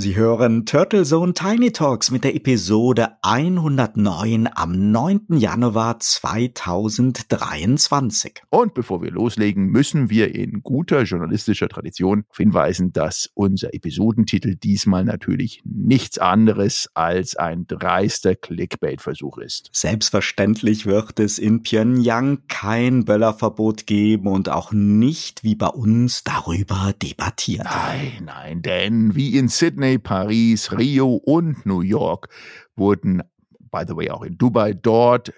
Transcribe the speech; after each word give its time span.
Sie 0.00 0.16
hören 0.16 0.64
Turtle 0.64 1.04
Zone 1.04 1.34
Tiny 1.34 1.72
Talks 1.72 2.10
mit 2.10 2.24
der 2.24 2.34
Episode 2.34 3.18
109 3.20 4.48
am 4.54 4.90
9. 4.90 5.36
Januar 5.36 6.00
2023. 6.00 8.40
Und 8.48 8.72
bevor 8.72 9.02
wir 9.02 9.10
loslegen, 9.10 9.66
müssen 9.66 10.08
wir 10.08 10.34
in 10.34 10.62
guter 10.62 11.02
journalistischer 11.02 11.68
Tradition 11.68 12.24
hinweisen, 12.34 12.94
dass 12.94 13.28
unser 13.34 13.74
Episodentitel 13.74 14.56
diesmal 14.56 15.04
natürlich 15.04 15.60
nichts 15.66 16.16
anderes 16.16 16.88
als 16.94 17.36
ein 17.36 17.66
dreister 17.66 18.36
Clickbait-Versuch 18.36 19.36
ist. 19.36 19.68
Selbstverständlich 19.74 20.86
wird 20.86 21.20
es 21.20 21.38
in 21.38 21.62
Pyongyang 21.62 22.44
kein 22.48 23.04
Böllerverbot 23.04 23.86
geben 23.86 24.28
und 24.28 24.48
auch 24.48 24.72
nicht 24.72 25.44
wie 25.44 25.56
bei 25.56 25.68
uns 25.68 26.24
darüber 26.24 26.94
debattiert. 27.02 27.64
Nein, 27.64 28.22
nein, 28.24 28.62
denn 28.62 29.14
wie 29.14 29.36
in 29.36 29.48
Sydney 29.48 29.89
Paris, 29.98 30.72
Rio 30.72 31.14
und 31.14 31.66
New 31.66 31.80
York 31.80 32.28
wurden, 32.76 33.22
by 33.70 33.82
the 33.86 33.96
way, 33.96 34.10
auch 34.10 34.22
in 34.22 34.38
Dubai 34.38 34.72
dort 34.72 35.32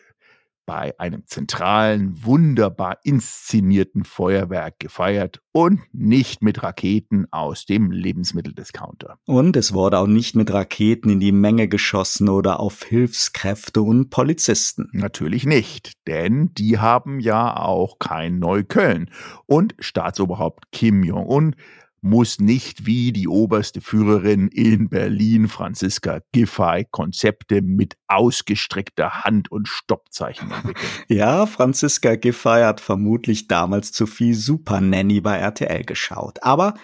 bei 0.67 0.99
einem 0.99 1.27
zentralen, 1.27 2.25
wunderbar 2.25 2.99
inszenierten 3.03 4.05
Feuerwerk 4.05 4.79
gefeiert 4.79 5.43
und 5.53 5.81
nicht 5.93 6.43
mit 6.43 6.63
Raketen 6.63 7.27
aus 7.31 7.67
dem 7.67 7.91
Lebensmitteldiscounter. 7.91 9.19
Und 9.27 9.57
es 9.57 9.75
wurde 9.75 9.99
auch 9.99 10.07
nicht 10.07 10.37
mit 10.37 10.53
Raketen 10.53 11.11
in 11.11 11.21
die 11.21 11.33
Menge 11.33 11.69
geschossen 11.69 12.29
oder 12.29 12.61
auf 12.61 12.85
Hilfskräfte 12.85 13.83
und 13.83 14.11
Polizisten. 14.11 14.89
Natürlich 14.93 15.47
nicht, 15.47 15.93
denn 16.07 16.55
die 16.55 16.79
haben 16.79 17.21
ja 17.21 17.57
auch 17.57 17.99
kein 17.99 18.39
Neukölln. 18.39 19.11
Und 19.47 19.75
Staatsoberhaupt 19.79 20.71
Kim 20.71 21.03
Jong-un 21.03 21.57
muss 22.03 22.41
nicht 22.41 22.85
wie 22.85 23.13
die 23.13 23.29
oberste 23.29 23.81
Führerin 23.81 24.49
in 24.49 24.89
Berlin, 24.89 25.49
Franziska 25.49 26.21
Giffey, 26.33 26.85
Konzepte 26.91 27.63
mit 27.63 27.97
ausgestreckter 28.09 29.23
Hand 29.25 29.51
und 29.51 29.69
Stoppzeichen 29.69 30.51
entwickeln. 30.51 30.87
Ja, 31.09 31.47
Franziska 31.47 32.17
Giffey 32.17 32.63
hat 32.63 32.81
vermutlich 32.81 33.47
damals 33.47 33.93
zu 33.93 34.07
viel 34.07 34.35
Super 34.35 34.81
Nanny 34.81 35.21
bei 35.21 35.37
RTL 35.37 35.85
geschaut. 35.85 36.43
Aber 36.43 36.75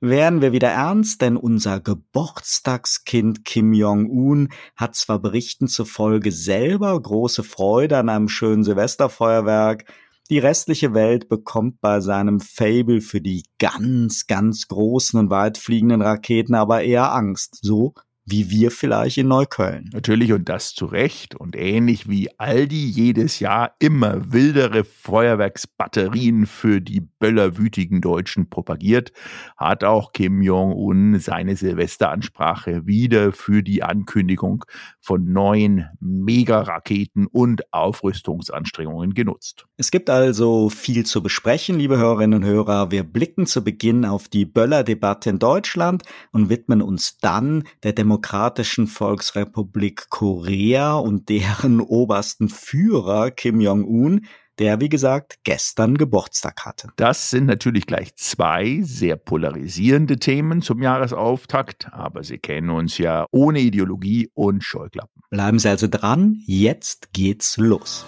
werden 0.00 0.42
wir 0.42 0.52
wieder 0.52 0.68
ernst, 0.68 1.22
denn 1.22 1.36
unser 1.36 1.80
Geburtstagskind 1.80 3.44
Kim 3.44 3.72
Jong-un 3.72 4.50
hat 4.76 4.94
zwar 4.94 5.18
Berichten 5.18 5.66
zufolge 5.66 6.30
selber 6.30 7.00
große 7.00 7.42
Freude 7.42 7.98
an 7.98 8.08
einem 8.08 8.28
schönen 8.28 8.62
Silvesterfeuerwerk, 8.62 9.84
die 10.30 10.38
restliche 10.38 10.94
Welt 10.94 11.28
bekommt 11.28 11.80
bei 11.80 12.00
seinem 12.00 12.40
Fable 12.40 13.00
für 13.00 13.20
die 13.20 13.44
ganz, 13.58 14.26
ganz 14.26 14.68
großen 14.68 15.18
und 15.18 15.30
weit 15.30 15.58
fliegenden 15.58 16.02
Raketen 16.02 16.54
aber 16.54 16.82
eher 16.82 17.12
Angst. 17.12 17.58
So 17.62 17.94
wie 18.30 18.50
wir 18.50 18.70
vielleicht 18.70 19.16
in 19.16 19.28
Neukölln. 19.28 19.88
Natürlich 19.92 20.32
und 20.32 20.48
das 20.48 20.74
zu 20.74 20.84
Recht 20.84 21.34
und 21.34 21.56
ähnlich 21.56 22.08
wie 22.08 22.28
Aldi 22.38 22.86
jedes 22.86 23.40
Jahr 23.40 23.72
immer 23.78 24.32
wildere 24.32 24.84
Feuerwerksbatterien 24.84 26.46
für 26.46 26.80
die 26.80 27.00
böllerwütigen 27.00 28.02
Deutschen 28.02 28.50
propagiert, 28.50 29.12
hat 29.56 29.82
auch 29.82 30.12
Kim 30.12 30.42
Jong-un 30.42 31.18
seine 31.20 31.56
Silvesteransprache 31.56 32.86
wieder 32.86 33.32
für 33.32 33.62
die 33.62 33.82
Ankündigung 33.82 34.64
von 35.00 35.32
neuen 35.32 35.86
Megaraketen 36.00 37.26
und 37.26 37.72
Aufrüstungsanstrengungen 37.72 39.14
genutzt. 39.14 39.66
Es 39.78 39.90
gibt 39.90 40.10
also 40.10 40.68
viel 40.68 41.06
zu 41.06 41.22
besprechen, 41.22 41.78
liebe 41.78 41.96
Hörerinnen 41.96 42.42
und 42.42 42.48
Hörer. 42.48 42.90
Wir 42.90 43.04
blicken 43.04 43.46
zu 43.46 43.64
Beginn 43.64 44.04
auf 44.04 44.28
die 44.28 44.44
Böllerdebatte 44.44 45.30
in 45.30 45.38
Deutschland 45.38 46.02
und 46.32 46.50
widmen 46.50 46.82
uns 46.82 47.16
dann 47.18 47.64
der 47.82 47.94
Demokratie 47.94 48.17
Demokratischen 48.18 48.88
Volksrepublik 48.88 50.10
Korea 50.10 50.96
und 50.96 51.28
deren 51.28 51.80
obersten 51.80 52.48
Führer 52.48 53.30
Kim 53.30 53.60
Jong-un, 53.60 54.26
der 54.58 54.80
wie 54.80 54.88
gesagt 54.88 55.36
gestern 55.44 55.96
Geburtstag 55.96 56.66
hatte. 56.66 56.88
Das 56.96 57.30
sind 57.30 57.46
natürlich 57.46 57.86
gleich 57.86 58.16
zwei 58.16 58.80
sehr 58.82 59.14
polarisierende 59.14 60.16
Themen 60.16 60.62
zum 60.62 60.82
Jahresauftakt, 60.82 61.92
aber 61.92 62.24
Sie 62.24 62.38
kennen 62.38 62.70
uns 62.70 62.98
ja 62.98 63.24
ohne 63.30 63.60
Ideologie 63.60 64.32
und 64.34 64.64
Scheuklappen. 64.64 65.22
Bleiben 65.30 65.60
Sie 65.60 65.68
also 65.68 65.86
dran, 65.86 66.42
jetzt 66.44 67.12
geht's 67.12 67.56
los. 67.56 68.04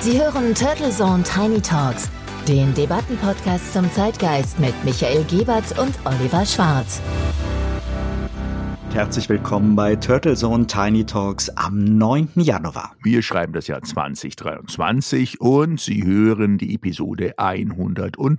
Sie 0.00 0.20
hören 0.20 0.54
Turtle 0.54 0.90
Zone 0.90 1.22
Tiny 1.22 1.62
Talks 1.62 2.10
den 2.50 2.74
Debattenpodcast 2.74 3.72
zum 3.72 3.88
Zeitgeist 3.92 4.58
mit 4.58 4.74
Michael 4.84 5.22
Gebert 5.22 5.78
und 5.78 5.94
Oliver 6.04 6.44
Schwarz. 6.44 7.00
Herzlich 8.92 9.28
willkommen 9.28 9.76
bei 9.76 9.94
Turtle 9.94 10.34
Zone 10.34 10.66
Tiny 10.66 11.06
Talks 11.06 11.48
am 11.50 11.84
9. 11.84 12.30
Januar. 12.34 12.96
Wir 13.04 13.22
schreiben 13.22 13.52
das 13.52 13.68
Jahr 13.68 13.82
2023 13.82 15.40
und 15.40 15.78
Sie 15.78 16.02
hören 16.02 16.58
die 16.58 16.74
Episode 16.74 17.34
109. 17.38 18.38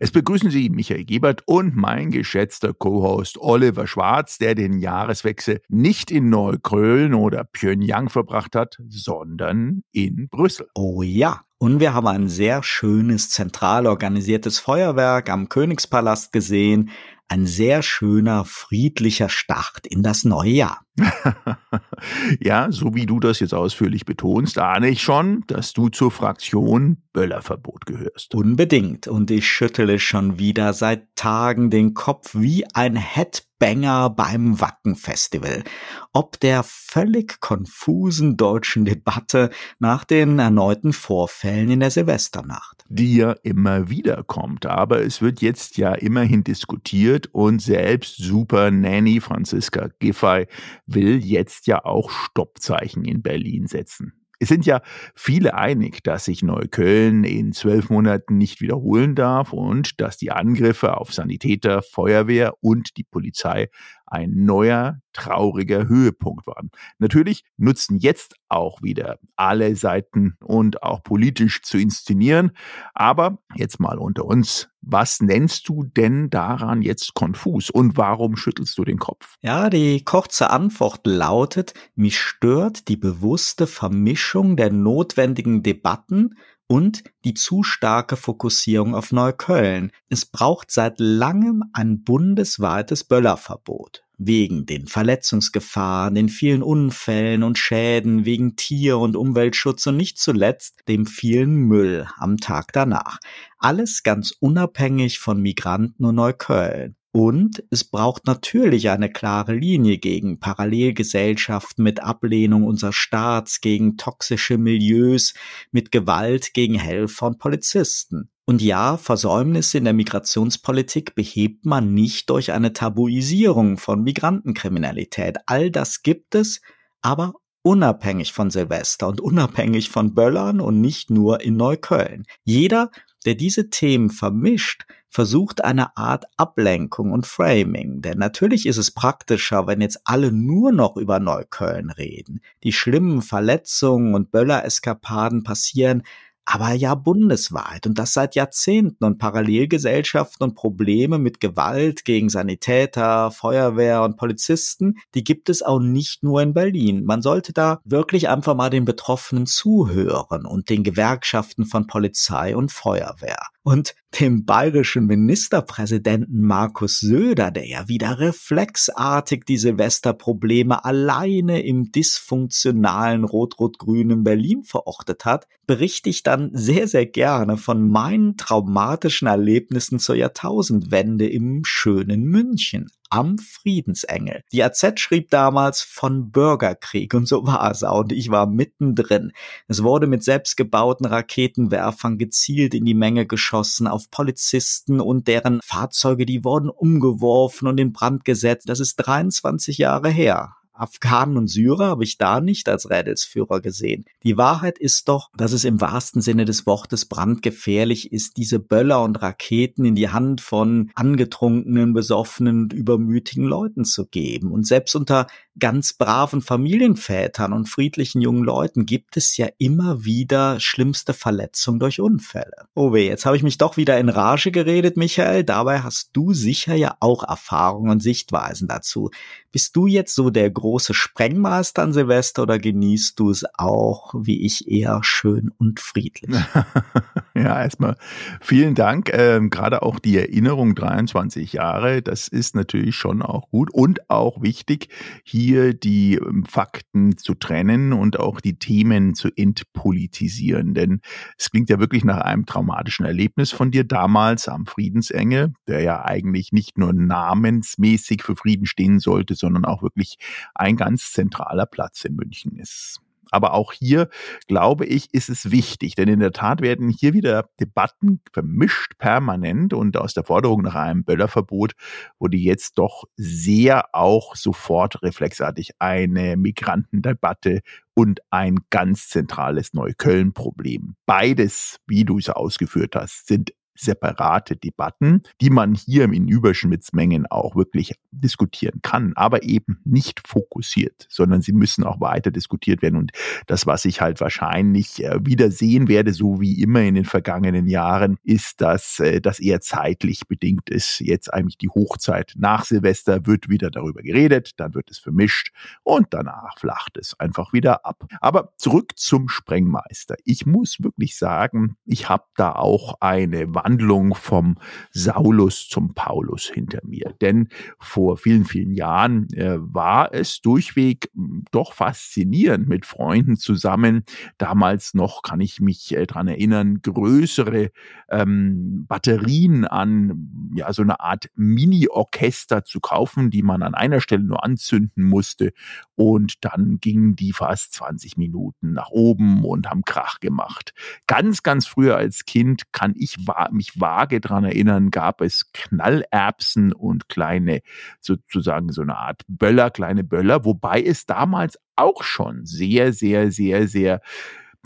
Es 0.00 0.10
begrüßen 0.10 0.50
Sie 0.50 0.68
Michael 0.68 1.04
Gebert 1.04 1.44
und 1.46 1.76
mein 1.76 2.10
geschätzter 2.10 2.74
Co-Host 2.74 3.38
Oliver 3.38 3.86
Schwarz, 3.86 4.38
der 4.38 4.56
den 4.56 4.80
Jahreswechsel 4.80 5.60
nicht 5.68 6.10
in 6.10 6.30
Neukölln 6.30 7.14
oder 7.14 7.44
Pyongyang 7.44 8.08
verbracht 8.08 8.56
hat, 8.56 8.76
sondern 8.88 9.84
in 9.92 10.28
Brüssel. 10.28 10.66
Oh 10.74 11.02
ja, 11.02 11.45
und 11.58 11.80
wir 11.80 11.94
haben 11.94 12.06
ein 12.06 12.28
sehr 12.28 12.62
schönes, 12.62 13.30
zentral 13.30 13.86
organisiertes 13.86 14.58
Feuerwerk 14.58 15.30
am 15.30 15.48
Königspalast 15.48 16.32
gesehen. 16.32 16.90
Ein 17.28 17.46
sehr 17.46 17.82
schöner, 17.82 18.44
friedlicher 18.44 19.28
Start 19.28 19.86
in 19.86 20.02
das 20.02 20.24
neue 20.24 20.50
Jahr. 20.50 20.85
ja, 22.40 22.70
so 22.70 22.94
wie 22.94 23.06
du 23.06 23.20
das 23.20 23.40
jetzt 23.40 23.54
ausführlich 23.54 24.04
betonst, 24.04 24.58
ahne 24.58 24.88
ich 24.88 25.02
schon, 25.02 25.44
dass 25.46 25.72
du 25.72 25.88
zur 25.88 26.10
Fraktion 26.10 27.02
Böllerverbot 27.16 27.86
gehörst. 27.86 28.34
Unbedingt. 28.34 29.08
Und 29.08 29.30
ich 29.30 29.48
schüttele 29.48 29.98
schon 29.98 30.38
wieder 30.38 30.74
seit 30.74 31.16
Tagen 31.16 31.70
den 31.70 31.94
Kopf 31.94 32.34
wie 32.34 32.66
ein 32.74 32.94
Headbanger 32.94 34.10
beim 34.10 34.60
Wacken-Festival. 34.60 35.64
Ob 36.12 36.38
der 36.40 36.62
völlig 36.62 37.40
konfusen 37.40 38.36
deutschen 38.36 38.84
Debatte 38.84 39.48
nach 39.78 40.04
den 40.04 40.38
erneuten 40.38 40.92
Vorfällen 40.92 41.70
in 41.70 41.80
der 41.80 41.90
Silvesternacht. 41.90 42.84
Die 42.90 43.16
ja 43.16 43.32
immer 43.42 43.88
wieder 43.88 44.22
kommt. 44.22 44.66
Aber 44.66 45.00
es 45.00 45.22
wird 45.22 45.40
jetzt 45.40 45.78
ja 45.78 45.94
immerhin 45.94 46.44
diskutiert 46.44 47.28
und 47.32 47.62
selbst 47.62 48.18
Super 48.18 48.70
Nanny 48.70 49.22
Franziska 49.22 49.88
Giffey 50.00 50.46
will 50.86 51.24
jetzt 51.24 51.66
ja 51.66 51.84
auch 51.84 52.10
Stoppzeichen 52.10 53.04
in 53.04 53.22
Berlin 53.22 53.66
setzen. 53.66 54.12
Es 54.38 54.48
sind 54.48 54.66
ja 54.66 54.82
viele 55.14 55.54
einig, 55.54 56.02
dass 56.04 56.26
sich 56.26 56.42
Neukölln 56.42 57.24
in 57.24 57.52
zwölf 57.52 57.88
Monaten 57.88 58.36
nicht 58.36 58.60
wiederholen 58.60 59.14
darf 59.14 59.52
und 59.52 59.98
dass 60.00 60.18
die 60.18 60.30
Angriffe 60.30 60.98
auf 60.98 61.12
Sanitäter, 61.14 61.80
Feuerwehr 61.80 62.52
und 62.60 62.98
die 62.98 63.04
Polizei 63.04 63.70
ein 64.06 64.44
neuer, 64.44 65.00
trauriger 65.12 65.88
Höhepunkt 65.88 66.46
waren. 66.46 66.70
Natürlich 66.98 67.44
nutzen 67.56 67.98
jetzt 67.98 68.36
auch 68.48 68.82
wieder 68.82 69.18
alle 69.34 69.76
Seiten 69.76 70.36
und 70.42 70.82
auch 70.82 71.02
politisch 71.02 71.62
zu 71.62 71.78
inszenieren. 71.78 72.52
Aber 72.94 73.38
jetzt 73.54 73.80
mal 73.80 73.98
unter 73.98 74.24
uns. 74.24 74.68
Was 74.88 75.20
nennst 75.20 75.68
du 75.68 75.82
denn 75.82 76.30
daran 76.30 76.80
jetzt 76.80 77.14
konfus 77.14 77.70
und 77.70 77.96
warum 77.96 78.36
schüttelst 78.36 78.78
du 78.78 78.84
den 78.84 78.98
Kopf? 78.98 79.34
Ja, 79.40 79.68
die 79.68 80.04
kurze 80.04 80.50
Antwort 80.50 81.00
lautet, 81.06 81.74
mich 81.96 82.20
stört 82.20 82.86
die 82.86 82.96
bewusste 82.96 83.66
Vermischung 83.66 84.56
der 84.56 84.70
notwendigen 84.70 85.64
Debatten 85.64 86.36
und 86.68 87.04
die 87.24 87.34
zu 87.34 87.62
starke 87.62 88.16
Fokussierung 88.16 88.94
auf 88.94 89.12
Neukölln. 89.12 89.92
Es 90.08 90.26
braucht 90.26 90.70
seit 90.70 90.98
langem 90.98 91.64
ein 91.72 92.02
bundesweites 92.02 93.04
Böllerverbot. 93.04 94.02
Wegen 94.18 94.64
den 94.64 94.86
Verletzungsgefahren, 94.86 96.14
den 96.14 96.30
vielen 96.30 96.62
Unfällen 96.62 97.42
und 97.42 97.58
Schäden, 97.58 98.24
wegen 98.24 98.56
Tier- 98.56 98.98
und 98.98 99.14
Umweltschutz 99.14 99.86
und 99.86 99.98
nicht 99.98 100.18
zuletzt 100.18 100.84
dem 100.88 101.04
vielen 101.04 101.54
Müll 101.54 102.08
am 102.16 102.38
Tag 102.38 102.72
danach. 102.72 103.18
Alles 103.58 104.02
ganz 104.02 104.32
unabhängig 104.40 105.18
von 105.18 105.42
Migranten 105.42 106.06
und 106.06 106.14
Neukölln. 106.14 106.96
Und 107.16 107.64
es 107.70 107.82
braucht 107.82 108.26
natürlich 108.26 108.90
eine 108.90 109.10
klare 109.10 109.54
Linie 109.54 109.96
gegen 109.96 110.38
Parallelgesellschaften 110.38 111.82
mit 111.82 112.02
Ablehnung 112.02 112.64
unseres 112.64 112.96
Staats, 112.96 113.62
gegen 113.62 113.96
toxische 113.96 114.58
Milieus, 114.58 115.32
mit 115.70 115.90
Gewalt 115.90 116.52
gegen 116.52 116.74
Helfer 116.74 117.28
und 117.28 117.38
Polizisten. 117.38 118.28
Und 118.44 118.60
ja, 118.60 118.98
Versäumnisse 118.98 119.78
in 119.78 119.84
der 119.84 119.94
Migrationspolitik 119.94 121.14
behebt 121.14 121.64
man 121.64 121.94
nicht 121.94 122.28
durch 122.28 122.52
eine 122.52 122.74
Tabuisierung 122.74 123.78
von 123.78 124.02
Migrantenkriminalität. 124.02 125.38
All 125.46 125.70
das 125.70 126.02
gibt 126.02 126.34
es, 126.34 126.60
aber 127.00 127.32
unabhängig 127.62 128.34
von 128.34 128.50
Silvester 128.50 129.08
und 129.08 129.22
unabhängig 129.22 129.88
von 129.88 130.12
Böllern 130.12 130.60
und 130.60 130.82
nicht 130.82 131.08
nur 131.08 131.40
in 131.40 131.56
Neukölln. 131.56 132.24
Jeder, 132.44 132.90
der 133.24 133.36
diese 133.36 133.70
Themen 133.70 134.10
vermischt, 134.10 134.84
versucht 135.16 135.64
eine 135.64 135.96
Art 135.96 136.26
Ablenkung 136.36 137.10
und 137.10 137.26
Framing. 137.26 138.02
Denn 138.02 138.18
natürlich 138.18 138.66
ist 138.66 138.76
es 138.76 138.90
praktischer, 138.90 139.66
wenn 139.66 139.80
jetzt 139.80 140.00
alle 140.04 140.30
nur 140.30 140.72
noch 140.72 140.98
über 140.98 141.20
Neukölln 141.20 141.88
reden. 141.88 142.42
Die 142.64 142.72
schlimmen 142.72 143.22
Verletzungen 143.22 144.14
und 144.14 144.30
Böller-Eskapaden 144.30 145.42
passieren 145.42 146.02
aber 146.44 146.74
ja 146.74 146.94
bundesweit 146.94 147.86
und 147.86 147.98
das 147.98 148.12
seit 148.12 148.34
Jahrzehnten 148.34 149.04
und 149.06 149.16
Parallelgesellschaften 149.16 150.44
und 150.44 150.54
Probleme 150.54 151.18
mit 151.18 151.40
Gewalt 151.40 152.04
gegen 152.04 152.28
Sanitäter, 152.28 153.30
Feuerwehr 153.30 154.02
und 154.02 154.18
Polizisten, 154.18 154.98
die 155.14 155.24
gibt 155.24 155.48
es 155.48 155.62
auch 155.62 155.80
nicht 155.80 156.24
nur 156.24 156.42
in 156.42 156.52
Berlin. 156.52 157.06
Man 157.06 157.22
sollte 157.22 157.54
da 157.54 157.80
wirklich 157.84 158.28
einfach 158.28 158.54
mal 158.54 158.68
den 158.68 158.84
Betroffenen 158.84 159.46
zuhören 159.46 160.44
und 160.44 160.68
den 160.68 160.84
Gewerkschaften 160.84 161.64
von 161.64 161.86
Polizei 161.86 162.54
und 162.54 162.70
Feuerwehr 162.70 163.40
und 163.66 163.96
dem 164.20 164.44
bayerischen 164.44 165.06
Ministerpräsidenten 165.06 166.40
Markus 166.40 167.00
Söder, 167.00 167.50
der 167.50 167.66
ja 167.66 167.88
wieder 167.88 168.20
reflexartig 168.20 169.42
die 169.44 169.56
Silvesterprobleme 169.56 170.84
alleine 170.84 171.66
im 171.66 171.90
dysfunktionalen 171.90 173.24
rot-rot-grünen 173.24 174.22
Berlin 174.22 174.62
verortet 174.62 175.24
hat, 175.24 175.48
berichte 175.66 176.08
ich 176.08 176.22
dann 176.22 176.50
sehr, 176.52 176.86
sehr 176.86 177.06
gerne 177.06 177.56
von 177.56 177.90
meinen 177.90 178.36
traumatischen 178.36 179.26
Erlebnissen 179.26 179.98
zur 179.98 180.14
Jahrtausendwende 180.14 181.28
im 181.28 181.62
schönen 181.64 182.22
München 182.22 182.86
am 183.10 183.38
Friedensengel. 183.38 184.42
Die 184.52 184.62
AZ 184.62 185.00
schrieb 185.00 185.30
damals 185.30 185.82
von 185.82 186.30
Bürgerkrieg 186.30 187.14
und 187.14 187.26
so 187.26 187.46
war 187.46 187.70
es 187.70 187.82
auch 187.82 188.00
und 188.00 188.12
ich 188.12 188.30
war 188.30 188.46
mittendrin. 188.46 189.32
Es 189.68 189.82
wurde 189.82 190.06
mit 190.06 190.22
selbstgebauten 190.22 191.06
Raketenwerfern 191.06 192.18
gezielt 192.18 192.74
in 192.74 192.84
die 192.84 192.94
Menge 192.94 193.26
geschossen 193.26 193.86
auf 193.86 194.10
Polizisten 194.10 195.00
und 195.00 195.28
deren 195.28 195.60
Fahrzeuge, 195.62 196.26
die 196.26 196.44
wurden 196.44 196.68
umgeworfen 196.68 197.68
und 197.68 197.78
in 197.78 197.92
Brand 197.92 198.24
gesetzt. 198.24 198.68
Das 198.68 198.80
ist 198.80 198.96
23 198.96 199.78
Jahre 199.78 200.10
her. 200.10 200.56
Afghanen 200.78 201.36
und 201.36 201.48
Syrer 201.48 201.86
habe 201.86 202.04
ich 202.04 202.18
da 202.18 202.40
nicht 202.40 202.68
als 202.68 202.90
Rädelsführer 202.90 203.60
gesehen. 203.60 204.04
Die 204.22 204.36
Wahrheit 204.36 204.78
ist 204.78 205.08
doch, 205.08 205.30
dass 205.36 205.52
es 205.52 205.64
im 205.64 205.80
wahrsten 205.80 206.20
Sinne 206.22 206.44
des 206.44 206.66
Wortes 206.66 207.06
brandgefährlich 207.06 208.12
ist, 208.12 208.36
diese 208.36 208.58
Böller 208.58 209.02
und 209.02 209.20
Raketen 209.22 209.84
in 209.84 209.94
die 209.94 210.10
Hand 210.10 210.40
von 210.40 210.90
angetrunkenen, 210.94 211.92
besoffenen 211.92 212.62
und 212.62 212.72
übermütigen 212.72 213.44
Leuten 213.44 213.84
zu 213.84 214.06
geben. 214.06 214.52
Und 214.52 214.66
selbst 214.66 214.94
unter 214.96 215.26
ganz 215.58 215.94
braven 215.94 216.42
Familienvätern 216.42 217.52
und 217.52 217.68
friedlichen 217.68 218.20
jungen 218.20 218.44
Leuten 218.44 218.84
gibt 218.84 219.16
es 219.16 219.36
ja 219.36 219.48
immer 219.58 220.04
wieder 220.04 220.60
schlimmste 220.60 221.14
Verletzungen 221.14 221.80
durch 221.80 222.00
Unfälle. 222.00 222.68
Oh 222.74 222.92
weh, 222.92 223.08
jetzt 223.08 223.26
habe 223.26 223.36
ich 223.36 223.42
mich 223.42 223.58
doch 223.58 223.76
wieder 223.76 223.98
in 223.98 224.08
Rage 224.08 224.50
geredet, 224.50 224.96
Michael. 224.96 225.44
Dabei 225.44 225.80
hast 225.80 226.10
du 226.12 226.34
sicher 226.34 226.74
ja 226.74 226.96
auch 227.00 227.22
Erfahrungen 227.22 227.90
und 227.90 228.02
Sichtweisen 228.02 228.68
dazu. 228.68 229.10
Bist 229.50 229.74
du 229.76 229.86
jetzt 229.86 230.14
so 230.14 230.30
der 230.30 230.50
große 230.66 230.94
Sprengmeister 230.94 231.84
an 231.84 231.92
Silvester 231.92 232.42
oder 232.42 232.58
genießt 232.58 233.20
du 233.20 233.30
es 233.30 233.44
auch, 233.56 234.14
wie 234.18 234.44
ich, 234.44 234.68
eher 234.68 234.98
schön 235.04 235.52
und 235.58 235.78
friedlich? 235.78 236.34
ja, 237.36 237.62
erstmal 237.62 237.96
vielen 238.40 238.74
Dank. 238.74 239.12
Ähm, 239.12 239.50
Gerade 239.50 239.82
auch 239.82 240.00
die 240.00 240.16
Erinnerung 240.18 240.74
23 240.74 241.52
Jahre, 241.52 242.02
das 242.02 242.26
ist 242.26 242.56
natürlich 242.56 242.96
schon 242.96 243.22
auch 243.22 243.48
gut 243.50 243.72
und 243.72 244.10
auch 244.10 244.42
wichtig, 244.42 244.88
hier 245.22 245.72
die 245.72 246.16
ähm, 246.16 246.44
Fakten 246.44 247.16
zu 247.16 247.34
trennen 247.34 247.92
und 247.92 248.18
auch 248.18 248.40
die 248.40 248.58
Themen 248.58 249.14
zu 249.14 249.28
entpolitisieren. 249.36 250.74
Denn 250.74 251.00
es 251.38 251.52
klingt 251.52 251.70
ja 251.70 251.78
wirklich 251.78 252.04
nach 252.04 252.18
einem 252.18 252.44
traumatischen 252.44 253.06
Erlebnis 253.06 253.52
von 253.52 253.70
dir 253.70 253.84
damals 253.84 254.48
am 254.48 254.66
Friedensengel, 254.66 255.52
der 255.68 255.82
ja 255.82 256.04
eigentlich 256.04 256.50
nicht 256.50 256.76
nur 256.76 256.92
namensmäßig 256.92 258.24
für 258.24 258.34
Frieden 258.34 258.66
stehen 258.66 258.98
sollte, 258.98 259.36
sondern 259.36 259.64
auch 259.64 259.84
wirklich 259.84 260.18
ein 260.58 260.76
ganz 260.76 261.12
zentraler 261.12 261.66
Platz 261.66 262.04
in 262.04 262.16
München 262.16 262.56
ist. 262.56 263.00
Aber 263.30 263.54
auch 263.54 263.72
hier, 263.72 264.08
glaube 264.46 264.86
ich, 264.86 265.12
ist 265.12 265.28
es 265.28 265.50
wichtig, 265.50 265.96
denn 265.96 266.08
in 266.08 266.20
der 266.20 266.32
Tat 266.32 266.60
werden 266.60 266.88
hier 266.88 267.12
wieder 267.12 267.48
Debatten 267.58 268.20
vermischt 268.32 268.98
permanent 268.98 269.72
und 269.74 269.96
aus 269.96 270.14
der 270.14 270.24
Forderung 270.24 270.62
nach 270.62 270.76
einem 270.76 271.04
Böllerverbot 271.04 271.72
wurde 272.18 272.36
jetzt 272.36 272.78
doch 272.78 273.04
sehr 273.16 273.94
auch 273.94 274.36
sofort 274.36 275.02
reflexartig 275.02 275.72
eine 275.80 276.36
Migrantendebatte 276.36 277.62
und 277.94 278.20
ein 278.30 278.58
ganz 278.70 279.08
zentrales 279.08 279.74
Neukölln-Problem. 279.74 280.94
Beides, 281.06 281.78
wie 281.86 282.04
du 282.04 282.18
es 282.18 282.28
ausgeführt 282.28 282.94
hast, 282.94 283.26
sind 283.26 283.52
separate 283.76 284.56
Debatten, 284.56 285.22
die 285.40 285.50
man 285.50 285.74
hier 285.74 286.04
in 286.04 286.28
Überschnittsmengen 286.28 287.26
auch 287.26 287.56
wirklich 287.56 287.94
diskutieren 288.10 288.80
kann, 288.82 289.12
aber 289.14 289.42
eben 289.42 289.80
nicht 289.84 290.26
fokussiert, 290.26 291.06
sondern 291.08 291.42
sie 291.42 291.52
müssen 291.52 291.84
auch 291.84 292.00
weiter 292.00 292.30
diskutiert 292.30 292.82
werden. 292.82 292.96
Und 292.96 293.12
das, 293.46 293.66
was 293.66 293.84
ich 293.84 294.00
halt 294.00 294.20
wahrscheinlich 294.20 295.04
äh, 295.04 295.18
wieder 295.24 295.50
sehen 295.50 295.88
werde, 295.88 296.12
so 296.12 296.40
wie 296.40 296.60
immer 296.60 296.80
in 296.82 296.94
den 296.94 297.04
vergangenen 297.04 297.66
Jahren, 297.66 298.16
ist, 298.22 298.60
dass 298.60 299.00
äh, 299.00 299.20
das 299.20 299.38
eher 299.40 299.60
zeitlich 299.60 300.26
bedingt 300.28 300.70
ist. 300.70 301.00
Jetzt 301.00 301.32
eigentlich 301.32 301.58
die 301.58 301.68
Hochzeit 301.68 302.32
nach 302.36 302.64
Silvester 302.64 303.26
wird 303.26 303.48
wieder 303.48 303.70
darüber 303.70 304.02
geredet, 304.02 304.52
dann 304.56 304.74
wird 304.74 304.90
es 304.90 304.98
vermischt 304.98 305.52
und 305.82 306.08
danach 306.10 306.58
flacht 306.58 306.96
es 306.96 307.18
einfach 307.20 307.52
wieder 307.52 307.84
ab. 307.84 308.06
Aber 308.20 308.52
zurück 308.56 308.92
zum 308.96 309.28
Sprengmeister. 309.28 310.16
Ich 310.24 310.46
muss 310.46 310.82
wirklich 310.82 311.16
sagen, 311.16 311.76
ich 311.84 312.08
habe 312.08 312.24
da 312.36 312.52
auch 312.52 312.94
eine 313.00 313.54
Wandlung 313.66 314.14
vom 314.14 314.56
Saulus 314.92 315.68
zum 315.68 315.92
Paulus 315.92 316.46
hinter 316.46 316.78
mir. 316.84 317.14
Denn 317.20 317.48
vor 317.80 318.16
vielen, 318.16 318.44
vielen 318.44 318.72
Jahren 318.72 319.28
äh, 319.32 319.56
war 319.58 320.14
es 320.14 320.40
durchweg 320.40 321.10
hm, 321.14 321.44
doch 321.50 321.72
faszinierend 321.72 322.68
mit 322.68 322.86
Freunden 322.86 323.36
zusammen. 323.36 324.04
Damals 324.38 324.94
noch, 324.94 325.22
kann 325.22 325.40
ich 325.40 325.60
mich 325.60 325.96
äh, 325.96 326.06
dran 326.06 326.28
erinnern, 326.28 326.80
größere 326.80 327.70
ähm, 328.08 328.86
Batterien 328.86 329.64
an 329.64 330.52
ja 330.54 330.72
so 330.72 330.82
eine 330.82 331.00
Art 331.00 331.28
Mini-Orchester 331.34 332.64
zu 332.64 332.78
kaufen, 332.78 333.30
die 333.30 333.42
man 333.42 333.62
an 333.62 333.74
einer 333.74 334.00
Stelle 334.00 334.22
nur 334.22 334.44
anzünden 334.44 335.02
musste. 335.02 335.52
Und 335.96 336.44
dann 336.44 336.78
gingen 336.80 337.16
die 337.16 337.32
fast 337.32 337.72
20 337.74 338.16
Minuten 338.16 338.74
nach 338.74 338.90
oben 338.90 339.44
und 339.44 339.68
haben 339.68 339.82
Krach 339.84 340.20
gemacht. 340.20 340.72
Ganz, 341.08 341.42
ganz 341.42 341.66
früher 341.66 341.96
als 341.96 342.26
Kind 342.26 342.72
kann 342.72 342.94
ich 342.96 343.16
mich 343.56 343.80
vage 343.80 344.20
dran 344.20 344.44
erinnern, 344.44 344.90
gab 344.90 345.20
es 345.20 345.52
Knallerbsen 345.52 346.72
und 346.72 347.08
kleine, 347.08 347.62
sozusagen 348.00 348.70
so 348.70 348.82
eine 348.82 348.96
Art 348.96 349.22
Böller, 349.28 349.70
kleine 349.70 350.04
Böller, 350.04 350.44
wobei 350.44 350.82
es 350.82 351.06
damals 351.06 351.58
auch 351.74 352.02
schon 352.02 352.46
sehr, 352.46 352.92
sehr, 352.92 353.30
sehr, 353.30 353.68
sehr 353.68 354.00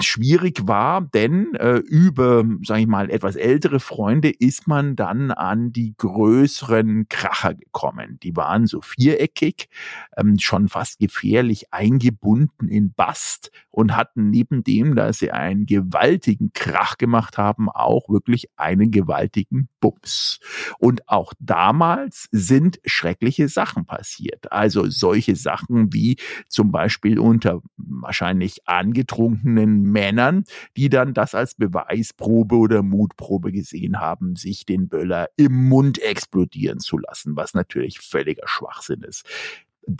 schwierig 0.02 0.66
war, 0.66 1.00
denn 1.00 1.54
äh, 1.54 1.76
über, 1.76 2.44
sage 2.62 2.82
ich 2.82 2.86
mal, 2.86 3.10
etwas 3.10 3.36
ältere 3.36 3.80
Freunde 3.80 4.30
ist 4.30 4.66
man 4.68 4.96
dann 4.96 5.30
an 5.30 5.72
die 5.72 5.94
größeren 5.96 7.08
Kracher 7.08 7.54
gekommen. 7.54 8.18
Die 8.22 8.36
waren 8.36 8.66
so 8.66 8.80
viereckig, 8.80 9.68
ähm, 10.16 10.38
schon 10.38 10.68
fast 10.68 10.98
gefährlich 10.98 11.72
eingebunden 11.72 12.68
in 12.68 12.92
Bast 12.92 13.50
und 13.70 13.96
hatten 13.96 14.30
neben 14.30 14.64
dem, 14.64 14.94
dass 14.96 15.18
sie 15.18 15.30
einen 15.30 15.66
gewaltigen 15.66 16.52
Krach 16.52 16.98
gemacht 16.98 17.38
haben, 17.38 17.68
auch 17.68 18.08
wirklich 18.08 18.48
einen 18.56 18.90
gewaltigen 18.90 19.68
Bums. 19.80 20.40
Und 20.78 21.08
auch 21.08 21.32
damals 21.38 22.28
sind 22.32 22.80
schreckliche 22.84 23.48
Sachen 23.48 23.86
passiert. 23.86 24.52
Also 24.52 24.88
solche 24.88 25.36
Sachen 25.36 25.92
wie 25.92 26.16
zum 26.48 26.70
Beispiel 26.72 27.18
unter 27.18 27.62
wahrscheinlich 27.76 28.66
angetrunkenen 28.68 29.82
Männern, 29.90 30.44
die 30.76 30.88
dann 30.88 31.14
das 31.14 31.34
als 31.34 31.54
Beweisprobe 31.54 32.56
oder 32.56 32.82
Mutprobe 32.82 33.52
gesehen 33.52 34.00
haben, 34.00 34.36
sich 34.36 34.66
den 34.66 34.88
Böller 34.88 35.28
im 35.36 35.68
Mund 35.68 36.00
explodieren 36.00 36.78
zu 36.80 36.98
lassen, 36.98 37.36
was 37.36 37.54
natürlich 37.54 38.00
völliger 38.00 38.46
Schwachsinn 38.46 39.02
ist 39.02 39.24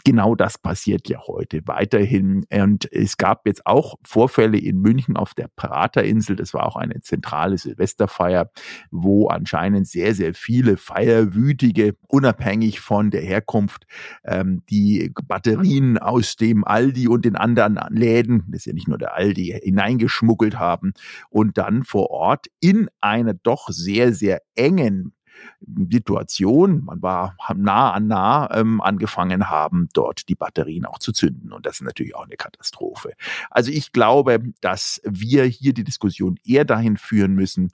genau 0.05 0.35
das 0.35 0.59
passiert 0.59 1.09
ja 1.09 1.21
heute 1.27 1.63
weiterhin. 1.67 2.45
Und 2.53 2.91
es 2.93 3.17
gab 3.17 3.47
jetzt 3.47 3.67
auch 3.67 3.97
Vorfälle 4.05 4.59
in 4.59 4.81
München 4.81 5.17
auf 5.17 5.35
der 5.35 5.49
Praterinsel. 5.55 6.37
Das 6.37 6.55
war 6.55 6.67
auch 6.67 6.77
eine 6.77 7.01
zentrale 7.01 7.59
Silvesterfeier, 7.59 8.51
wo 8.91 9.29
anscheinend 9.29 9.87
sehr, 9.87 10.15
sehr 10.15 10.35
viele 10.35 10.77
Feierwütige, 10.77 11.95
unabhängig 12.09 12.81
von 12.81 13.11
der 13.11 13.23
Herkunft, 13.23 13.87
ähm, 14.25 14.63
die 14.71 15.13
Batterien 15.25 15.99
aus 15.99 16.37
dem 16.37 16.65
Aldi 16.65 17.09
und 17.09 17.25
den 17.25 17.37
anderen 17.37 17.79
Läden, 17.91 18.45
das 18.49 18.61
ist 18.61 18.67
ja 18.67 18.73
nicht 18.73 18.89
nur 18.89 18.99
der 18.99 19.15
Aldi, 19.15 19.61
hineingeschmuggelt 19.63 20.59
haben 20.59 20.93
und 21.29 21.59
dann 21.59 21.85
vor 21.85 22.11
Ort 22.11 22.47
in 22.61 22.89
einer 23.01 23.35
doch 23.35 23.69
sehr, 23.69 24.13
sehr 24.13 24.43
engen 24.55 25.13
Situation, 25.61 26.85
man 26.85 27.03
war 27.03 27.37
nah 27.55 27.93
an 27.93 28.07
nah 28.07 28.49
ähm, 28.55 28.81
angefangen 28.81 29.51
haben, 29.51 29.89
dort 29.93 30.29
die 30.29 30.35
Batterien 30.35 30.87
auch 30.87 30.99
zu 30.99 31.13
zünden. 31.13 31.53
Und 31.53 31.67
das 31.67 31.77
ist 31.77 31.83
natürlich 31.83 32.15
auch 32.15 32.25
eine 32.25 32.37
Katastrophe. 32.37 33.13
Also 33.51 33.71
ich 33.71 33.93
glaube, 33.93 34.41
dass 34.61 35.01
wir 35.05 35.45
hier 35.45 35.73
die 35.73 35.85
Diskussion 35.85 36.39
eher 36.45 36.65
dahin 36.65 36.97
führen 36.97 37.35
müssen, 37.35 37.71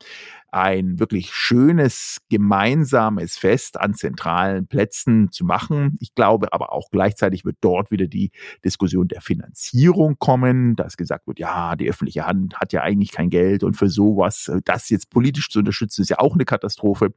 ein 0.57 0.99
wirklich 0.99 1.35
schönes 1.35 2.17
gemeinsames 2.31 3.37
Fest 3.37 3.79
an 3.79 3.93
zentralen 3.93 4.67
Plätzen 4.67 5.31
zu 5.31 5.45
machen. 5.45 5.99
Ich 6.01 6.15
glaube 6.15 6.51
aber 6.55 6.73
auch 6.73 6.89
gleichzeitig 6.91 7.45
wird 7.45 7.59
dort 7.61 7.91
wieder 7.91 8.07
die 8.07 8.31
Diskussion 8.65 9.07
der 9.07 9.21
Finanzierung 9.21 10.17
kommen, 10.19 10.75
dass 10.75 10.97
gesagt 10.97 11.27
wird, 11.27 11.39
ja, 11.39 11.77
die 11.77 11.91
öffentliche 11.91 12.27
Hand 12.27 12.59
hat 12.59 12.73
ja 12.73 12.81
eigentlich 12.81 13.13
kein 13.13 13.29
Geld 13.29 13.65
und 13.65 13.77
für 13.77 13.91
sowas, 13.91 14.51
das 14.65 14.89
jetzt 14.89 15.11
politisch 15.11 15.51
zu 15.51 15.59
unterstützen, 15.59 16.01
ist 16.01 16.09
ja 16.09 16.21
auch 16.21 16.33
eine 16.33 16.47
Katastrophe. 16.47 17.13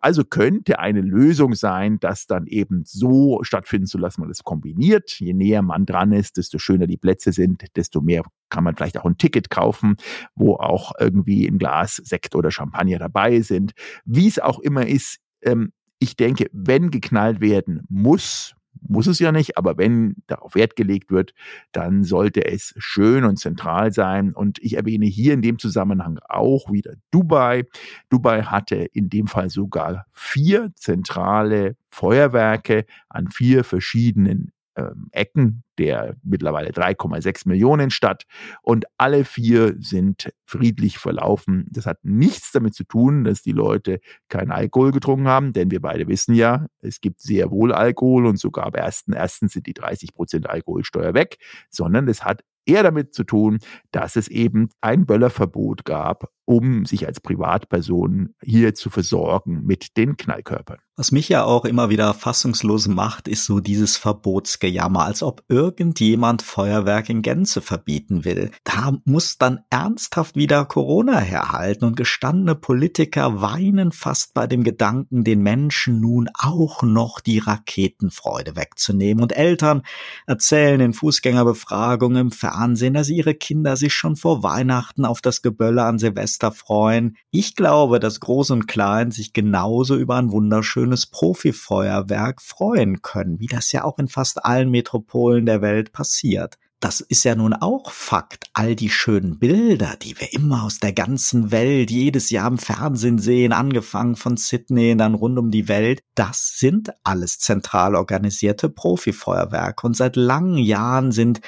Also 0.00 0.24
könnte 0.24 0.80
eine 0.80 1.02
Lösung 1.02 1.54
sein, 1.54 2.00
das 2.00 2.26
dann 2.26 2.48
eben 2.48 2.82
so 2.84 3.44
stattfinden 3.44 3.86
zu 3.86 3.98
lassen, 3.98 4.22
man 4.22 4.28
das 4.28 4.42
kombiniert. 4.42 5.20
Je 5.20 5.34
näher 5.34 5.62
man 5.62 5.86
dran 5.86 6.10
ist, 6.10 6.36
desto 6.36 6.58
schöner 6.58 6.88
die 6.88 6.96
Plätze 6.96 7.30
sind, 7.30 7.64
desto 7.76 8.00
mehr 8.00 8.24
kann 8.48 8.64
man 8.64 8.74
vielleicht 8.74 8.98
auch 8.98 9.06
ein 9.06 9.16
Ticket 9.16 9.48
kaufen, 9.50 9.96
wo 10.34 10.56
auch 10.56 10.92
irgendwie 10.98 11.46
ein 11.46 11.58
Glas 11.58 11.96
Sekt 11.96 12.34
oder 12.34 12.50
Champagner 12.50 12.71
dabei 12.98 13.40
sind. 13.40 13.72
Wie 14.04 14.28
es 14.28 14.38
auch 14.38 14.58
immer 14.58 14.86
ist, 14.86 15.18
ähm, 15.42 15.72
ich 15.98 16.16
denke, 16.16 16.46
wenn 16.52 16.90
geknallt 16.90 17.40
werden 17.40 17.82
muss, 17.88 18.54
muss 18.80 19.06
es 19.06 19.18
ja 19.18 19.32
nicht, 19.32 19.56
aber 19.56 19.78
wenn 19.78 20.16
darauf 20.26 20.54
Wert 20.54 20.76
gelegt 20.76 21.10
wird, 21.10 21.34
dann 21.70 22.02
sollte 22.02 22.44
es 22.44 22.74
schön 22.78 23.24
und 23.24 23.38
zentral 23.38 23.92
sein. 23.92 24.32
Und 24.32 24.58
ich 24.60 24.76
erwähne 24.76 25.06
hier 25.06 25.34
in 25.34 25.42
dem 25.42 25.58
Zusammenhang 25.58 26.18
auch 26.28 26.70
wieder 26.72 26.94
Dubai. 27.10 27.64
Dubai 28.08 28.42
hatte 28.42 28.76
in 28.76 29.08
dem 29.08 29.26
Fall 29.28 29.50
sogar 29.50 30.06
vier 30.12 30.72
zentrale 30.74 31.76
Feuerwerke 31.90 32.84
an 33.08 33.28
vier 33.28 33.64
verschiedenen 33.64 34.50
ähm, 34.76 35.08
Ecken 35.12 35.64
der 35.78 36.16
mittlerweile 36.22 36.70
3,6 36.70 37.48
Millionen 37.48 37.90
Stadt 37.90 38.24
und 38.62 38.84
alle 38.98 39.24
vier 39.24 39.74
sind 39.78 40.32
friedlich 40.44 40.98
verlaufen. 40.98 41.66
Das 41.70 41.86
hat 41.86 41.98
nichts 42.02 42.52
damit 42.52 42.74
zu 42.74 42.84
tun, 42.84 43.24
dass 43.24 43.42
die 43.42 43.52
Leute 43.52 44.00
keinen 44.28 44.50
Alkohol 44.50 44.92
getrunken 44.92 45.28
haben, 45.28 45.52
denn 45.52 45.70
wir 45.70 45.80
beide 45.80 46.08
wissen 46.08 46.34
ja, 46.34 46.66
es 46.80 47.00
gibt 47.00 47.20
sehr 47.20 47.50
wohl 47.50 47.72
Alkohol 47.72 48.26
und 48.26 48.38
sogar 48.38 48.66
ab 48.66 48.76
1.1. 48.76 49.48
sind 49.50 49.66
die 49.66 49.74
30 49.74 50.14
Prozent 50.14 50.48
Alkoholsteuer 50.48 51.14
weg, 51.14 51.38
sondern 51.70 52.08
es 52.08 52.24
hat 52.24 52.42
eher 52.66 52.82
damit 52.82 53.14
zu 53.14 53.24
tun, 53.24 53.58
dass 53.90 54.16
es 54.16 54.28
eben 54.28 54.68
ein 54.80 55.06
Böllerverbot 55.06 55.84
gab, 55.84 56.30
um 56.52 56.84
sich 56.84 57.06
als 57.06 57.18
Privatperson 57.18 58.34
hier 58.42 58.74
zu 58.74 58.90
versorgen 58.90 59.62
mit 59.64 59.96
den 59.96 60.18
Knallkörpern. 60.18 60.78
Was 60.94 61.10
mich 61.10 61.30
ja 61.30 61.44
auch 61.44 61.64
immer 61.64 61.88
wieder 61.88 62.12
fassungslos 62.12 62.86
macht, 62.86 63.26
ist 63.26 63.46
so 63.46 63.60
dieses 63.60 63.96
Verbotsgejammer, 63.96 65.06
als 65.06 65.22
ob 65.22 65.42
irgendjemand 65.48 66.42
Feuerwerk 66.42 67.08
in 67.08 67.22
Gänze 67.22 67.62
verbieten 67.62 68.26
will. 68.26 68.50
Da 68.64 68.98
muss 69.06 69.38
dann 69.38 69.60
ernsthaft 69.70 70.36
wieder 70.36 70.66
Corona 70.66 71.18
herhalten 71.18 71.86
und 71.86 71.96
gestandene 71.96 72.54
Politiker 72.54 73.40
weinen 73.40 73.90
fast 73.90 74.34
bei 74.34 74.46
dem 74.46 74.64
Gedanken, 74.64 75.24
den 75.24 75.40
Menschen 75.40 75.98
nun 75.98 76.28
auch 76.34 76.82
noch 76.82 77.20
die 77.20 77.38
Raketenfreude 77.38 78.54
wegzunehmen. 78.54 79.22
Und 79.22 79.34
Eltern 79.34 79.84
erzählen 80.26 80.80
in 80.82 80.92
Fußgängerbefragungen 80.92 82.20
im 82.20 82.32
Fernsehen, 82.32 82.92
dass 82.92 83.08
ihre 83.08 83.34
Kinder 83.34 83.76
sich 83.76 83.94
schon 83.94 84.16
vor 84.16 84.42
Weihnachten 84.42 85.06
auf 85.06 85.22
das 85.22 85.40
Gebölle 85.40 85.84
an 85.84 85.98
Silvester 85.98 86.41
freuen. 86.50 87.16
Ich 87.30 87.54
glaube, 87.54 88.00
dass 88.00 88.18
Groß 88.18 88.50
und 88.50 88.66
Klein 88.66 89.12
sich 89.12 89.32
genauso 89.32 89.96
über 89.96 90.16
ein 90.16 90.32
wunderschönes 90.32 91.06
Profifeuerwerk 91.06 92.42
freuen 92.42 93.02
können, 93.02 93.38
wie 93.38 93.46
das 93.46 93.70
ja 93.70 93.84
auch 93.84 93.98
in 93.98 94.08
fast 94.08 94.44
allen 94.44 94.70
Metropolen 94.70 95.46
der 95.46 95.62
Welt 95.62 95.92
passiert 95.92 96.58
das 96.82 97.00
ist 97.00 97.22
ja 97.22 97.36
nun 97.36 97.54
auch 97.54 97.92
Fakt. 97.92 98.46
All 98.54 98.74
die 98.74 98.90
schönen 98.90 99.38
Bilder, 99.38 99.94
die 100.02 100.18
wir 100.20 100.32
immer 100.32 100.64
aus 100.64 100.80
der 100.80 100.92
ganzen 100.92 101.52
Welt 101.52 101.92
jedes 101.92 102.30
Jahr 102.30 102.48
im 102.48 102.58
Fernsehen 102.58 103.18
sehen, 103.18 103.52
angefangen 103.52 104.16
von 104.16 104.36
Sydney, 104.36 104.96
dann 104.96 105.14
rund 105.14 105.38
um 105.38 105.52
die 105.52 105.68
Welt, 105.68 106.02
das 106.16 106.58
sind 106.58 106.90
alles 107.04 107.38
zentral 107.38 107.94
organisierte 107.94 108.68
Profifeuerwerke. 108.68 109.86
Und 109.86 109.96
seit 109.96 110.16
langen 110.16 110.58
Jahren 110.58 111.12
sind 111.12 111.40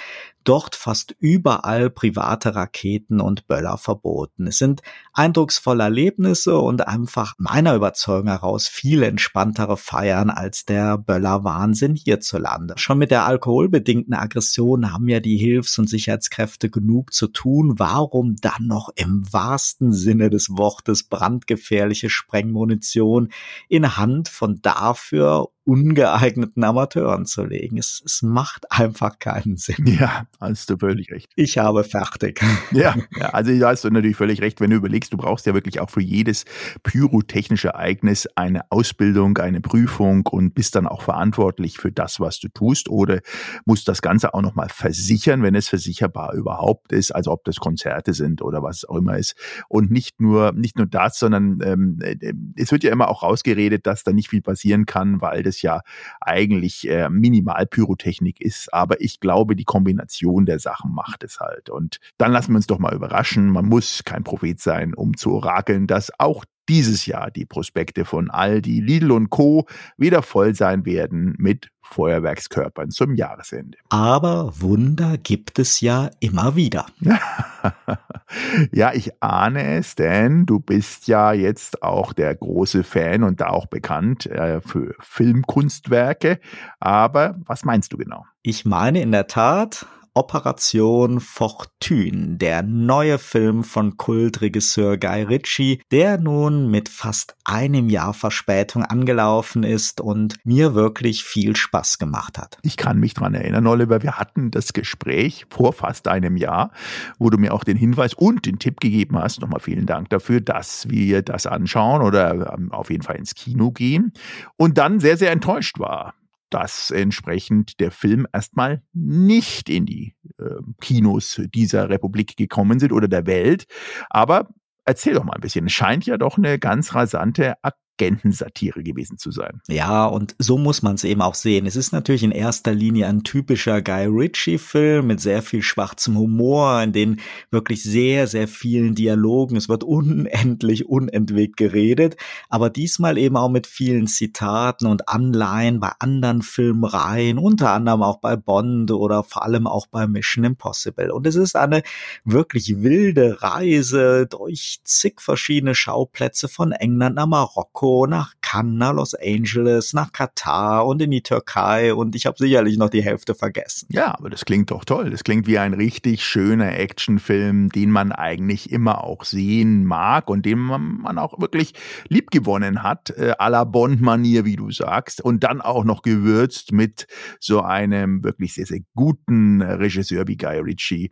dort 0.44 0.76
fast 0.76 1.14
überall 1.18 1.90
private 1.90 2.54
Raketen 2.54 3.20
und 3.20 3.46
Böller 3.46 3.78
verboten. 3.78 4.46
Es 4.46 4.58
sind 4.58 4.82
eindrucksvolle 5.12 5.84
Erlebnisse 5.84 6.58
und 6.58 6.86
einfach 6.86 7.34
meiner 7.38 7.74
Überzeugung 7.74 8.28
heraus 8.28 8.68
viel 8.68 9.02
entspanntere 9.02 9.76
Feiern 9.76 10.30
als 10.30 10.64
der 10.64 10.98
Böller-Wahnsinn 10.98 11.96
hierzulande. 11.96 12.74
Schon 12.76 12.98
mit 12.98 13.10
der 13.10 13.26
alkoholbedingten 13.26 14.14
Aggression 14.14 14.92
haben 14.92 15.08
ja 15.08 15.20
die 15.20 15.36
Hilfs- 15.36 15.78
und 15.78 15.88
Sicherheitskräfte 15.88 16.70
genug 16.70 17.12
zu 17.12 17.26
tun. 17.26 17.78
Warum 17.78 18.36
dann 18.36 18.66
noch 18.66 18.90
im 18.94 19.24
wahrsten 19.32 19.92
Sinne 19.92 20.30
des 20.30 20.50
Wortes 20.50 21.04
brandgefährliche 21.04 22.10
Sprengmunition 22.10 23.30
in 23.68 23.96
Hand 23.96 24.28
von 24.28 24.60
dafür 24.62 25.48
ungeeigneten 25.64 26.62
Amateuren 26.62 27.24
zu 27.26 27.44
legen. 27.44 27.78
Es, 27.78 28.02
es 28.04 28.22
macht 28.22 28.70
einfach 28.70 29.18
keinen 29.18 29.56
Sinn. 29.56 29.86
Ja, 29.86 30.26
hast 30.40 30.70
du 30.70 30.76
völlig 30.76 31.10
recht. 31.10 31.30
Ich 31.36 31.58
habe 31.58 31.84
fertig. 31.84 32.40
Ja, 32.72 32.96
also 33.32 33.56
da 33.58 33.68
hast 33.68 33.84
du 33.84 33.90
natürlich 33.90 34.16
völlig 34.16 34.40
recht, 34.40 34.60
wenn 34.60 34.70
du 34.70 34.76
überlegst, 34.76 35.12
du 35.12 35.16
brauchst 35.16 35.46
ja 35.46 35.54
wirklich 35.54 35.80
auch 35.80 35.90
für 35.90 36.00
jedes 36.00 36.44
pyrotechnische 36.82 37.68
Ereignis 37.68 38.26
eine 38.34 38.62
Ausbildung, 38.70 39.38
eine 39.38 39.60
Prüfung 39.60 40.26
und 40.26 40.54
bist 40.54 40.74
dann 40.74 40.88
auch 40.88 41.02
verantwortlich 41.02 41.78
für 41.78 41.92
das, 41.92 42.20
was 42.20 42.40
du 42.40 42.48
tust 42.48 42.88
oder 42.88 43.20
musst 43.64 43.86
das 43.86 44.02
Ganze 44.02 44.34
auch 44.34 44.42
nochmal 44.42 44.68
versichern, 44.70 45.42
wenn 45.42 45.54
es 45.54 45.68
versicherbar 45.68 46.34
überhaupt 46.34 46.92
ist, 46.92 47.12
also 47.12 47.30
ob 47.32 47.44
das 47.44 47.56
Konzerte 47.56 48.12
sind 48.12 48.42
oder 48.42 48.62
was 48.62 48.84
auch 48.84 48.96
immer 48.96 49.16
ist. 49.18 49.36
Und 49.68 49.90
nicht 49.90 50.20
nur, 50.20 50.52
nicht 50.52 50.76
nur 50.76 50.86
das, 50.86 51.18
sondern 51.18 51.60
ähm, 51.62 51.98
äh, 52.02 52.32
es 52.56 52.72
wird 52.72 52.82
ja 52.82 52.92
immer 52.92 53.08
auch 53.08 53.22
rausgeredet, 53.22 53.86
dass 53.86 54.04
da 54.04 54.12
nicht 54.12 54.30
viel 54.30 54.42
passieren 54.42 54.86
kann, 54.86 55.20
weil 55.20 55.42
das 55.42 55.62
ja 55.62 55.82
eigentlich 56.20 56.88
äh, 56.88 57.08
minimal 57.08 57.66
Pyrotechnik 57.66 58.40
ist. 58.40 58.72
Aber 58.72 59.00
ich 59.00 59.20
glaube, 59.20 59.54
die 59.54 59.64
Kombination 59.64 60.23
der 60.46 60.58
Sachen 60.58 60.94
macht 60.94 61.22
es 61.24 61.40
halt. 61.40 61.70
Und 61.70 61.98
dann 62.18 62.32
lassen 62.32 62.52
wir 62.52 62.56
uns 62.56 62.66
doch 62.66 62.78
mal 62.78 62.94
überraschen. 62.94 63.50
Man 63.50 63.66
muss 63.66 64.02
kein 64.04 64.24
Prophet 64.24 64.60
sein, 64.60 64.94
um 64.94 65.16
zu 65.16 65.32
orakeln, 65.32 65.86
dass 65.86 66.10
auch 66.18 66.44
dieses 66.68 67.06
Jahr 67.06 67.30
die 67.30 67.46
Prospekte 67.46 68.04
von 68.04 68.30
Aldi, 68.30 68.80
Lidl 68.80 69.12
und 69.12 69.30
Co. 69.30 69.66
wieder 69.96 70.22
voll 70.22 70.54
sein 70.54 70.86
werden 70.86 71.34
mit 71.38 71.68
Feuerwerkskörpern 71.82 72.90
zum 72.90 73.14
Jahresende. 73.14 73.78
Aber 73.90 74.60
Wunder 74.60 75.18
gibt 75.18 75.58
es 75.58 75.80
ja 75.80 76.10
immer 76.20 76.56
wieder. 76.56 76.86
ja, 78.72 78.92
ich 78.94 79.22
ahne 79.22 79.76
es, 79.76 79.94
denn 79.94 80.46
du 80.46 80.60
bist 80.60 81.06
ja 81.08 81.32
jetzt 81.32 81.82
auch 81.82 82.14
der 82.14 82.34
große 82.34 82.82
Fan 82.82 83.22
und 83.22 83.40
da 83.40 83.48
auch 83.48 83.66
bekannt 83.66 84.26
äh, 84.26 84.60
für 84.62 84.94
Filmkunstwerke. 85.00 86.40
Aber 86.80 87.36
was 87.44 87.64
meinst 87.64 87.92
du 87.92 87.98
genau? 87.98 88.24
Ich 88.42 88.64
meine 88.64 89.02
in 89.02 89.12
der 89.12 89.26
Tat 89.26 89.86
Operation 90.16 91.18
Fortune, 91.18 92.36
der 92.36 92.62
neue 92.62 93.18
Film 93.18 93.64
von 93.64 93.96
Kultregisseur 93.96 94.96
Guy 94.96 95.22
Ritchie, 95.22 95.82
der 95.90 96.18
nun 96.18 96.70
mit 96.70 96.88
fast 96.88 97.34
einem 97.44 97.88
Jahr 97.88 98.14
Verspätung 98.14 98.84
angelaufen 98.84 99.64
ist 99.64 100.00
und 100.00 100.36
mir 100.44 100.74
wirklich 100.74 101.24
viel 101.24 101.56
Spaß 101.56 101.98
gemacht 101.98 102.38
hat. 102.38 102.58
Ich 102.62 102.76
kann 102.76 103.00
mich 103.00 103.14
dran 103.14 103.34
erinnern, 103.34 103.66
Oliver, 103.66 104.02
wir 104.04 104.16
hatten 104.16 104.52
das 104.52 104.72
Gespräch 104.72 105.46
vor 105.50 105.72
fast 105.72 106.06
einem 106.06 106.36
Jahr, 106.36 106.70
wo 107.18 107.28
du 107.28 107.36
mir 107.36 107.52
auch 107.52 107.64
den 107.64 107.76
Hinweis 107.76 108.14
und 108.14 108.46
den 108.46 108.60
Tipp 108.60 108.80
gegeben 108.80 109.18
hast. 109.18 109.40
Nochmal 109.40 109.60
vielen 109.60 109.86
Dank 109.86 110.10
dafür, 110.10 110.40
dass 110.40 110.88
wir 110.88 111.22
das 111.22 111.46
anschauen 111.46 112.02
oder 112.02 112.54
ähm, 112.56 112.70
auf 112.70 112.90
jeden 112.90 113.02
Fall 113.02 113.16
ins 113.16 113.34
Kino 113.34 113.72
gehen 113.72 114.12
und 114.56 114.78
dann 114.78 115.00
sehr, 115.00 115.16
sehr 115.16 115.32
enttäuscht 115.32 115.80
war 115.80 116.14
dass 116.54 116.92
entsprechend 116.92 117.80
der 117.80 117.90
Film 117.90 118.28
erstmal 118.32 118.80
nicht 118.92 119.68
in 119.68 119.86
die 119.86 120.14
äh, 120.38 120.44
Kinos 120.80 121.42
dieser 121.52 121.88
Republik 121.90 122.36
gekommen 122.36 122.78
sind 122.78 122.92
oder 122.92 123.08
der 123.08 123.26
Welt. 123.26 123.64
Aber 124.08 124.48
erzähl 124.84 125.14
doch 125.14 125.24
mal 125.24 125.34
ein 125.34 125.40
bisschen. 125.40 125.66
Es 125.66 125.72
scheint 125.72 126.06
ja 126.06 126.16
doch 126.16 126.38
eine 126.38 126.60
ganz 126.60 126.94
rasante 126.94 127.54
Agentensatire 127.98 128.82
gewesen 128.82 129.18
zu 129.18 129.30
sein. 129.30 129.60
Ja, 129.68 130.06
und 130.06 130.34
so 130.38 130.58
muss 130.58 130.82
man 130.82 130.94
es 130.94 131.04
eben 131.04 131.22
auch 131.22 131.34
sehen. 131.34 131.66
Es 131.66 131.76
ist 131.76 131.92
natürlich 131.92 132.22
in 132.22 132.32
erster 132.32 132.74
Linie 132.74 133.06
ein 133.06 133.22
typischer 133.22 133.82
Guy 133.82 134.06
Ritchie-Film 134.06 135.06
mit 135.06 135.20
sehr 135.20 135.42
viel 135.42 135.62
schwarzem 135.62 136.18
Humor, 136.18 136.82
in 136.82 136.92
den 136.92 137.20
wirklich 137.50 137.82
sehr, 137.82 138.26
sehr 138.26 138.48
vielen 138.48 138.94
Dialogen. 138.94 139.56
Es 139.56 139.68
wird 139.68 139.84
unendlich 139.84 140.86
unentwegt 140.86 141.56
geredet, 141.56 142.16
aber 142.48 142.70
diesmal 142.70 143.16
eben 143.18 143.36
auch 143.36 143.50
mit 143.50 143.66
vielen 143.66 144.06
Zitaten 144.06 144.86
und 144.86 145.08
Anleihen 145.08 145.80
bei 145.80 145.92
anderen 145.98 146.42
Filmreihen, 146.42 147.38
unter 147.38 147.70
anderem 147.70 148.02
auch 148.02 148.18
bei 148.18 148.36
Bond 148.36 148.90
oder 148.90 149.22
vor 149.22 149.42
allem 149.42 149.66
auch 149.66 149.86
bei 149.86 150.06
Mission 150.06 150.44
Impossible. 150.44 151.12
Und 151.12 151.26
es 151.26 151.36
ist 151.36 151.56
eine 151.56 151.82
wirklich 152.24 152.82
wilde 152.82 153.42
Reise 153.42 154.26
durch 154.26 154.80
zig 154.84 155.20
verschiedene 155.20 155.74
Schauplätze 155.74 156.48
von 156.48 156.72
England 156.72 157.16
nach 157.16 157.26
Marokko 157.26 157.83
Mexiko, 157.84 158.06
nach 158.06 158.34
nach 158.54 158.92
Los 158.92 159.14
Angeles, 159.14 159.94
nach 159.94 160.12
Katar 160.12 160.86
und 160.86 161.02
in 161.02 161.10
die 161.10 161.22
Türkei 161.22 161.92
und 161.92 162.14
ich 162.14 162.24
habe 162.24 162.36
sicherlich 162.38 162.78
noch 162.78 162.88
die 162.88 163.02
Hälfte 163.02 163.34
vergessen. 163.34 163.88
Ja, 163.90 164.16
aber 164.16 164.30
das 164.30 164.44
klingt 164.44 164.70
doch 164.70 164.84
toll. 164.84 165.10
Das 165.10 165.24
klingt 165.24 165.48
wie 165.48 165.58
ein 165.58 165.74
richtig 165.74 166.24
schöner 166.24 166.78
Actionfilm, 166.78 167.70
den 167.70 167.90
man 167.90 168.12
eigentlich 168.12 168.70
immer 168.70 169.02
auch 169.02 169.24
sehen 169.24 169.84
mag 169.84 170.30
und 170.30 170.46
den 170.46 170.60
man 170.60 171.18
auch 171.18 171.40
wirklich 171.40 171.74
liebgewonnen 172.08 172.84
hat, 172.84 173.10
äh, 173.10 173.32
à 173.40 173.50
la 173.50 173.64
Bond-Manier, 173.64 174.44
wie 174.44 174.54
du 174.54 174.70
sagst, 174.70 175.20
und 175.20 175.42
dann 175.42 175.60
auch 175.60 175.82
noch 175.82 176.02
gewürzt 176.02 176.70
mit 176.70 177.08
so 177.40 177.62
einem 177.62 178.22
wirklich 178.22 178.54
sehr, 178.54 178.66
sehr 178.66 178.80
guten 178.94 179.62
Regisseur 179.62 180.28
wie 180.28 180.36
Guy 180.36 180.58
Ritchie. 180.58 181.10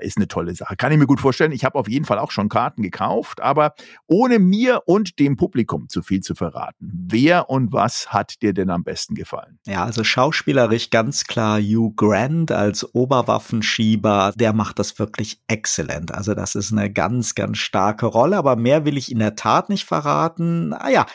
Ist 0.00 0.18
eine 0.18 0.28
tolle 0.28 0.54
Sache. 0.54 0.76
Kann 0.76 0.92
ich 0.92 0.98
mir 0.98 1.06
gut 1.06 1.20
vorstellen. 1.20 1.52
Ich 1.52 1.64
habe 1.64 1.78
auf 1.78 1.88
jeden 1.88 2.04
Fall 2.04 2.18
auch 2.18 2.30
schon 2.30 2.48
Karten 2.48 2.82
gekauft, 2.82 3.40
aber 3.40 3.74
ohne 4.06 4.38
mir 4.38 4.82
und 4.86 5.18
dem 5.18 5.36
Publikum 5.36 5.88
zu 5.88 6.02
viel 6.02 6.20
zu 6.20 6.34
verraten. 6.34 7.06
Wer 7.08 7.50
und 7.50 7.72
was 7.72 8.12
hat 8.12 8.40
dir 8.42 8.54
denn 8.54 8.70
am 8.70 8.84
besten 8.84 9.14
gefallen? 9.14 9.58
Ja, 9.66 9.84
also 9.84 10.04
schauspielerisch 10.04 10.90
ganz 10.90 11.24
klar 11.24 11.60
Hugh 11.60 11.92
Grant 11.96 12.52
als 12.52 12.94
Oberwaffenschieber, 12.94 14.32
der 14.36 14.52
macht 14.52 14.78
das 14.78 14.98
wirklich 14.98 15.40
exzellent. 15.48 16.14
Also 16.14 16.34
das 16.34 16.54
ist 16.54 16.72
eine 16.72 16.92
ganz, 16.92 17.34
ganz 17.34 17.58
starke 17.58 18.06
Rolle, 18.06 18.36
aber 18.36 18.56
mehr 18.56 18.84
will 18.84 18.96
ich 18.96 19.10
in 19.10 19.18
der 19.18 19.34
Tat 19.34 19.68
nicht 19.68 19.84
verraten. 19.84 20.72
Ah 20.72 20.90
ja, 20.90 21.06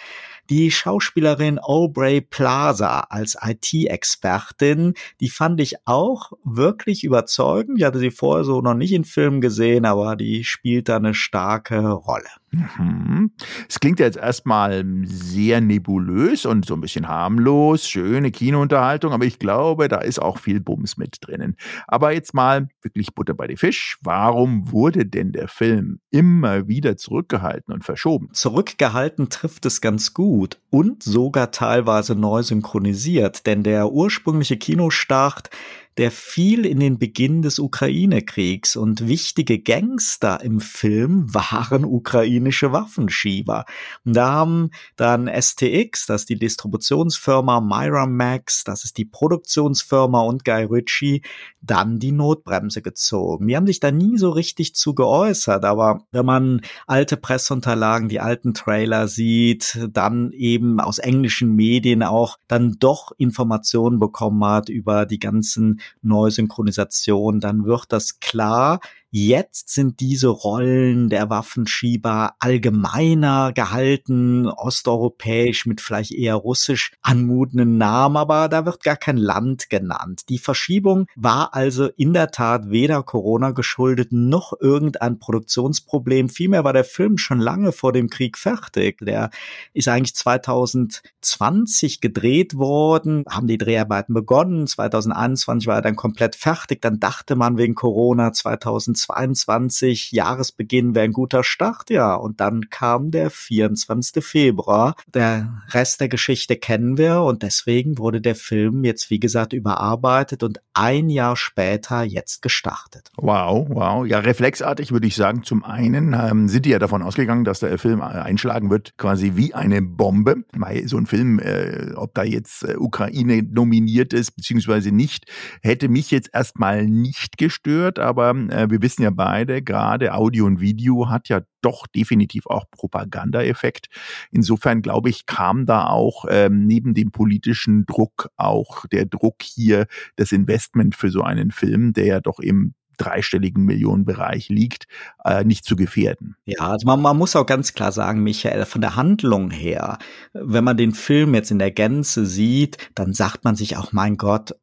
die 0.49 0.71
Schauspielerin 0.71 1.59
Aubrey 1.59 2.21
Plaza 2.21 3.01
als 3.09 3.37
IT-Expertin, 3.41 4.93
die 5.19 5.29
fand 5.29 5.59
ich 5.59 5.75
auch 5.85 6.31
wirklich 6.43 7.03
überzeugend. 7.03 7.79
Ich 7.79 7.85
hatte 7.85 7.99
sie 7.99 8.11
vorher 8.11 8.43
so 8.43 8.61
noch 8.61 8.75
nicht 8.75 8.93
in 8.93 9.05
Filmen 9.05 9.41
gesehen, 9.41 9.85
aber 9.85 10.15
die 10.15 10.43
spielt 10.43 10.89
da 10.89 10.97
eine 10.97 11.13
starke 11.13 11.89
Rolle. 11.89 12.29
Mhm. 12.77 13.31
Es 13.67 13.79
klingt 13.79 14.00
jetzt 14.00 14.17
erstmal 14.17 14.85
sehr 15.03 15.62
nebulös 15.62 16.45
und 16.45 16.65
so 16.65 16.74
ein 16.74 16.81
bisschen 16.81 17.07
harmlos, 17.07 17.88
schöne 17.88 18.31
Kinounterhaltung, 18.31 19.13
aber 19.13 19.25
ich 19.25 19.39
glaube, 19.39 19.88
da 19.88 19.97
ist 19.97 20.21
auch 20.21 20.39
viel 20.39 20.59
Bums 20.59 20.97
mit 20.97 21.17
drinnen. 21.21 21.55
Aber 21.88 22.13
jetzt 22.13 22.33
mal 22.33 22.67
wirklich 22.81 23.13
Butter 23.13 23.33
bei 23.33 23.47
die 23.47 23.57
Fisch. 23.57 23.97
Warum 24.01 24.71
wurde 24.71 25.05
denn 25.05 25.31
der 25.31 25.47
Film 25.47 26.00
immer 26.12 26.67
wieder 26.67 26.97
zurückgehalten 26.97 27.74
und 27.74 27.83
verschoben? 27.83 28.29
Zurückgehalten 28.33 29.29
trifft 29.29 29.65
es 29.65 29.81
ganz 29.81 30.13
gut 30.13 30.59
und 30.69 31.03
sogar 31.03 31.51
teilweise 31.51 32.15
neu 32.15 32.43
synchronisiert, 32.43 33.45
denn 33.45 33.63
der 33.63 33.91
ursprüngliche 33.91 34.57
Kinostart 34.57 35.50
der 35.97 36.11
fiel 36.11 36.65
in 36.65 36.79
den 36.79 36.99
Beginn 36.99 37.41
des 37.41 37.59
Ukraine-Kriegs 37.59 38.75
und 38.75 39.07
wichtige 39.07 39.59
Gangster 39.59 40.41
im 40.43 40.59
Film 40.59 41.33
waren 41.33 41.85
ukrainische 41.85 42.71
Waffenschieber. 42.71 43.65
Und 44.03 44.15
da 44.15 44.31
haben 44.31 44.71
dann 44.97 45.27
STX, 45.27 46.05
das 46.05 46.21
ist 46.21 46.29
die 46.29 46.39
Distributionsfirma, 46.39 47.61
Miramax, 47.61 48.63
das 48.65 48.83
ist 48.83 48.97
die 48.97 49.05
Produktionsfirma 49.05 50.21
und 50.21 50.43
Guy 50.43 50.65
Ritchie, 50.65 51.21
dann 51.61 51.99
die 51.99 52.11
Notbremse 52.11 52.81
gezogen. 52.81 53.47
Die 53.47 53.55
haben 53.55 53.67
sich 53.67 53.79
da 53.79 53.91
nie 53.91 54.17
so 54.17 54.29
richtig 54.29 54.75
zu 54.75 54.93
geäußert, 54.93 55.63
aber 55.65 56.03
wenn 56.11 56.25
man 56.25 56.61
alte 56.87 57.17
Presseunterlagen, 57.17 58.09
die 58.09 58.19
alten 58.19 58.53
Trailer 58.53 59.07
sieht, 59.07 59.79
dann 59.91 60.31
eben 60.31 60.79
aus 60.79 60.99
englischen 60.99 61.55
Medien 61.55 62.03
auch 62.03 62.37
dann 62.47 62.75
doch 62.79 63.11
Informationen 63.17 63.99
bekommen 63.99 64.43
hat 64.43 64.69
über 64.69 65.05
die 65.05 65.19
ganzen 65.19 65.79
Neusynchronisation, 66.01 67.39
dann 67.39 67.65
wird 67.65 67.91
das 67.91 68.19
klar, 68.19 68.79
Jetzt 69.17 69.69
sind 69.69 70.01
diese 70.01 70.27
Rollen 70.27 71.07
der 71.07 71.29
Waffenschieber 71.29 72.34
allgemeiner 72.41 73.53
gehalten, 73.53 74.45
osteuropäisch 74.45 75.65
mit 75.65 75.79
vielleicht 75.79 76.12
eher 76.12 76.36
russisch 76.36 76.91
anmutenden 77.01 77.77
Namen, 77.77 78.17
aber 78.17 78.50
da 78.50 78.65
wird 78.65 78.84
gar 78.84 78.98
kein 78.98 79.15
Land 79.15 79.69
genannt. 79.69 80.24
Die 80.27 80.38
Verschiebung 80.38 81.07
war 81.15 81.53
also 81.53 81.88
in 81.95 82.12
der 82.12 82.31
Tat 82.31 82.69
weder 82.72 83.03
Corona 83.03 83.51
geschuldet 83.51 84.12
noch 84.12 84.51
irgendein 84.60 85.17
Produktionsproblem. 85.17 86.27
Vielmehr 86.27 86.65
war 86.65 86.74
der 86.74 86.84
Film 86.84 87.17
schon 87.17 87.39
lange 87.39 87.72
vor 87.72 87.93
dem 87.93 88.10
Krieg 88.10 88.38
fertig. 88.38 88.98
Der 89.00 89.29
ist 89.74 89.88
eigentlich 89.88 90.15
2020 90.15 92.01
gedreht 92.01 92.57
worden, 92.57 93.24
haben 93.29 93.48
die 93.48 93.57
Dreharbeiten 93.57 94.13
begonnen. 94.13 94.67
2021 94.67 95.67
war 95.67 95.75
er 95.75 95.81
dann 95.81 95.95
komplett 95.95 96.36
fertig. 96.36 96.81
Dann 96.81 97.00
dachte 97.00 97.37
man 97.37 97.57
wegen 97.57 97.75
Corona 97.75 98.33
2020 98.33 99.04
2022 99.05 100.11
Jahresbeginn 100.11 100.96
wäre 100.96 101.05
ein 101.05 101.13
guter 101.13 101.44
Start, 101.44 101.89
ja. 101.89 102.15
Und 102.15 102.39
dann 102.39 102.70
kam 102.70 103.11
der 103.11 103.29
24. 103.29 104.24
Februar. 104.24 104.96
Der 105.13 105.63
Rest 105.70 106.01
der 106.01 106.09
Geschichte 106.09 106.55
kennen 106.55 106.98
wir 106.98 107.22
und 107.22 107.44
deswegen 107.44 107.98
wurde 107.98 108.22
der 108.22 108.35
Film 108.35 108.83
jetzt, 108.83 109.09
wie 109.09 109.20
gesagt, 109.20 109.53
überarbeitet 109.53 110.44
und 110.44 110.59
ein 110.74 111.09
Jahr 111.09 111.35
später 111.35 112.03
jetzt 112.03 112.41
gestartet. 112.41 113.11
Wow, 113.18 113.68
wow. 113.70 114.05
Ja, 114.05 114.20
reflexartig 114.20 114.91
würde 114.91 115.07
ich 115.07 115.15
sagen, 115.15 115.44
zum 115.44 115.63
einen 115.63 116.13
ähm, 116.13 116.48
sind 116.48 116.65
die 116.65 116.72
ja 116.72 116.79
davon 116.79 117.01
ausgegangen, 117.01 117.44
dass 117.44 117.59
der 117.59 117.77
Film 117.77 118.01
einschlagen 118.01 118.70
wird, 118.70 118.98
quasi 118.98 119.33
wie 119.35 119.53
eine 119.53 119.81
Bombe. 119.81 120.44
Weil 120.53 120.87
so 120.87 120.98
ein 120.98 121.05
Film, 121.05 121.39
äh, 121.39 121.94
ob 121.96 122.13
da 122.13 122.24
jetzt 122.24 122.63
äh, 122.63 122.75
Ukraine 122.77 123.44
nominiert 123.44 124.13
ist, 124.13 124.35
beziehungsweise 124.35 124.91
nicht, 124.91 125.25
hätte 125.61 125.89
mich 125.89 126.11
jetzt 126.11 126.29
erstmal 126.33 126.85
nicht 126.85 127.37
gestört, 127.37 128.00
aber 128.00 128.29
äh, 128.29 128.70
wir 128.70 128.81
wissen 128.81 128.95
ja 129.03 129.10
beide, 129.12 129.62
gerade 129.62 130.14
Audio 130.14 130.46
und 130.46 130.60
Video 130.60 131.10
hat 131.10 131.29
ja 131.29 131.42
doch 131.62 131.88
definitiv 131.88 132.46
auch 132.48 132.66
Propagandaeffekt. 132.72 133.88
Insofern 134.31 134.81
glaube 134.81 135.10
ich, 135.10 135.25
kam 135.25 135.66
da 135.66 135.88
auch 135.88 136.25
ähm, 136.29 136.66
neben 136.66 136.94
dem 136.94 137.12
politischen 137.12 137.86
Druck 137.86 138.29
auch 138.38 138.86
der 138.88 139.05
Druck 139.05 139.42
hier, 139.42 139.88
das 140.16 140.31
Investment 140.31 140.96
für 140.96 141.10
so 141.10 141.22
einen 141.22 141.51
Film, 141.51 141.94
der 141.94 142.05
ja 142.05 142.20
doch 142.20 142.40
im 142.40 142.74
dreistelligen 142.98 143.64
Millionenbereich 143.66 144.50
liegt, 144.50 144.86
äh, 145.24 145.44
nicht 145.44 145.66
zu 145.66 145.75
gefährden. 145.75 146.36
Ja, 146.46 146.70
also 146.72 146.86
man, 146.86 147.01
man 147.01 147.18
muss 147.18 147.36
auch 147.36 147.46
ganz 147.46 147.74
klar 147.74 147.92
sagen, 147.92 148.24
Michael, 148.24 148.66
von 148.66 148.81
der 148.81 148.96
Handlung 148.96 149.51
her, 149.51 149.98
wenn 150.34 150.64
man 150.64 150.77
den 150.77 150.94
Film 150.94 151.34
jetzt 151.34 151.51
in 151.51 151.60
der 151.60 151.72
Gänze 151.72 152.25
sieht, 152.25 152.77
dann 152.96 153.14
sagt 153.14 153.44
man 153.44 153.55
sich 153.55 153.77
auch, 153.77 153.92
mein 153.92 154.18
Gott, 154.18 154.55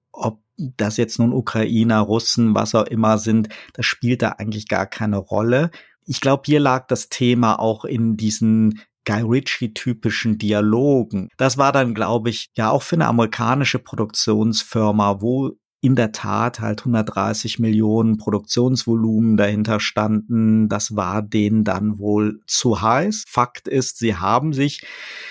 das 0.57 0.97
jetzt 0.97 1.19
nun 1.19 1.33
Ukrainer, 1.33 2.01
Russen, 2.01 2.55
was 2.55 2.75
auch 2.75 2.87
immer 2.87 3.19
sind, 3.19 3.49
das 3.75 3.87
spielt 3.87 4.23
da 4.23 4.31
eigentlich 4.31 4.69
gar 4.69 4.87
keine 4.87 5.17
Rolle. 5.17 5.71
Ich 6.05 6.21
glaube, 6.21 6.43
hier 6.47 6.61
lag 6.61 6.87
das 6.89 7.09
Thema 7.09 7.59
auch 7.59 7.85
in 7.85 8.17
diesen 8.17 8.81
Guy 9.05 9.23
Ritchie-typischen 9.23 10.39
Dialogen. 10.39 11.29
Das 11.37 11.59
war 11.59 11.73
dann, 11.73 11.95
glaube 11.95 12.31
ich, 12.31 12.51
ja 12.57 12.71
auch 12.71 12.83
für 12.83 12.97
eine 12.97 13.07
amerikanische 13.07 13.79
Produktionsfirma, 13.79 15.21
wo 15.21 15.53
in 15.85 15.97
der 15.97 16.13
Tat 16.13 16.61
halt 16.61 16.83
130 16.83 17.59
Millionen 17.59 18.17
Produktionsvolumen 18.17 19.37
dahinter 19.37 19.81
standen. 19.81 20.69
Das 20.69 20.95
war 20.95 21.23
denen 21.23 21.65
dann 21.65 21.99
wohl 21.99 22.41
zu 22.47 22.81
heiß. 22.81 23.25
Fakt 23.27 23.67
ist, 23.67 23.99
sie 23.99 24.15
haben 24.15 24.53
sich 24.53 24.87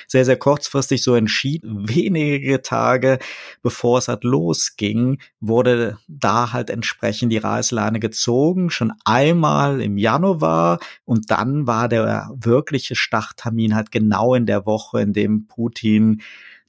sehr, 0.09 0.25
sehr 0.25 0.35
kurzfristig 0.35 1.03
so 1.03 1.15
entschieden. 1.15 1.87
Wenige 1.89 2.61
Tage 2.61 3.17
bevor 3.61 3.99
es 3.99 4.09
halt 4.09 4.25
losging, 4.25 5.21
wurde 5.39 5.97
da 6.09 6.51
halt 6.51 6.69
entsprechend 6.69 7.31
die 7.31 7.37
Reißleine 7.37 8.01
gezogen. 8.01 8.69
Schon 8.69 8.91
einmal 9.05 9.79
im 9.79 9.97
Januar 9.97 10.79
und 11.05 11.31
dann 11.31 11.65
war 11.65 11.87
der 11.87 12.29
wirkliche 12.35 12.95
Starttermin 12.95 13.73
halt 13.73 13.89
genau 13.89 14.35
in 14.35 14.45
der 14.45 14.65
Woche, 14.65 14.99
in 14.99 15.13
dem 15.13 15.47
Putin 15.47 16.21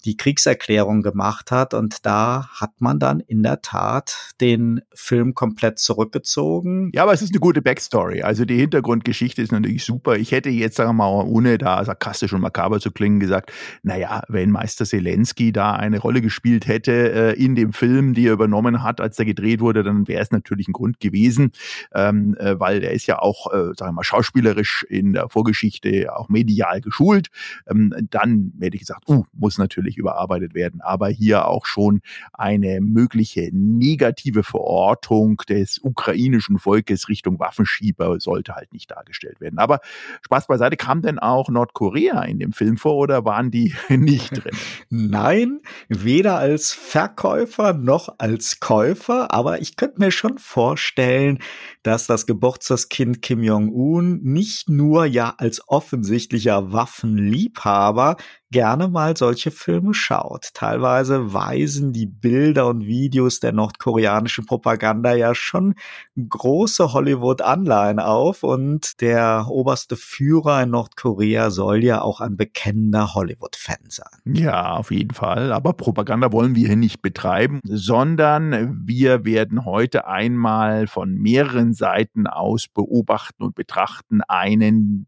die 0.05 0.17
Kriegserklärung 0.17 1.03
gemacht 1.03 1.51
hat. 1.51 1.75
Und 1.75 2.05
da 2.05 2.49
hat 2.53 2.81
man 2.81 2.99
dann 2.99 3.21
in 3.21 3.43
der 3.43 3.63
Tat 3.63 4.33
den 4.41 4.83
Film 4.95 5.35
komplett 5.35 5.79
zurückgezogen. 5.79 6.91
Ja, 6.95 7.05
aber 7.05 7.13
es 7.13 7.23
ist 7.23 7.33
eine 7.33 7.41
gute 7.41 7.63
Backstory. 7.63 8.23
Also 8.23 8.45
die 8.45 8.57
Hintergrundgeschichte 8.57 9.43
ist 9.43 9.53
natürlich 9.53 9.85
super. 9.85 10.17
Ich 10.17 10.33
hätte 10.33 10.51
jetzt, 10.51 10.77
sagen 10.77 10.91
wir 10.91 11.05
mal, 11.05 11.25
ohne 11.25 11.59
da 11.59 11.85
sarkastisch 11.85 12.33
und 12.33 12.41
makaber 12.41 12.81
zu 12.81 12.91
klingen, 12.91 13.21
gesagt, 13.21 13.53
naja, 13.83 14.23
wenn 14.29 14.51
Meister 14.51 14.85
Zelensky 14.85 15.53
da 15.53 15.73
eine 15.73 15.99
Rolle 15.99 16.21
gespielt 16.21 16.67
hätte 16.67 17.13
äh, 17.13 17.43
in 17.43 17.55
dem 17.55 17.73
Film, 17.73 18.15
die 18.15 18.27
er 18.27 18.33
übernommen 18.33 18.83
hat, 18.83 19.01
als 19.01 19.19
er 19.19 19.25
gedreht 19.25 19.61
wurde, 19.61 19.83
dann 19.83 20.09
wäre 20.09 20.23
es 20.23 20.31
natürlich 20.31 20.69
ein 20.69 20.73
Grund 20.73 21.01
gewesen, 21.01 21.53
ähm, 21.95 22.37
äh, 22.39 22.59
weil 22.59 22.83
er 22.83 22.93
ist 22.93 23.07
ja 23.07 23.19
auch, 23.19 23.53
äh, 23.53 23.73
sagen 23.77 23.91
wir 23.91 23.93
mal, 23.93 24.05
schauspielerisch 24.05 24.85
in 24.89 25.13
der 25.13 25.29
Vorgeschichte 25.29 26.15
auch 26.15 26.29
medial 26.29 26.81
geschult. 26.81 27.29
Ähm, 27.69 27.95
dann 28.11 28.53
hätte 28.61 28.77
ich 28.77 28.81
gesagt, 28.81 29.09
uh, 29.09 29.25
muss 29.33 29.59
natürlich 29.59 29.92
natürlich 29.93 29.99
überarbeitet 29.99 30.55
werden, 30.55 30.81
aber 30.81 31.09
hier 31.09 31.47
auch 31.47 31.67
schon 31.67 32.01
eine 32.33 32.81
mögliche 32.81 33.51
negative 33.53 34.43
Verortung 34.43 35.37
des 35.49 35.79
ukrainischen 35.83 36.59
Volkes 36.59 37.09
Richtung 37.09 37.39
Waffenschieber 37.39 38.19
sollte 38.21 38.55
halt 38.55 38.73
nicht 38.73 38.91
dargestellt 38.91 39.41
werden. 39.41 39.59
Aber 39.59 39.81
Spaß 40.23 40.47
beiseite, 40.47 40.77
kam 40.77 41.03
denn 41.03 41.19
auch 41.19 41.49
Nordkorea 41.49 42.23
in 42.23 42.39
dem 42.39 42.53
Film 42.53 42.77
vor 42.77 42.97
oder 42.97 43.25
waren 43.25 43.51
die 43.51 43.75
nicht 43.89 44.45
drin? 44.45 44.57
Nein, 44.91 45.61
weder 45.89 46.37
als 46.37 46.73
Verkäufer 46.73 47.73
noch 47.73 48.15
als 48.19 48.61
Käufer, 48.61 49.33
aber 49.33 49.61
ich 49.61 49.77
könnte 49.77 50.01
mir 50.01 50.11
schon 50.11 50.39
vorstellen, 50.39 51.39
dass 51.83 52.07
das 52.07 52.27
Geburtstagskind 52.27 53.23
Kim 53.23 53.43
Jong-un 53.43 54.21
nicht 54.23 54.69
nur 54.69 55.05
ja 55.07 55.35
als 55.39 55.63
offensichtlicher 55.69 56.73
Waffenliebhaber 56.73 58.17
gerne 58.53 58.87
mal 58.87 59.17
solche 59.17 59.51
Filme 59.51 59.95
schaut. 59.95 60.51
Teilweise 60.55 61.33
weisen 61.35 61.93
die 61.93 62.07
Bilder 62.07 62.69
und 62.69 62.87
Videos 62.87 63.41
der 63.41 63.53
nordkoreanischen 63.53 64.47
Propaganda 64.47 65.15
ja 65.15 65.35
schon 65.35 65.75
große 66.17 66.93
Hollywood-Anleihen 66.93 67.99
auf 67.99 68.45
und 68.45 69.01
der 69.01 69.47
oberste 69.49 69.97
Führer 69.97 70.63
in 70.63 70.71
Nordkorea 70.71 71.51
soll 71.51 71.83
ja 71.83 72.03
auch 72.03 72.21
ein 72.21 72.37
bekennender 72.37 73.15
Hollywood-Fan 73.15 73.89
sein. 73.89 74.21
Ja, 74.25 74.75
auf 74.75 74.91
jeden 74.91 75.15
Fall. 75.15 75.53
Aber 75.53 75.73
Propaganda 75.73 76.31
wollen 76.31 76.55
wir 76.55 76.69
hier 76.69 76.77
nicht 76.77 77.03
betreiben, 77.03 77.61
sondern 77.65 78.87
wir 78.87 79.25
werden 79.25 79.65
heute 79.65 80.07
einmal 80.07 80.87
von 80.87 81.15
mehreren 81.15 81.73
Seiten 81.73 82.27
aus 82.27 82.69
beobachten 82.69 83.43
und 83.43 83.55
betrachten 83.55 84.21
einen 84.29 85.07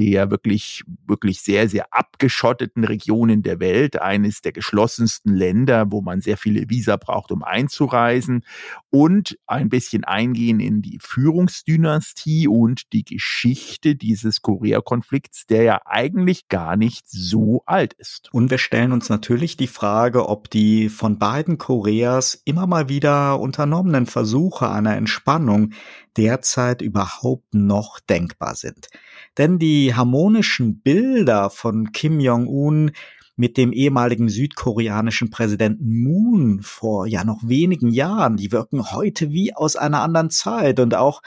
der 0.00 0.30
wirklich, 0.30 0.82
wirklich 1.06 1.42
sehr, 1.42 1.68
sehr 1.68 1.92
abgeschotteten 1.92 2.84
Regionen 2.84 3.42
der 3.42 3.60
Welt, 3.60 4.00
eines 4.00 4.40
der 4.40 4.52
geschlossensten 4.52 5.34
Länder, 5.34 5.92
wo 5.92 6.00
man 6.00 6.22
sehr 6.22 6.38
viele 6.38 6.70
Visa 6.70 6.96
braucht, 6.96 7.30
um 7.30 7.44
einzureisen 7.44 8.46
und 8.88 9.38
ein 9.46 9.68
bisschen 9.68 10.04
eingehen 10.04 10.58
in 10.58 10.80
die 10.80 10.98
Führungsdynastie 11.02 12.48
und 12.48 12.94
die 12.94 13.04
Geschichte 13.04 13.94
dieses 13.94 14.40
Korea-Konflikts, 14.40 15.44
der 15.44 15.64
ja 15.64 15.80
eigentlich 15.84 16.48
gar 16.48 16.78
nicht 16.78 17.04
so 17.06 17.62
alt 17.66 17.92
ist. 17.92 18.32
Und 18.32 18.50
wir 18.50 18.58
stellen 18.58 18.92
uns 18.92 19.10
natürlich 19.10 19.58
die 19.58 19.66
Frage, 19.66 20.30
ob 20.30 20.48
die 20.48 20.88
von 20.88 21.18
beiden 21.18 21.58
Koreas 21.58 22.40
immer 22.46 22.66
mal 22.66 22.88
wieder 22.88 23.38
unternommenen 23.38 24.06
Versuche 24.06 24.70
einer 24.70 24.96
Entspannung 24.96 25.74
derzeit 26.16 26.82
überhaupt 26.82 27.54
noch 27.54 28.00
denkbar 28.00 28.54
sind. 28.54 28.88
Denn 29.38 29.58
die 29.58 29.89
harmonischen 29.94 30.80
Bilder 30.80 31.50
von 31.50 31.92
Kim 31.92 32.20
Jong-un 32.20 32.92
mit 33.36 33.56
dem 33.56 33.72
ehemaligen 33.72 34.28
südkoreanischen 34.28 35.30
Präsidenten 35.30 36.02
Moon 36.02 36.60
vor 36.62 37.06
ja 37.06 37.24
noch 37.24 37.40
wenigen 37.42 37.88
Jahren, 37.88 38.36
die 38.36 38.52
wirken 38.52 38.92
heute 38.92 39.30
wie 39.30 39.54
aus 39.54 39.76
einer 39.76 40.02
anderen 40.02 40.30
Zeit 40.30 40.78
und 40.78 40.94
auch 40.94 41.22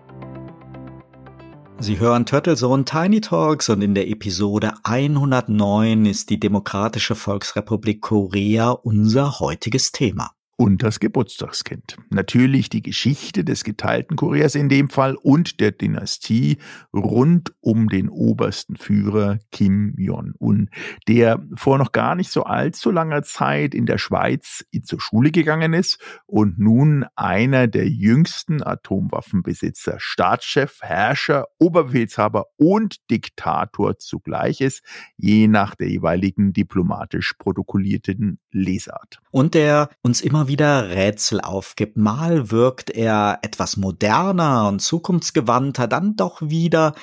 Sie 1.79 1.99
hören 1.99 2.27
Turtle 2.27 2.55
Zone 2.55 2.85
Tiny 2.85 3.21
Talks 3.21 3.69
und 3.69 3.81
in 3.81 3.95
der 3.95 4.07
Episode 4.07 4.73
109 4.83 6.05
ist 6.05 6.29
die 6.29 6.39
Demokratische 6.39 7.15
Volksrepublik 7.15 8.01
Korea 8.01 8.69
unser 8.69 9.39
heutiges 9.39 9.91
Thema 9.91 10.29
und 10.57 10.83
das 10.83 10.99
Geburtstagskind. 10.99 11.97
Natürlich 12.09 12.69
die 12.69 12.81
Geschichte 12.81 13.43
des 13.43 13.63
geteilten 13.63 14.15
Koreas 14.15 14.55
in 14.55 14.69
dem 14.69 14.89
Fall 14.89 15.15
und 15.15 15.59
der 15.59 15.71
Dynastie 15.71 16.57
rund 16.93 17.53
um 17.59 17.89
den 17.89 18.07
obersten 18.09 18.77
Führer 18.77 19.39
Kim 19.51 19.95
Jong-un, 19.97 20.69
der 21.07 21.45
vor 21.55 21.77
noch 21.77 21.91
gar 21.91 22.15
nicht 22.15 22.31
so 22.31 22.43
allzu 22.43 22.89
langer 22.91 23.23
Zeit 23.23 23.75
in 23.75 23.85
der 23.85 23.97
Schweiz 23.97 24.65
zur 24.83 25.01
Schule 25.01 25.31
gegangen 25.31 25.73
ist 25.73 25.99
und 26.25 26.57
nun 26.57 27.05
einer 27.15 27.67
der 27.67 27.89
jüngsten 27.89 28.63
Atomwaffenbesitzer, 28.63 29.95
Staatschef, 29.99 30.79
Herrscher, 30.81 31.47
Oberbefehlshaber 31.59 32.45
und 32.55 33.09
Diktator 33.09 33.97
zugleich 33.97 34.61
ist, 34.61 34.83
je 35.17 35.47
nach 35.47 35.75
der 35.75 35.89
jeweiligen 35.89 36.53
diplomatisch 36.53 37.33
protokollierten 37.37 38.39
Lesart. 38.51 39.19
Und 39.31 39.53
der 39.53 39.89
uns 40.01 40.21
immer 40.21 40.44
wieder 40.47 40.89
Rätsel 40.89 41.41
aufgibt. 41.41 41.97
Mal 41.97 42.51
wirkt 42.51 42.89
er 42.89 43.39
etwas 43.41 43.77
moderner 43.77 44.67
und 44.67 44.79
zukunftsgewandter, 44.79 45.87
dann 45.87 46.15
doch 46.15 46.41
wieder 46.41 46.93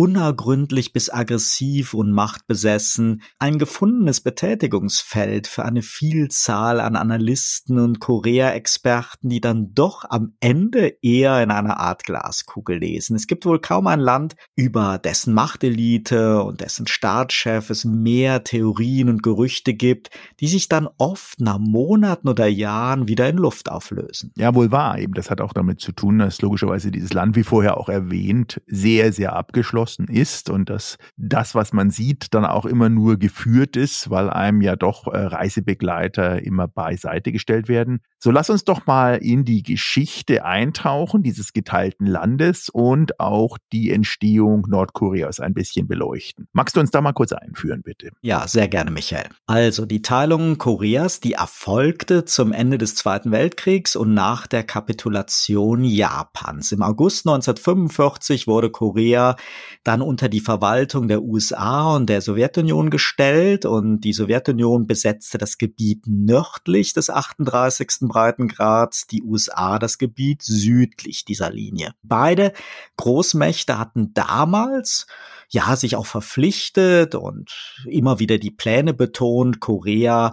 unergründlich 0.00 0.94
bis 0.94 1.10
aggressiv 1.10 1.92
und 1.92 2.10
machtbesessen, 2.10 3.20
ein 3.38 3.58
gefundenes 3.58 4.22
Betätigungsfeld 4.22 5.46
für 5.46 5.66
eine 5.66 5.82
Vielzahl 5.82 6.80
an 6.80 6.96
Analysten 6.96 7.78
und 7.78 8.00
Korea-Experten, 8.00 9.28
die 9.28 9.42
dann 9.42 9.74
doch 9.74 10.06
am 10.08 10.32
Ende 10.40 10.94
eher 11.02 11.42
in 11.42 11.50
einer 11.50 11.80
Art 11.80 12.04
Glaskugel 12.04 12.78
lesen. 12.78 13.14
Es 13.14 13.26
gibt 13.26 13.44
wohl 13.44 13.60
kaum 13.60 13.88
ein 13.88 14.00
Land, 14.00 14.36
über 14.56 14.96
dessen 14.96 15.34
Machtelite 15.34 16.44
und 16.44 16.62
dessen 16.62 16.86
Staatschef 16.86 17.68
es 17.68 17.84
mehr 17.84 18.42
Theorien 18.42 19.10
und 19.10 19.22
Gerüchte 19.22 19.74
gibt, 19.74 20.08
die 20.40 20.48
sich 20.48 20.70
dann 20.70 20.88
oft 20.96 21.42
nach 21.42 21.58
Monaten 21.58 22.30
oder 22.30 22.46
Jahren 22.46 23.06
wieder 23.06 23.28
in 23.28 23.36
Luft 23.36 23.70
auflösen. 23.70 24.32
Ja, 24.38 24.54
wohl 24.54 24.72
wahr. 24.72 24.98
Eben, 24.98 25.12
das 25.12 25.28
hat 25.28 25.42
auch 25.42 25.52
damit 25.52 25.82
zu 25.82 25.92
tun, 25.92 26.20
dass 26.20 26.40
logischerweise 26.40 26.90
dieses 26.90 27.12
Land, 27.12 27.36
wie 27.36 27.44
vorher 27.44 27.76
auch 27.76 27.90
erwähnt, 27.90 28.62
sehr, 28.66 29.12
sehr 29.12 29.36
abgeschlossen 29.36 29.89
abgeschlossen 29.90 30.08
ist 30.08 30.50
und 30.50 30.70
dass 30.70 30.98
das, 31.16 31.54
was 31.54 31.72
man 31.72 31.90
sieht, 31.90 32.34
dann 32.34 32.44
auch 32.44 32.66
immer 32.66 32.88
nur 32.88 33.16
geführt 33.18 33.76
ist, 33.76 34.10
weil 34.10 34.30
einem 34.30 34.60
ja 34.60 34.76
doch 34.76 35.06
äh, 35.06 35.18
Reisebegleiter 35.18 36.42
immer 36.42 36.68
beiseite 36.68 37.32
gestellt 37.32 37.68
werden. 37.68 38.00
So 38.18 38.30
lass 38.30 38.50
uns 38.50 38.64
doch 38.64 38.86
mal 38.86 39.16
in 39.16 39.44
die 39.44 39.62
Geschichte 39.62 40.44
eintauchen, 40.44 41.22
dieses 41.22 41.52
geteilten 41.52 42.06
Landes 42.06 42.68
und 42.68 43.18
auch 43.18 43.56
die 43.72 43.90
Entstehung 43.90 44.66
Nordkoreas 44.68 45.40
ein 45.40 45.54
bisschen 45.54 45.88
beleuchten. 45.88 46.46
Magst 46.52 46.76
du 46.76 46.80
uns 46.80 46.90
da 46.90 47.00
mal 47.00 47.12
kurz 47.12 47.32
einführen, 47.32 47.82
bitte? 47.82 48.10
Ja, 48.20 48.46
sehr 48.46 48.68
gerne, 48.68 48.90
Michael. 48.90 49.28
Also 49.46 49.86
die 49.86 50.02
Teilung 50.02 50.58
Koreas, 50.58 51.20
die 51.20 51.32
erfolgte 51.32 52.24
zum 52.24 52.52
Ende 52.52 52.78
des 52.78 52.94
Zweiten 52.94 53.32
Weltkriegs 53.32 53.96
und 53.96 54.12
nach 54.12 54.46
der 54.46 54.64
Kapitulation 54.64 55.84
Japans. 55.84 56.72
Im 56.72 56.82
August 56.82 57.26
1945 57.26 58.46
wurde 58.46 58.70
Korea 58.70 59.36
dann 59.82 60.02
unter 60.02 60.28
die 60.28 60.40
Verwaltung 60.40 61.08
der 61.08 61.22
USA 61.22 61.94
und 61.94 62.06
der 62.08 62.20
Sowjetunion 62.20 62.90
gestellt 62.90 63.64
und 63.64 64.00
die 64.00 64.12
Sowjetunion 64.12 64.86
besetzte 64.86 65.38
das 65.38 65.56
Gebiet 65.56 66.04
nördlich 66.06 66.92
des 66.92 67.08
38. 67.08 67.88
Breitengrads, 68.02 69.06
die 69.06 69.22
USA 69.22 69.78
das 69.78 69.96
Gebiet 69.96 70.42
südlich 70.42 71.24
dieser 71.24 71.50
Linie. 71.50 71.92
Beide 72.02 72.52
Großmächte 72.96 73.78
hatten 73.78 74.12
damals 74.12 75.06
ja 75.48 75.74
sich 75.76 75.96
auch 75.96 76.06
verpflichtet 76.06 77.14
und 77.14 77.50
immer 77.86 78.18
wieder 78.18 78.38
die 78.38 78.50
Pläne 78.50 78.92
betont, 78.92 79.60
Korea 79.60 80.32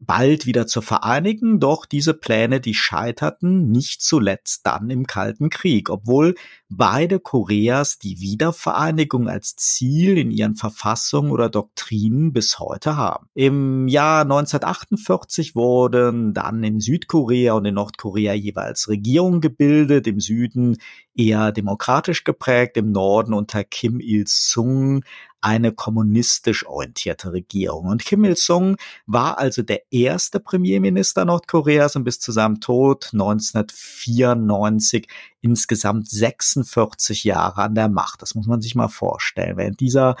bald 0.00 0.46
wieder 0.46 0.66
zu 0.66 0.80
vereinigen, 0.80 1.60
doch 1.60 1.84
diese 1.84 2.14
Pläne, 2.14 2.60
die 2.60 2.74
scheiterten 2.74 3.70
nicht 3.70 4.00
zuletzt 4.00 4.66
dann 4.66 4.88
im 4.88 5.06
Kalten 5.06 5.50
Krieg, 5.50 5.90
obwohl 5.90 6.34
beide 6.70 7.20
Koreas 7.20 7.98
die 7.98 8.20
Wiedervereinigung 8.20 9.28
als 9.28 9.56
Ziel 9.56 10.16
in 10.16 10.30
ihren 10.30 10.56
Verfassungen 10.56 11.30
oder 11.30 11.50
Doktrinen 11.50 12.32
bis 12.32 12.58
heute 12.58 12.96
haben. 12.96 13.26
Im 13.34 13.88
Jahr 13.88 14.22
1948 14.22 15.54
wurden 15.54 16.32
dann 16.32 16.64
in 16.64 16.80
Südkorea 16.80 17.52
und 17.52 17.66
in 17.66 17.74
Nordkorea 17.74 18.32
jeweils 18.32 18.88
Regierungen 18.88 19.40
gebildet, 19.40 20.06
im 20.06 20.20
Süden 20.20 20.78
eher 21.14 21.52
demokratisch 21.52 22.24
geprägt, 22.24 22.76
im 22.78 22.92
Norden 22.92 23.34
unter 23.34 23.64
Kim 23.64 24.00
Il-sung 24.00 25.02
eine 25.40 25.72
kommunistisch 25.72 26.66
orientierte 26.66 27.32
Regierung. 27.32 27.86
Und 27.86 28.04
Kim 28.04 28.24
Il-sung 28.24 28.76
war 29.06 29.38
also 29.38 29.62
der 29.62 29.92
erste 29.92 30.40
Premierminister 30.40 31.24
Nordkoreas 31.24 31.96
und 31.96 32.04
bis 32.04 32.20
zu 32.20 32.32
seinem 32.32 32.60
Tod 32.60 33.10
1994 33.12 35.08
insgesamt 35.40 36.10
46 36.10 37.24
Jahre 37.24 37.62
an 37.62 37.74
der 37.74 37.88
Macht. 37.88 38.22
Das 38.22 38.34
muss 38.34 38.46
man 38.46 38.60
sich 38.60 38.74
mal 38.74 38.88
vorstellen. 38.88 39.56
Während 39.56 39.80
dieser 39.80 40.16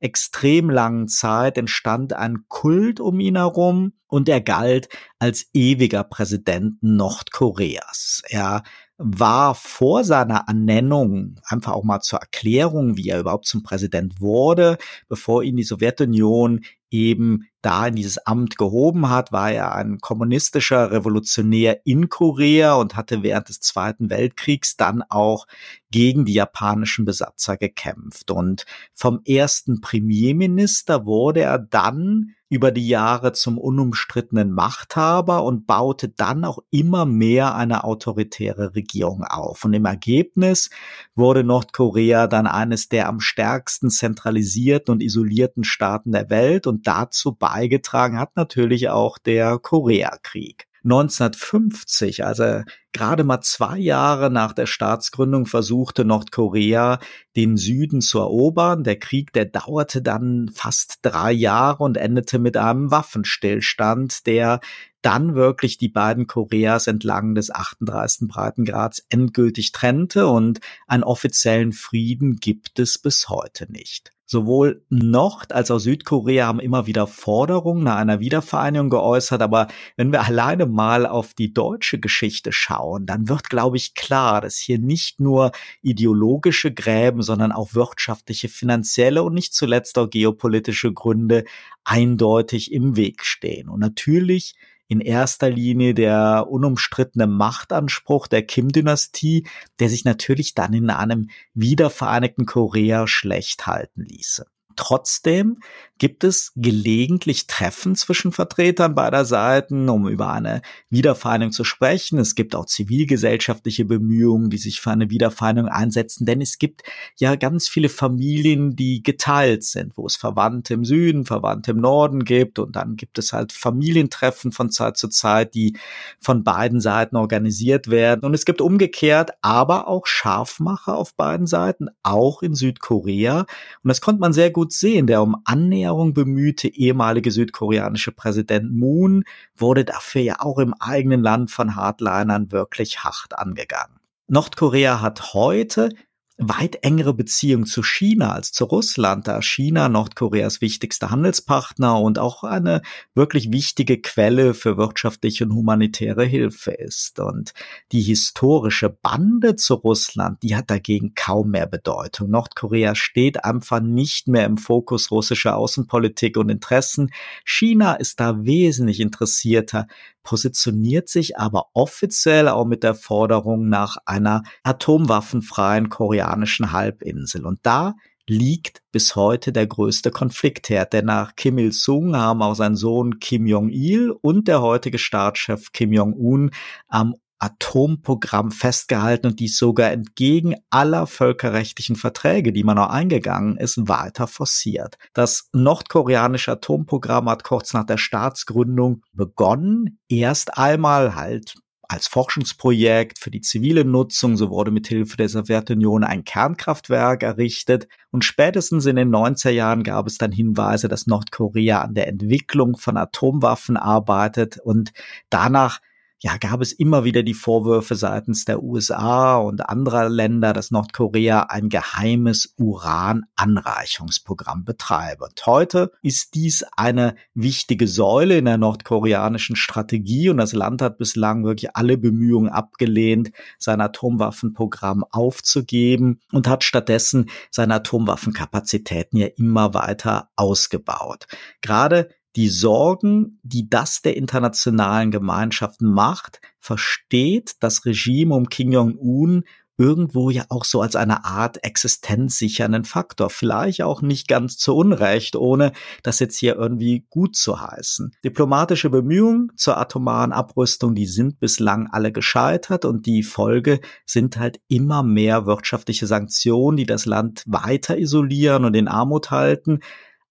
extrem 0.00 0.68
langen 0.68 1.08
Zeit 1.08 1.56
entstand 1.56 2.12
ein 2.12 2.44
Kult 2.48 3.00
um 3.00 3.20
ihn 3.20 3.36
herum 3.36 3.94
und 4.06 4.28
er 4.28 4.42
galt 4.42 4.88
als 5.18 5.46
ewiger 5.54 6.04
Präsident 6.04 6.82
Nordkoreas. 6.82 8.22
Er 8.28 8.62
war 8.96 9.54
vor 9.54 10.04
seiner 10.04 10.44
Ernennung, 10.46 11.36
einfach 11.44 11.72
auch 11.72 11.84
mal 11.84 12.00
zur 12.00 12.20
Erklärung, 12.20 12.96
wie 12.96 13.08
er 13.08 13.20
überhaupt 13.20 13.46
zum 13.46 13.62
Präsident 13.62 14.20
wurde, 14.20 14.78
bevor 15.08 15.42
ihn 15.42 15.56
die 15.56 15.64
Sowjetunion 15.64 16.60
eben 16.90 17.48
da 17.60 17.88
in 17.88 17.96
dieses 17.96 18.18
Amt 18.18 18.56
gehoben 18.56 19.10
hat, 19.10 19.32
war 19.32 19.50
er 19.50 19.74
ein 19.74 19.98
kommunistischer 19.98 20.92
Revolutionär 20.92 21.84
in 21.84 22.08
Korea 22.08 22.74
und 22.74 22.94
hatte 22.94 23.24
während 23.24 23.48
des 23.48 23.58
Zweiten 23.58 24.10
Weltkriegs 24.10 24.76
dann 24.76 25.02
auch 25.08 25.46
gegen 25.90 26.24
die 26.24 26.34
japanischen 26.34 27.04
Besatzer 27.04 27.56
gekämpft. 27.56 28.30
Und 28.30 28.64
vom 28.92 29.20
ersten 29.24 29.80
Premierminister 29.80 31.04
wurde 31.04 31.40
er 31.40 31.58
dann 31.58 32.34
über 32.54 32.70
die 32.70 32.86
Jahre 32.86 33.32
zum 33.32 33.58
unumstrittenen 33.58 34.52
Machthaber 34.52 35.42
und 35.42 35.66
baute 35.66 36.08
dann 36.08 36.44
auch 36.44 36.60
immer 36.70 37.04
mehr 37.04 37.56
eine 37.56 37.82
autoritäre 37.82 38.76
Regierung 38.76 39.24
auf. 39.24 39.64
Und 39.64 39.74
im 39.74 39.84
Ergebnis 39.84 40.70
wurde 41.16 41.42
Nordkorea 41.42 42.28
dann 42.28 42.46
eines 42.46 42.88
der 42.88 43.08
am 43.08 43.18
stärksten 43.18 43.90
zentralisierten 43.90 44.92
und 44.92 45.02
isolierten 45.02 45.64
Staaten 45.64 46.12
der 46.12 46.30
Welt 46.30 46.68
und 46.68 46.86
dazu 46.86 47.32
beigetragen 47.32 48.20
hat 48.20 48.36
natürlich 48.36 48.88
auch 48.88 49.18
der 49.18 49.58
Koreakrieg. 49.58 50.68
1950, 50.84 52.24
also 52.24 52.62
gerade 52.92 53.24
mal 53.24 53.40
zwei 53.40 53.78
Jahre 53.78 54.30
nach 54.30 54.52
der 54.52 54.66
Staatsgründung, 54.66 55.46
versuchte 55.46 56.04
Nordkorea 56.04 56.98
den 57.36 57.56
Süden 57.56 58.00
zu 58.02 58.18
erobern. 58.18 58.84
Der 58.84 58.98
Krieg, 58.98 59.32
der 59.32 59.46
dauerte 59.46 60.02
dann 60.02 60.50
fast 60.54 60.98
drei 61.02 61.32
Jahre 61.32 61.82
und 61.82 61.96
endete 61.96 62.38
mit 62.38 62.56
einem 62.56 62.90
Waffenstillstand, 62.90 64.26
der 64.26 64.60
dann 65.04 65.34
wirklich 65.34 65.76
die 65.76 65.88
beiden 65.88 66.26
Koreas 66.26 66.86
entlang 66.86 67.34
des 67.34 67.50
38. 67.50 68.26
Breitengrads 68.28 69.04
endgültig 69.10 69.72
trennte 69.72 70.26
und 70.26 70.60
einen 70.86 71.02
offiziellen 71.02 71.72
Frieden 71.72 72.36
gibt 72.36 72.78
es 72.78 72.98
bis 72.98 73.28
heute 73.28 73.70
nicht. 73.70 74.14
Sowohl 74.26 74.82
Nord- 74.88 75.52
als 75.52 75.70
auch 75.70 75.78
Südkorea 75.78 76.46
haben 76.46 76.58
immer 76.58 76.86
wieder 76.86 77.06
Forderungen 77.06 77.84
nach 77.84 77.96
einer 77.96 78.20
Wiedervereinigung 78.20 78.88
geäußert, 78.88 79.42
aber 79.42 79.68
wenn 79.96 80.12
wir 80.12 80.22
alleine 80.22 80.64
mal 80.64 81.04
auf 81.04 81.34
die 81.34 81.52
deutsche 81.52 82.00
Geschichte 82.00 82.50
schauen, 82.50 83.04
dann 83.04 83.28
wird, 83.28 83.50
glaube 83.50 83.76
ich, 83.76 83.94
klar, 83.94 84.40
dass 84.40 84.56
hier 84.56 84.78
nicht 84.78 85.20
nur 85.20 85.52
ideologische 85.82 86.72
Gräben, 86.72 87.20
sondern 87.20 87.52
auch 87.52 87.74
wirtschaftliche, 87.74 88.48
finanzielle 88.48 89.22
und 89.22 89.34
nicht 89.34 89.52
zuletzt 89.52 89.98
auch 89.98 90.08
geopolitische 90.08 90.94
Gründe 90.94 91.44
eindeutig 91.84 92.72
im 92.72 92.96
Weg 92.96 93.26
stehen. 93.26 93.68
Und 93.68 93.80
natürlich 93.80 94.54
in 94.88 95.00
erster 95.00 95.50
Linie 95.50 95.94
der 95.94 96.46
unumstrittene 96.48 97.26
Machtanspruch 97.26 98.26
der 98.26 98.44
Kim-Dynastie, 98.44 99.46
der 99.78 99.88
sich 99.88 100.04
natürlich 100.04 100.54
dann 100.54 100.72
in 100.72 100.90
einem 100.90 101.30
wiedervereinigten 101.54 102.46
Korea 102.46 103.06
schlecht 103.06 103.66
halten 103.66 104.02
ließe. 104.02 104.46
Trotzdem 104.76 105.58
gibt 105.98 106.24
es 106.24 106.52
gelegentlich 106.56 107.46
Treffen 107.46 107.94
zwischen 107.94 108.32
Vertretern 108.32 108.94
beider 108.94 109.24
Seiten, 109.24 109.88
um 109.88 110.08
über 110.08 110.32
eine 110.32 110.60
Wiedervereinigung 110.90 111.52
zu 111.52 111.62
sprechen. 111.62 112.18
Es 112.18 112.34
gibt 112.34 112.56
auch 112.56 112.66
zivilgesellschaftliche 112.66 113.84
Bemühungen, 113.84 114.50
die 114.50 114.58
sich 114.58 114.80
für 114.80 114.90
eine 114.90 115.10
Wiedervereinigung 115.10 115.70
einsetzen, 115.70 116.26
denn 116.26 116.40
es 116.40 116.58
gibt 116.58 116.82
ja 117.16 117.36
ganz 117.36 117.68
viele 117.68 117.88
Familien, 117.88 118.74
die 118.74 119.02
geteilt 119.02 119.62
sind, 119.62 119.96
wo 119.96 120.06
es 120.06 120.16
Verwandte 120.16 120.74
im 120.74 120.84
Süden, 120.84 121.24
Verwandte 121.24 121.70
im 121.70 121.78
Norden 121.78 122.24
gibt 122.24 122.58
und 122.58 122.74
dann 122.74 122.96
gibt 122.96 123.18
es 123.18 123.32
halt 123.32 123.52
Familientreffen 123.52 124.50
von 124.50 124.70
Zeit 124.70 124.96
zu 124.96 125.08
Zeit, 125.08 125.54
die 125.54 125.76
von 126.20 126.42
beiden 126.42 126.80
Seiten 126.80 127.16
organisiert 127.16 127.88
werden. 127.88 128.24
Und 128.24 128.34
es 128.34 128.44
gibt 128.44 128.60
umgekehrt 128.60 129.30
aber 129.42 129.86
auch 129.86 130.06
Scharfmacher 130.06 130.96
auf 130.96 131.14
beiden 131.14 131.46
Seiten, 131.46 131.88
auch 132.02 132.42
in 132.42 132.54
Südkorea. 132.54 133.40
Und 133.40 133.88
das 133.88 134.00
konnte 134.00 134.20
man 134.20 134.32
sehr 134.32 134.50
gut 134.50 134.63
sehen. 134.72 135.06
Der 135.06 135.22
um 135.22 135.36
Annäherung 135.44 136.14
bemühte 136.14 136.68
ehemalige 136.68 137.30
südkoreanische 137.30 138.12
Präsident 138.12 138.72
Moon 138.72 139.24
wurde 139.56 139.84
dafür 139.84 140.22
ja 140.22 140.36
auch 140.40 140.58
im 140.58 140.74
eigenen 140.74 141.22
Land 141.22 141.50
von 141.50 141.76
Hardlinern 141.76 142.52
wirklich 142.52 143.04
hart 143.04 143.38
angegangen. 143.38 144.00
Nordkorea 144.28 145.00
hat 145.00 145.34
heute 145.34 145.90
weit 146.36 146.78
engere 146.82 147.14
Beziehung 147.14 147.64
zu 147.64 147.84
China 147.84 148.32
als 148.32 148.50
zu 148.50 148.64
Russland, 148.64 149.28
da 149.28 149.40
China 149.40 149.88
Nordkoreas 149.88 150.60
wichtigster 150.60 151.10
Handelspartner 151.10 152.00
und 152.00 152.18
auch 152.18 152.42
eine 152.42 152.82
wirklich 153.14 153.52
wichtige 153.52 154.00
Quelle 154.00 154.52
für 154.54 154.76
wirtschaftliche 154.76 155.44
und 155.44 155.54
humanitäre 155.54 156.24
Hilfe 156.24 156.72
ist. 156.72 157.20
Und 157.20 157.54
die 157.92 158.00
historische 158.00 158.90
Bande 158.90 159.54
zu 159.54 159.74
Russland, 159.74 160.42
die 160.42 160.56
hat 160.56 160.70
dagegen 160.70 161.14
kaum 161.14 161.50
mehr 161.50 161.66
Bedeutung. 161.66 162.30
Nordkorea 162.30 162.96
steht 162.96 163.44
einfach 163.44 163.80
nicht 163.80 164.26
mehr 164.26 164.46
im 164.46 164.56
Fokus 164.56 165.12
russischer 165.12 165.56
Außenpolitik 165.56 166.36
und 166.36 166.48
Interessen. 166.48 167.10
China 167.44 167.94
ist 167.94 168.18
da 168.18 168.44
wesentlich 168.44 168.98
interessierter 168.98 169.86
positioniert 170.24 171.08
sich 171.08 171.38
aber 171.38 171.66
offiziell 171.74 172.48
auch 172.48 172.64
mit 172.64 172.82
der 172.82 172.96
Forderung 172.96 173.68
nach 173.68 173.98
einer 174.06 174.42
atomwaffenfreien 174.64 175.90
koreanischen 175.90 176.72
Halbinsel. 176.72 177.46
Und 177.46 177.60
da 177.62 177.94
liegt 178.26 178.82
bis 178.90 179.16
heute 179.16 179.52
der 179.52 179.66
größte 179.66 180.10
Konfliktherd, 180.10 180.94
denn 180.94 181.04
nach 181.04 181.36
Kim 181.36 181.58
Il-sung 181.58 182.16
haben 182.16 182.42
auch 182.42 182.54
sein 182.54 182.74
Sohn 182.74 183.20
Kim 183.20 183.46
Jong-il 183.46 184.10
und 184.10 184.48
der 184.48 184.62
heutige 184.62 184.98
Staatschef 184.98 185.72
Kim 185.72 185.92
Jong-un 185.92 186.50
am 186.88 187.14
Atomprogramm 187.38 188.50
festgehalten 188.50 189.26
und 189.26 189.40
dies 189.40 189.58
sogar 189.58 189.90
entgegen 189.90 190.54
aller 190.70 191.06
völkerrechtlichen 191.06 191.96
Verträge, 191.96 192.52
die 192.52 192.64
man 192.64 192.76
noch 192.76 192.88
eingegangen 192.88 193.56
ist, 193.56 193.88
weiter 193.88 194.26
forciert. 194.26 194.96
Das 195.12 195.48
nordkoreanische 195.52 196.52
Atomprogramm 196.52 197.28
hat 197.28 197.44
kurz 197.44 197.72
nach 197.74 197.84
der 197.84 197.98
Staatsgründung 197.98 199.02
begonnen, 199.12 199.98
erst 200.08 200.56
einmal 200.56 201.14
halt 201.14 201.54
als 201.88 202.06
Forschungsprojekt 202.06 203.18
für 203.18 203.30
die 203.30 203.40
zivile 203.40 203.84
Nutzung. 203.84 204.36
So 204.36 204.50
wurde 204.50 204.70
mit 204.70 204.86
Hilfe 204.86 205.16
der 205.16 205.28
Sowjetunion 205.28 206.04
ein 206.04 206.24
Kernkraftwerk 206.24 207.22
errichtet. 207.22 207.88
Und 208.10 208.24
spätestens 208.24 208.86
in 208.86 208.96
den 208.96 209.14
90er 209.14 209.50
Jahren 209.50 209.82
gab 209.82 210.06
es 210.06 210.18
dann 210.18 210.32
Hinweise, 210.32 210.88
dass 210.88 211.06
Nordkorea 211.06 211.82
an 211.82 211.94
der 211.94 212.08
Entwicklung 212.08 212.76
von 212.76 212.96
Atomwaffen 212.96 213.76
arbeitet. 213.76 214.58
Und 214.58 214.92
danach 215.30 215.80
ja, 216.20 216.38
gab 216.38 216.62
es 216.62 216.72
immer 216.72 217.04
wieder 217.04 217.22
die 217.22 217.34
Vorwürfe 217.34 217.96
seitens 217.96 218.46
der 218.46 218.62
USA 218.62 219.36
und 219.36 219.68
anderer 219.68 220.08
Länder, 220.08 220.54
dass 220.54 220.70
Nordkorea 220.70 221.48
ein 221.50 221.68
geheimes 221.68 222.54
Urananreichungsprogramm 222.56 224.64
betreibe. 224.64 225.24
Und 225.24 225.46
heute 225.46 225.92
ist 226.02 226.34
dies 226.34 226.64
eine 226.76 227.14
wichtige 227.34 227.86
Säule 227.86 228.38
in 228.38 228.46
der 228.46 228.56
nordkoreanischen 228.56 229.56
Strategie 229.56 230.30
und 230.30 230.38
das 230.38 230.54
Land 230.54 230.80
hat 230.80 230.98
bislang 230.98 231.44
wirklich 231.44 231.76
alle 231.76 231.98
Bemühungen 231.98 232.48
abgelehnt, 232.48 233.32
sein 233.58 233.80
Atomwaffenprogramm 233.80 235.04
aufzugeben 235.10 236.20
und 236.32 236.48
hat 236.48 236.64
stattdessen 236.64 237.28
seine 237.50 237.74
Atomwaffenkapazitäten 237.74 239.18
ja 239.18 239.26
immer 239.36 239.74
weiter 239.74 240.30
ausgebaut. 240.36 241.26
Gerade 241.60 242.08
die 242.36 242.48
Sorgen, 242.48 243.38
die 243.42 243.68
das 243.68 244.02
der 244.02 244.16
internationalen 244.16 245.10
Gemeinschaft 245.10 245.80
macht, 245.80 246.40
versteht 246.58 247.52
das 247.60 247.84
Regime 247.84 248.34
um 248.34 248.48
Kim 248.48 248.72
Jong-un 248.72 249.44
irgendwo 249.76 250.30
ja 250.30 250.44
auch 250.50 250.64
so 250.64 250.80
als 250.82 250.94
eine 250.94 251.24
Art 251.24 251.64
existenzsichernden 251.64 252.84
Faktor. 252.84 253.30
Vielleicht 253.30 253.82
auch 253.82 254.02
nicht 254.02 254.28
ganz 254.28 254.56
zu 254.56 254.74
Unrecht, 254.76 255.36
ohne 255.36 255.72
das 256.02 256.20
jetzt 256.20 256.38
hier 256.38 256.56
irgendwie 256.56 257.06
gut 257.10 257.36
zu 257.36 257.60
heißen. 257.60 258.12
Diplomatische 258.24 258.90
Bemühungen 258.90 259.50
zur 259.56 259.76
atomaren 259.76 260.32
Abrüstung, 260.32 260.94
die 260.94 261.06
sind 261.06 261.40
bislang 261.40 261.88
alle 261.90 262.12
gescheitert 262.12 262.84
und 262.84 263.06
die 263.06 263.22
Folge 263.22 263.80
sind 264.06 264.38
halt 264.38 264.60
immer 264.68 265.02
mehr 265.02 265.46
wirtschaftliche 265.46 266.06
Sanktionen, 266.06 266.76
die 266.76 266.86
das 266.86 267.06
Land 267.06 267.42
weiter 267.46 267.98
isolieren 267.98 268.64
und 268.64 268.74
in 268.74 268.88
Armut 268.88 269.30
halten 269.30 269.80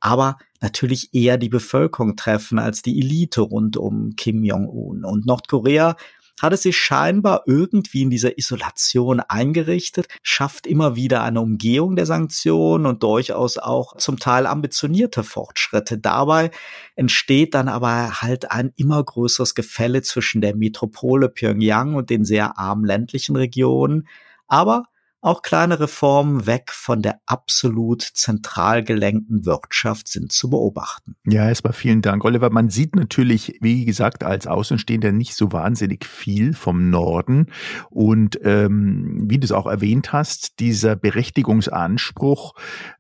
aber 0.04 0.38
natürlich 0.60 1.14
eher 1.14 1.38
die 1.38 1.48
Bevölkerung 1.48 2.18
treffen 2.18 2.60
als 2.60 2.82
die 2.82 3.00
Elite 3.00 3.40
rund 3.40 3.78
um 3.78 4.18
Kim 4.18 4.44
Jong-un. 4.44 5.06
Und 5.06 5.26
Nordkorea 5.26 5.96
hat 6.42 6.52
es 6.52 6.64
sich 6.64 6.76
scheinbar 6.78 7.44
irgendwie 7.46 8.02
in 8.02 8.10
dieser 8.10 8.38
Isolation 8.38 9.22
eingerichtet, 9.22 10.08
schafft 10.22 10.68
immer 10.68 10.98
wieder 10.98 11.24
eine 11.24 11.40
Umgehung 11.40 11.96
der 11.96 12.06
Sanktionen 12.06 12.86
und 12.86 13.02
durchaus 13.02 13.58
auch 13.58 13.96
zum 13.96 14.20
Teil 14.20 14.46
ambitionierte 14.46 15.24
Fortschritte. 15.24 15.98
Dabei 15.98 16.52
entsteht 16.96 17.54
dann 17.54 17.70
aber 17.70 18.22
halt 18.22 18.52
ein 18.52 18.74
immer 18.76 19.02
größeres 19.02 19.56
Gefälle 19.56 20.02
zwischen 20.02 20.42
der 20.42 20.54
Metropole 20.54 21.30
Pyongyang 21.30 21.96
und 21.96 22.10
den 22.10 22.26
sehr 22.26 22.58
armen 22.60 22.84
ländlichen 22.84 23.38
Regionen. 23.38 24.10
Aber 24.48 24.84
auch 25.24 25.42
kleine 25.42 25.80
Reformen 25.80 26.46
weg 26.46 26.72
von 26.72 27.02
der 27.02 27.20
absolut 27.26 28.02
zentral 28.02 28.84
gelenkten 28.84 29.46
Wirtschaft 29.46 30.10
sind 30.10 30.34
zu 30.34 30.50
beobachten. 30.50 31.16
Ja, 31.26 31.48
erstmal 31.48 31.72
vielen 31.72 32.02
Dank, 32.02 32.26
Oliver. 32.26 32.50
Man 32.50 32.70
sieht 32.70 32.96
natürlich, 32.96 33.58
wie 33.62 33.86
gesagt, 33.86 34.26
als 34.26 34.48
Außenstehender 34.48 35.14
nicht 35.14 35.36
so 35.36 35.54
wahnsinnig 35.54 36.06
viel 36.06 36.54
vom 36.54 36.90
Norden. 36.90 37.48
Und 37.90 38.38
ähm, 38.44 39.24
wie 39.30 39.40
du 39.40 39.46
es 39.46 39.54
auch 39.54 39.66
erwähnt 39.66 40.12
hast, 40.12 40.60
dieser 40.60 40.98
Berechtigungsanspruch 40.98 42.54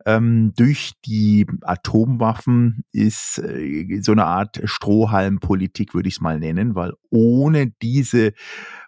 ähm, 0.06 0.54
durch 0.56 0.94
die 1.06 1.46
Atomwaffen 1.62 2.86
ist 2.94 3.40
äh, 3.40 4.00
so 4.02 4.14
eine 4.14 4.26
Art 4.26 4.62
Strohhalmpolitik, 4.64 5.94
würde 5.94 6.08
ich 6.08 6.16
es 6.16 6.22
mal 6.22 6.40
nennen, 6.40 6.74
weil 6.74 6.94
ohne 7.10 7.68
diese 7.82 8.34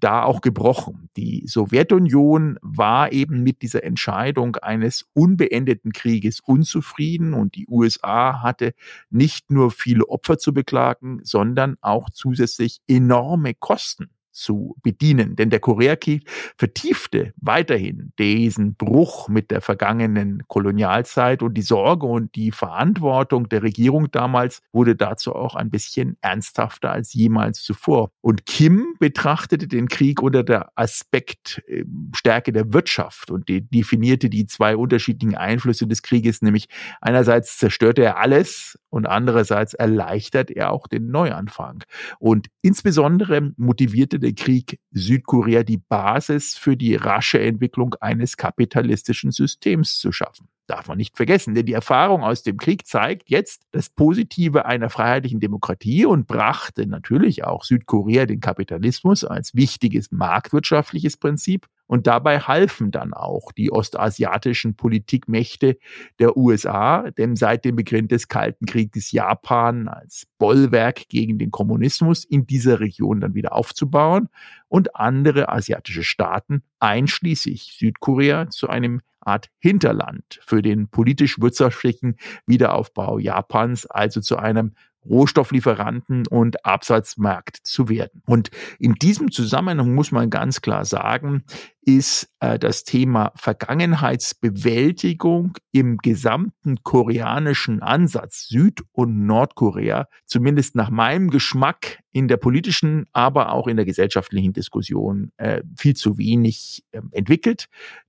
da 0.00 0.22
auch 0.22 0.40
gebrochen. 0.40 1.08
Die 1.16 1.44
Sowjetunion 1.46 2.58
war 2.62 3.12
eben 3.12 3.42
mit 3.42 3.62
dieser 3.62 3.84
Entscheidung 3.84 4.56
eines 4.56 5.06
unbeendeten 5.14 5.92
Krieges 5.92 6.40
unzufrieden 6.40 7.34
und 7.34 7.54
die 7.54 7.66
USA 7.68 8.42
hatte 8.42 8.74
nicht 9.10 9.50
nur 9.50 9.70
viele 9.70 10.08
Opfer 10.08 10.38
zu 10.38 10.52
beklagen, 10.52 11.20
sondern 11.22 11.76
auch 11.80 12.10
zusätzlich 12.10 12.80
enorme 12.86 13.54
Kosten 13.54 14.10
zu 14.30 14.76
bedienen. 14.82 15.36
Denn 15.36 15.50
der 15.50 15.60
Koreakrieg 15.60 16.28
vertiefte 16.56 17.32
weiterhin 17.36 18.12
diesen 18.18 18.74
Bruch 18.74 19.28
mit 19.28 19.50
der 19.50 19.60
vergangenen 19.60 20.42
Kolonialzeit 20.46 21.42
und 21.42 21.54
die 21.54 21.62
Sorge 21.62 22.06
und 22.06 22.34
die 22.34 22.50
Verantwortung 22.50 23.48
der 23.48 23.62
Regierung 23.62 24.10
damals 24.10 24.62
wurde 24.72 24.96
dazu 24.96 25.34
auch 25.34 25.54
ein 25.54 25.70
bisschen 25.70 26.16
ernsthafter 26.20 26.92
als 26.92 27.12
jemals 27.12 27.62
zuvor. 27.62 28.10
Und 28.20 28.46
Kim 28.46 28.94
betrachtete 28.98 29.68
den 29.68 29.88
Krieg 29.88 30.22
unter 30.22 30.42
der 30.44 30.70
Aspekt 30.74 31.62
ähm, 31.68 32.12
Stärke 32.14 32.52
der 32.52 32.72
Wirtschaft 32.72 33.30
und 33.30 33.48
definierte 33.48 34.30
die 34.30 34.46
zwei 34.46 34.76
unterschiedlichen 34.76 35.36
Einflüsse 35.36 35.86
des 35.86 36.02
Krieges, 36.02 36.42
nämlich 36.42 36.68
einerseits 37.00 37.58
zerstörte 37.58 38.02
er 38.02 38.18
alles 38.18 38.78
und 38.90 39.06
andererseits 39.06 39.74
erleichtert 39.74 40.50
er 40.50 40.72
auch 40.72 40.86
den 40.86 41.10
Neuanfang. 41.10 41.84
Und 42.18 42.48
insbesondere 42.62 43.52
motivierte 43.56 44.18
Krieg 44.34 44.80
Südkorea 44.90 45.62
die 45.62 45.78
Basis 45.78 46.56
für 46.56 46.76
die 46.76 46.94
rasche 46.94 47.40
Entwicklung 47.40 47.94
eines 48.00 48.36
kapitalistischen 48.36 49.30
Systems 49.30 49.98
zu 49.98 50.12
schaffen. 50.12 50.48
Darf 50.66 50.88
man 50.88 50.98
nicht 50.98 51.16
vergessen, 51.16 51.54
denn 51.54 51.64
die 51.64 51.72
Erfahrung 51.72 52.22
aus 52.22 52.42
dem 52.42 52.58
Krieg 52.58 52.86
zeigt 52.86 53.30
jetzt 53.30 53.62
das 53.72 53.88
Positive 53.88 54.66
einer 54.66 54.90
freiheitlichen 54.90 55.40
Demokratie 55.40 56.04
und 56.04 56.26
brachte 56.26 56.86
natürlich 56.86 57.44
auch 57.44 57.64
Südkorea 57.64 58.26
den 58.26 58.40
Kapitalismus 58.40 59.24
als 59.24 59.54
wichtiges 59.54 60.12
marktwirtschaftliches 60.12 61.16
Prinzip 61.16 61.66
und 61.88 62.06
dabei 62.06 62.38
halfen 62.38 62.92
dann 62.92 63.12
auch 63.14 63.50
die 63.50 63.72
ostasiatischen 63.72 64.76
Politikmächte 64.76 65.78
der 66.20 66.36
USA, 66.36 67.10
denn 67.10 67.34
seit 67.34 67.64
dem 67.64 67.74
Beginn 67.74 68.06
des 68.06 68.28
Kalten 68.28 68.66
Krieges 68.66 69.10
Japan 69.10 69.88
als 69.88 70.26
Bollwerk 70.38 71.08
gegen 71.08 71.38
den 71.38 71.50
Kommunismus 71.50 72.24
in 72.24 72.46
dieser 72.46 72.78
Region 72.78 73.20
dann 73.20 73.34
wieder 73.34 73.54
aufzubauen 73.54 74.28
und 74.68 74.94
andere 74.94 75.48
asiatische 75.48 76.04
Staaten, 76.04 76.62
einschließlich 76.80 77.76
Südkorea, 77.78 78.50
zu 78.50 78.68
einem 78.68 79.00
Art 79.20 79.50
Hinterland 79.58 80.40
für 80.40 80.62
den 80.62 80.88
politisch-wirtschaftlichen 80.88 82.16
Wiederaufbau 82.46 83.18
Japans, 83.18 83.86
also 83.86 84.20
zu 84.20 84.36
einem 84.36 84.72
Rohstofflieferanten 85.04 86.26
und 86.26 86.64
Absatzmarkt 86.64 87.58
zu 87.62 87.88
werden. 87.88 88.22
Und 88.26 88.50
in 88.78 88.94
diesem 88.94 89.30
Zusammenhang 89.30 89.94
muss 89.94 90.12
man 90.12 90.30
ganz 90.30 90.60
klar 90.60 90.84
sagen, 90.84 91.44
ist 91.82 92.28
äh, 92.40 92.58
das 92.58 92.84
Thema 92.84 93.32
Vergangenheitsbewältigung 93.34 95.58
im 95.72 95.96
gesamten 95.98 96.82
koreanischen 96.82 97.82
Ansatz 97.82 98.48
Süd- 98.48 98.82
und 98.92 99.26
Nordkorea, 99.26 100.08
zumindest 100.24 100.74
nach 100.74 100.88
meinem 100.90 101.28
Geschmack 101.30 101.98
in 102.12 102.28
der 102.28 102.36
politischen, 102.36 103.06
aber 103.12 103.52
auch 103.52 103.66
in 103.66 103.76
der 103.76 103.86
gesellschaftlichen 103.86 104.52
Diskussion 104.52 105.32
äh, 105.36 105.62
viel 105.76 105.94
zu 105.94 106.18
wenig 106.18 106.84
äh, 106.92 107.00
entwickelt. 107.12 107.66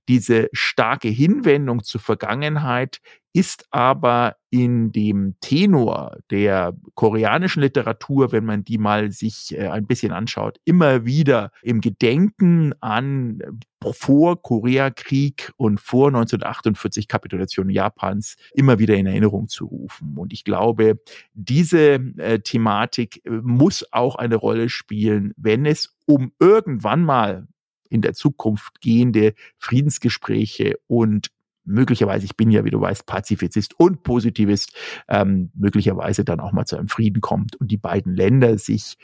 Diese 0.08 0.48
starke 0.52 1.08
Hinwendung 1.08 1.84
zur 1.84 2.00
Vergangenheit 2.00 3.00
ist 3.32 3.66
aber 3.70 4.36
in 4.50 4.90
dem 4.90 5.36
Tenor 5.40 6.18
der 6.30 6.74
koreanischen 6.94 7.62
Literatur, 7.62 8.32
wenn 8.32 8.44
man 8.44 8.64
die 8.64 8.78
mal 8.78 9.12
sich 9.12 9.56
äh, 9.56 9.68
ein 9.68 9.86
bisschen 9.86 10.10
anschaut, 10.10 10.58
immer 10.64 11.04
wieder 11.04 11.52
im 11.62 11.80
Gedenken 11.80 12.74
an 12.80 13.40
vor 13.92 14.42
Koreakrieg 14.42 15.52
und 15.56 15.80
vor 15.80 16.08
1948 16.08 17.06
Kapitulation 17.06 17.70
Japans 17.70 18.36
immer 18.52 18.78
wieder 18.80 18.96
in 18.96 19.06
Erinnerung 19.06 19.48
zu 19.48 19.66
rufen. 19.66 20.16
Und 20.16 20.32
ich 20.32 20.42
glaube, 20.42 21.00
diese 21.32 21.94
äh, 22.18 22.40
Thematik 22.40 23.24
äh, 23.24 23.30
muss 23.30 23.86
auch 23.92 24.16
eine 24.16 24.36
Rolle 24.36 24.68
spielen, 24.68 25.32
wenn 25.36 25.64
es 25.64 25.96
um 26.06 26.32
irgendwann 26.40 27.04
mal 27.04 27.46
in 27.88 28.02
der 28.02 28.14
Zukunft 28.14 28.80
gehende 28.80 29.34
Friedensgespräche 29.58 30.76
und 30.86 31.30
möglicherweise, 31.70 32.24
ich 32.24 32.36
bin 32.36 32.50
ja, 32.50 32.64
wie 32.64 32.70
du 32.70 32.80
weißt, 32.80 33.06
Pazifizist 33.06 33.78
und 33.78 34.02
Positivist, 34.02 34.76
ähm, 35.08 35.50
möglicherweise 35.54 36.24
dann 36.24 36.40
auch 36.40 36.52
mal 36.52 36.66
zu 36.66 36.76
einem 36.76 36.88
Frieden 36.88 37.20
kommt 37.20 37.56
und 37.56 37.70
die 37.70 37.76
beiden 37.76 38.14
Länder 38.14 38.58
sich 38.58 38.98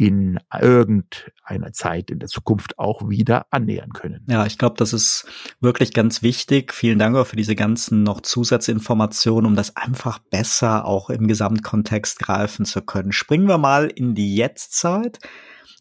in 0.00 0.38
irgendeiner 0.58 1.72
Zeit 1.72 2.10
in 2.10 2.20
der 2.20 2.28
Zukunft 2.30 2.78
auch 2.78 3.10
wieder 3.10 3.44
annähern 3.50 3.92
können. 3.92 4.24
Ja, 4.30 4.46
ich 4.46 4.56
glaube, 4.56 4.76
das 4.78 4.94
ist 4.94 5.26
wirklich 5.60 5.92
ganz 5.92 6.22
wichtig. 6.22 6.72
Vielen 6.72 6.98
Dank 6.98 7.16
auch 7.16 7.26
für 7.26 7.36
diese 7.36 7.54
ganzen 7.54 8.02
noch 8.02 8.22
Zusatzinformationen, 8.22 9.46
um 9.46 9.56
das 9.56 9.76
einfach 9.76 10.18
besser 10.18 10.86
auch 10.86 11.10
im 11.10 11.26
Gesamtkontext 11.26 12.18
greifen 12.18 12.64
zu 12.64 12.80
können. 12.80 13.12
Springen 13.12 13.46
wir 13.46 13.58
mal 13.58 13.88
in 13.88 14.14
die 14.14 14.34
Jetztzeit. 14.36 15.18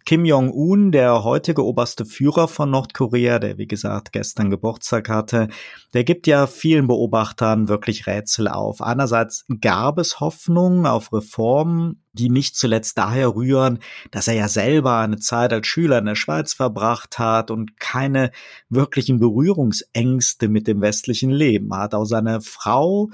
Kim 0.06 0.26
Jong-un, 0.26 0.92
der 0.92 1.24
heutige 1.24 1.64
oberste 1.64 2.04
Führer 2.04 2.48
von 2.48 2.72
Nordkorea, 2.72 3.38
der 3.38 3.58
wie 3.58 3.68
gesagt 3.68 4.12
gestern 4.12 4.50
Geburtstag 4.50 5.08
hatte, 5.08 5.50
der 5.94 6.04
gibt 6.04 6.26
ja 6.26 6.48
vielen 6.48 6.88
Beobachtern 6.88 7.68
wirklich 7.68 8.08
Rätsel 8.08 8.48
auf. 8.48 8.82
Einerseits 8.82 9.46
gab 9.62 10.00
es 10.00 10.20
Hoffnung 10.20 10.88
auf 10.88 11.14
Reformen, 11.14 12.04
die 12.14 12.30
nicht 12.30 12.56
zuletzt 12.56 12.98
daher 12.98 13.36
rühren, 13.36 13.80
dass 14.10 14.28
er 14.28 14.34
ja 14.34 14.48
selber 14.48 14.98
eine 14.98 15.20
Zeit 15.20 15.54
als 15.54 15.68
Schüler 15.68 16.00
in 16.00 16.06
der 16.06 16.16
Schweiz 16.16 16.54
verbracht 16.54 17.20
hat 17.20 17.52
und 17.52 17.80
keine 17.80 18.32
wirklichen 18.70 19.20
Berührungsängste 19.20 20.48
mit 20.48 20.68
dem 20.68 20.82
westlichen 20.82 21.30
Leben 21.30 21.76
hat. 21.76 21.94
Auch 21.94 22.06
seine 22.06 22.42
Frau, 22.42 23.10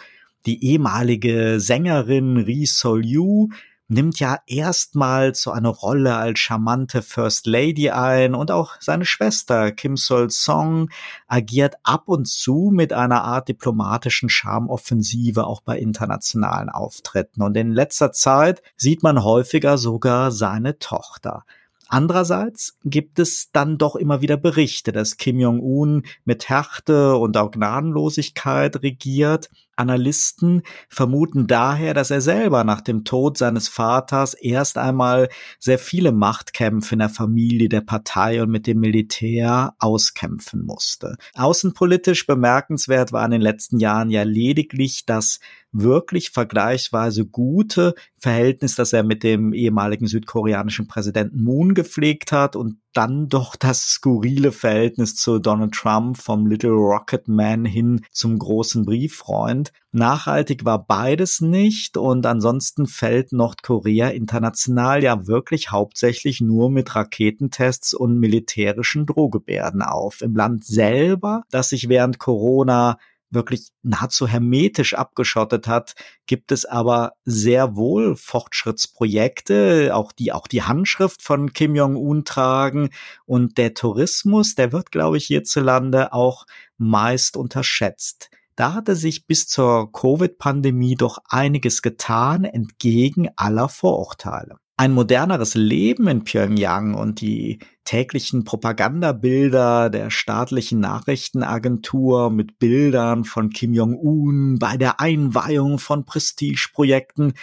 die 0.45 0.63
ehemalige 0.63 1.59
Sängerin 1.59 2.38
Ri 2.38 2.66
Sol-yu, 2.66 3.49
nimmt 3.88 4.19
ja 4.19 4.39
erstmals 4.47 5.41
so 5.41 5.51
eine 5.51 5.67
Rolle 5.69 6.15
als 6.15 6.39
charmante 6.39 7.01
First 7.01 7.45
Lady 7.47 7.89
ein 7.89 8.36
und 8.36 8.51
auch 8.51 8.75
seine 8.79 9.05
Schwester 9.05 9.71
Kim 9.71 9.97
Sol 9.97 10.29
Song 10.29 10.89
agiert 11.27 11.75
ab 11.83 12.03
und 12.07 12.27
zu 12.27 12.71
mit 12.73 12.93
einer 12.93 13.23
Art 13.23 13.47
diplomatischen 13.47 14.29
Charmoffensive 14.29 15.45
auch 15.45 15.61
bei 15.61 15.77
internationalen 15.77 16.69
Auftritten 16.69 17.41
und 17.41 17.55
in 17.57 17.71
letzter 17.71 18.11
Zeit 18.11 18.61
sieht 18.75 19.03
man 19.03 19.23
häufiger 19.23 19.77
sogar 19.77 20.31
seine 20.31 20.79
Tochter. 20.79 21.45
Andererseits 21.88 22.77
gibt 22.83 23.19
es 23.19 23.51
dann 23.51 23.77
doch 23.77 23.95
immer 23.95 24.21
wieder 24.21 24.38
Berichte, 24.38 24.91
dass 24.91 25.17
Kim 25.17 25.39
Jong-un 25.39 26.03
mit 26.23 26.49
Härte 26.49 27.15
und 27.15 27.38
auch 27.38 27.51
Gnadenlosigkeit 27.51 28.81
regiert. 28.81 29.49
Analysten 29.76 30.61
vermuten 30.89 31.47
daher, 31.47 31.93
dass 31.93 32.11
er 32.11 32.21
selber 32.21 32.63
nach 32.63 32.82
dem 32.82 33.03
Tod 33.03 33.38
seines 33.38 33.67
Vaters 33.67 34.34
erst 34.34 34.78
einmal 34.78 35.30
sehr 35.59 35.80
viele 35.80 36.11
Machtkämpfe 36.11 36.95
in 36.95 36.99
der 36.99 37.09
Familie, 37.09 37.69
der 37.69 37.82
Partei 37.82 38.41
und 38.41 38.49
mit 38.49 38.67
dem 38.67 38.80
Militär 38.80 39.73
auskämpfen 39.80 40.65
musste. 40.65 41.17
Außenpolitisch 41.34 42.26
bemerkenswert 42.26 43.11
war 43.11 43.26
in 43.26 43.32
den 43.32 43.41
letzten 43.41 43.80
Jahren 43.80 44.09
ja 44.09 44.23
lediglich 44.23 45.05
das 45.05 45.39
wirklich 45.78 46.30
vergleichsweise 46.30 47.26
gute 47.26 47.95
Verhältnis, 48.17 48.76
das 48.76 48.93
er 48.93 49.03
mit 49.03 49.23
dem 49.23 49.53
ehemaligen 49.53 50.07
südkoreanischen 50.07 50.88
Präsidenten 50.88 51.43
Moon 51.43 51.73
gepflegt 51.73 52.32
hat 52.32 52.55
und 52.55 52.78
dann 52.93 53.28
doch 53.28 53.57
das 53.57 53.86
skurrile 53.86 54.53
Verhältnis 54.53 55.15
zu 55.15 55.39
Donald 55.39 55.73
Trump 55.73 56.17
vom 56.17 56.47
Little 56.47 56.71
Rocket 56.71 57.28
Man 57.28 57.65
hin 57.65 58.05
zum 58.11 58.39
großen 58.39 58.86
Brieffreund. 58.86 59.64
Nachhaltig 59.91 60.66
war 60.66 60.86
beides 60.86 61.41
nicht 61.41 61.97
und 61.97 62.26
ansonsten 62.26 62.88
fällt 62.88 63.32
Nordkorea 63.32 64.09
international 64.09 65.03
ja 65.03 65.28
wirklich 65.28 65.72
hauptsächlich 65.72 66.41
nur 66.41 66.70
mit 66.70 66.95
Raketentests 66.95 67.93
und 67.93 68.20
militärischen 68.20 69.05
Drohgebärden 69.05 69.82
auf. 69.82 70.22
Im 70.22 70.36
Land 70.36 70.66
selber, 70.66 71.43
das 71.49 71.70
sich 71.70 71.89
während 71.89 72.20
Corona 72.20 72.97
wirklich 73.36 73.70
nahezu 73.84 74.28
hermetisch 74.28 74.95
abgeschottet 74.95 75.68
hat, 75.68 75.93
gibt 76.26 76.51
es 76.51 76.66
aber 76.66 77.13
sehr 77.24 77.76
wohl 77.76 78.16
Fortschrittsprojekte, 78.16 79.91
auch 79.93 80.11
die 80.11 80.32
auch 80.32 80.47
die 80.47 80.63
Handschrift 80.63 81.22
von 81.22 81.53
Kim 81.53 81.76
Jong-un 81.76 82.26
tragen 82.26 82.89
und 83.26 83.57
der 83.57 83.74
Tourismus, 83.74 84.55
der 84.55 84.72
wird, 84.72 84.91
glaube 84.91 85.18
ich, 85.18 85.26
hierzulande 85.26 86.13
auch 86.13 86.45
meist 86.78 87.38
unterschätzt. 87.38 88.30
Da 88.55 88.73
hatte 88.73 88.95
sich 88.95 89.27
bis 89.27 89.47
zur 89.47 89.91
Covid-Pandemie 89.91 90.95
doch 90.95 91.19
einiges 91.27 91.81
getan, 91.81 92.45
entgegen 92.45 93.29
aller 93.35 93.67
Vorurteile. 93.67 94.57
Ein 94.77 94.93
moderneres 94.93 95.55
Leben 95.55 96.07
in 96.07 96.25
Pyongyang 96.25 96.95
und 96.95 97.21
die 97.21 97.59
täglichen 97.85 98.43
Propagandabilder 98.43 99.89
der 99.89 100.09
staatlichen 100.09 100.81
Nachrichtenagentur 100.81 102.29
mit 102.29 102.59
Bildern 102.59 103.23
von 103.23 103.51
Kim 103.51 103.73
Jong-un 103.73 104.59
bei 104.59 104.75
der 104.75 104.99
Einweihung 104.99 105.79
von 105.79 106.05
Prestigeprojekten, 106.05 107.33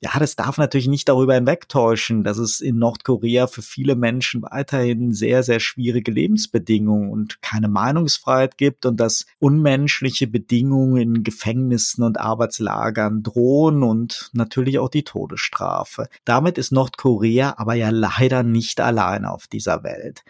ja, 0.00 0.10
das 0.18 0.36
darf 0.36 0.58
natürlich 0.58 0.88
nicht 0.88 1.08
darüber 1.08 1.34
hinwegtäuschen, 1.34 2.22
dass 2.22 2.36
es 2.36 2.60
in 2.60 2.78
Nordkorea 2.78 3.46
für 3.46 3.62
viele 3.62 3.96
Menschen 3.96 4.42
weiterhin 4.42 5.12
sehr, 5.12 5.42
sehr 5.42 5.58
schwierige 5.58 6.10
Lebensbedingungen 6.10 7.10
und 7.10 7.40
keine 7.40 7.68
Meinungsfreiheit 7.68 8.58
gibt 8.58 8.84
und 8.84 8.98
dass 9.00 9.24
unmenschliche 9.38 10.26
Bedingungen 10.26 10.96
in 11.00 11.24
Gefängnissen 11.24 12.04
und 12.04 12.20
Arbeitslagern 12.20 13.22
drohen 13.22 13.82
und 13.82 14.30
natürlich 14.34 14.78
auch 14.78 14.90
die 14.90 15.04
Todesstrafe. 15.04 16.08
Damit 16.26 16.58
ist 16.58 16.72
Nordkorea 16.72 17.54
aber 17.56 17.74
ja 17.74 17.88
leider 17.88 18.42
nicht 18.42 18.80
alleine 18.80 19.30
auf 19.30 19.46
dieser 19.46 19.82
Welt. 19.82 20.24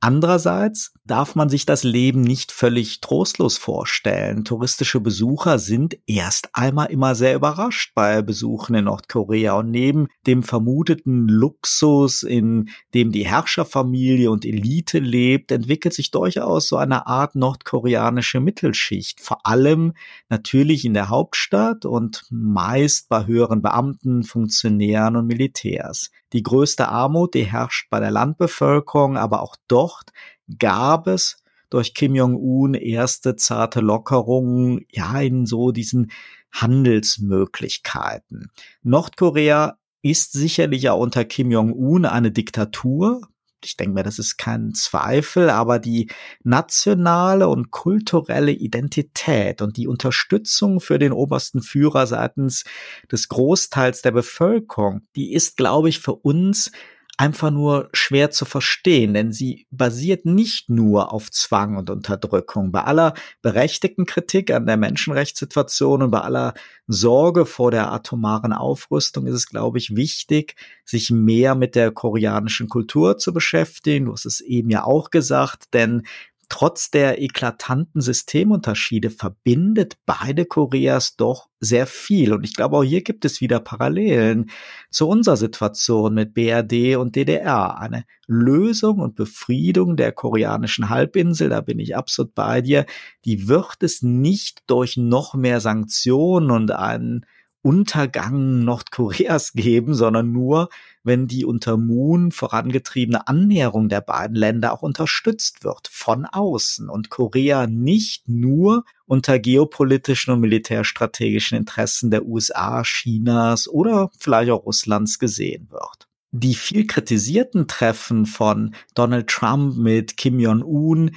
Andererseits 0.00 0.92
darf 1.04 1.34
man 1.34 1.48
sich 1.48 1.66
das 1.66 1.82
Leben 1.82 2.20
nicht 2.20 2.52
völlig 2.52 3.00
trostlos 3.00 3.58
vorstellen. 3.58 4.44
Touristische 4.44 5.00
Besucher 5.00 5.58
sind 5.58 5.98
erst 6.06 6.50
einmal 6.52 6.92
immer 6.92 7.16
sehr 7.16 7.34
überrascht 7.34 7.92
bei 7.96 8.22
Besuchen 8.22 8.76
in 8.76 8.84
Nordkorea 8.84 9.54
und 9.54 9.72
neben 9.72 10.06
dem 10.28 10.44
vermuteten 10.44 11.26
Luxus, 11.26 12.22
in 12.22 12.68
dem 12.94 13.10
die 13.10 13.26
Herrscherfamilie 13.26 14.30
und 14.30 14.44
Elite 14.44 15.00
lebt, 15.00 15.50
entwickelt 15.50 15.94
sich 15.94 16.12
durchaus 16.12 16.68
so 16.68 16.76
eine 16.76 17.08
Art 17.08 17.34
nordkoreanische 17.34 18.38
Mittelschicht. 18.38 19.20
Vor 19.20 19.44
allem 19.46 19.94
natürlich 20.28 20.84
in 20.84 20.94
der 20.94 21.08
Hauptstadt 21.08 21.84
und 21.84 22.24
meist 22.30 23.08
bei 23.08 23.26
höheren 23.26 23.62
Beamten, 23.62 24.22
Funktionären 24.22 25.16
und 25.16 25.26
Militärs. 25.26 26.10
Die 26.32 26.42
größte 26.42 26.88
Armut, 26.88 27.34
die 27.34 27.44
herrscht 27.44 27.88
bei 27.90 28.00
der 28.00 28.10
Landbevölkerung, 28.10 29.16
aber 29.16 29.42
auch 29.42 29.56
dort 29.66 30.10
gab 30.58 31.06
es 31.06 31.42
durch 31.70 31.94
Kim 31.94 32.14
Jong-un 32.14 32.74
erste 32.74 33.36
zarte 33.36 33.80
Lockerungen, 33.80 34.86
ja, 34.90 35.20
in 35.20 35.46
so 35.46 35.70
diesen 35.70 36.10
Handelsmöglichkeiten. 36.52 38.50
Nordkorea 38.82 39.78
ist 40.02 40.32
sicherlich 40.32 40.82
ja 40.82 40.92
unter 40.92 41.24
Kim 41.24 41.50
Jong-un 41.50 42.04
eine 42.04 42.30
Diktatur, 42.30 43.22
ich 43.64 43.76
denke 43.76 43.94
mir, 43.94 44.02
das 44.02 44.18
ist 44.18 44.36
kein 44.36 44.72
Zweifel, 44.74 45.50
aber 45.50 45.78
die 45.78 46.10
nationale 46.42 47.48
und 47.48 47.70
kulturelle 47.70 48.52
Identität 48.52 49.62
und 49.62 49.76
die 49.76 49.88
Unterstützung 49.88 50.80
für 50.80 50.98
den 50.98 51.12
obersten 51.12 51.62
Führer 51.62 52.06
seitens 52.06 52.64
des 53.10 53.28
Großteils 53.28 54.02
der 54.02 54.12
Bevölkerung, 54.12 55.02
die 55.16 55.32
ist, 55.32 55.56
glaube 55.56 55.88
ich, 55.88 55.98
für 56.00 56.14
uns 56.14 56.70
einfach 57.18 57.50
nur 57.50 57.90
schwer 57.92 58.30
zu 58.30 58.44
verstehen, 58.44 59.12
denn 59.12 59.32
sie 59.32 59.66
basiert 59.70 60.24
nicht 60.24 60.70
nur 60.70 61.12
auf 61.12 61.30
Zwang 61.32 61.76
und 61.76 61.90
Unterdrückung. 61.90 62.70
Bei 62.70 62.84
aller 62.84 63.14
berechtigten 63.42 64.06
Kritik 64.06 64.52
an 64.52 64.66
der 64.66 64.76
Menschenrechtssituation 64.76 66.02
und 66.04 66.12
bei 66.12 66.20
aller 66.20 66.54
Sorge 66.86 67.44
vor 67.44 67.72
der 67.72 67.92
atomaren 67.92 68.52
Aufrüstung 68.52 69.26
ist 69.26 69.34
es, 69.34 69.48
glaube 69.48 69.78
ich, 69.78 69.96
wichtig, 69.96 70.54
sich 70.84 71.10
mehr 71.10 71.56
mit 71.56 71.74
der 71.74 71.90
koreanischen 71.90 72.68
Kultur 72.68 73.18
zu 73.18 73.32
beschäftigen. 73.32 74.06
Du 74.06 74.12
hast 74.12 74.24
es 74.24 74.40
eben 74.40 74.70
ja 74.70 74.84
auch 74.84 75.10
gesagt, 75.10 75.74
denn 75.74 76.04
Trotz 76.50 76.90
der 76.90 77.20
eklatanten 77.20 78.00
Systemunterschiede 78.00 79.10
verbindet 79.10 79.98
beide 80.06 80.46
Koreas 80.46 81.16
doch 81.16 81.48
sehr 81.60 81.86
viel. 81.86 82.32
Und 82.32 82.44
ich 82.44 82.54
glaube, 82.54 82.78
auch 82.78 82.84
hier 82.84 83.02
gibt 83.02 83.26
es 83.26 83.42
wieder 83.42 83.60
Parallelen 83.60 84.48
zu 84.90 85.06
unserer 85.08 85.36
Situation 85.36 86.14
mit 86.14 86.32
BRD 86.32 86.96
und 86.96 87.16
DDR. 87.16 87.78
Eine 87.78 88.04
Lösung 88.26 89.00
und 89.00 89.14
Befriedung 89.14 89.96
der 89.96 90.12
koreanischen 90.12 90.88
Halbinsel, 90.88 91.50
da 91.50 91.60
bin 91.60 91.78
ich 91.78 91.96
absolut 91.96 92.34
bei 92.34 92.62
dir, 92.62 92.86
die 93.26 93.48
wird 93.48 93.82
es 93.82 94.02
nicht 94.02 94.62
durch 94.68 94.96
noch 94.96 95.34
mehr 95.34 95.60
Sanktionen 95.60 96.50
und 96.50 96.70
einen 96.70 97.26
Untergang 97.62 98.64
Nordkoreas 98.64 99.52
geben, 99.54 99.94
sondern 99.94 100.32
nur, 100.32 100.68
wenn 101.02 101.26
die 101.26 101.44
unter 101.44 101.76
Moon 101.76 102.32
vorangetriebene 102.32 103.26
Annäherung 103.26 103.88
der 103.88 104.00
beiden 104.00 104.36
Länder 104.36 104.72
auch 104.72 104.82
unterstützt 104.82 105.64
wird 105.64 105.88
von 105.88 106.26
außen 106.26 106.88
und 106.88 107.10
Korea 107.10 107.66
nicht 107.66 108.28
nur 108.28 108.84
unter 109.06 109.38
geopolitischen 109.38 110.34
und 110.34 110.40
militärstrategischen 110.40 111.58
Interessen 111.58 112.10
der 112.10 112.26
USA, 112.26 112.82
Chinas 112.84 113.68
oder 113.68 114.10
vielleicht 114.18 114.50
auch 114.50 114.66
Russlands 114.66 115.18
gesehen 115.18 115.68
wird. 115.70 116.08
Die 116.30 116.54
viel 116.54 116.86
kritisierten 116.86 117.68
Treffen 117.68 118.26
von 118.26 118.74
Donald 118.94 119.28
Trump 119.28 119.76
mit 119.76 120.16
Kim 120.18 120.38
Jong-un 120.38 121.12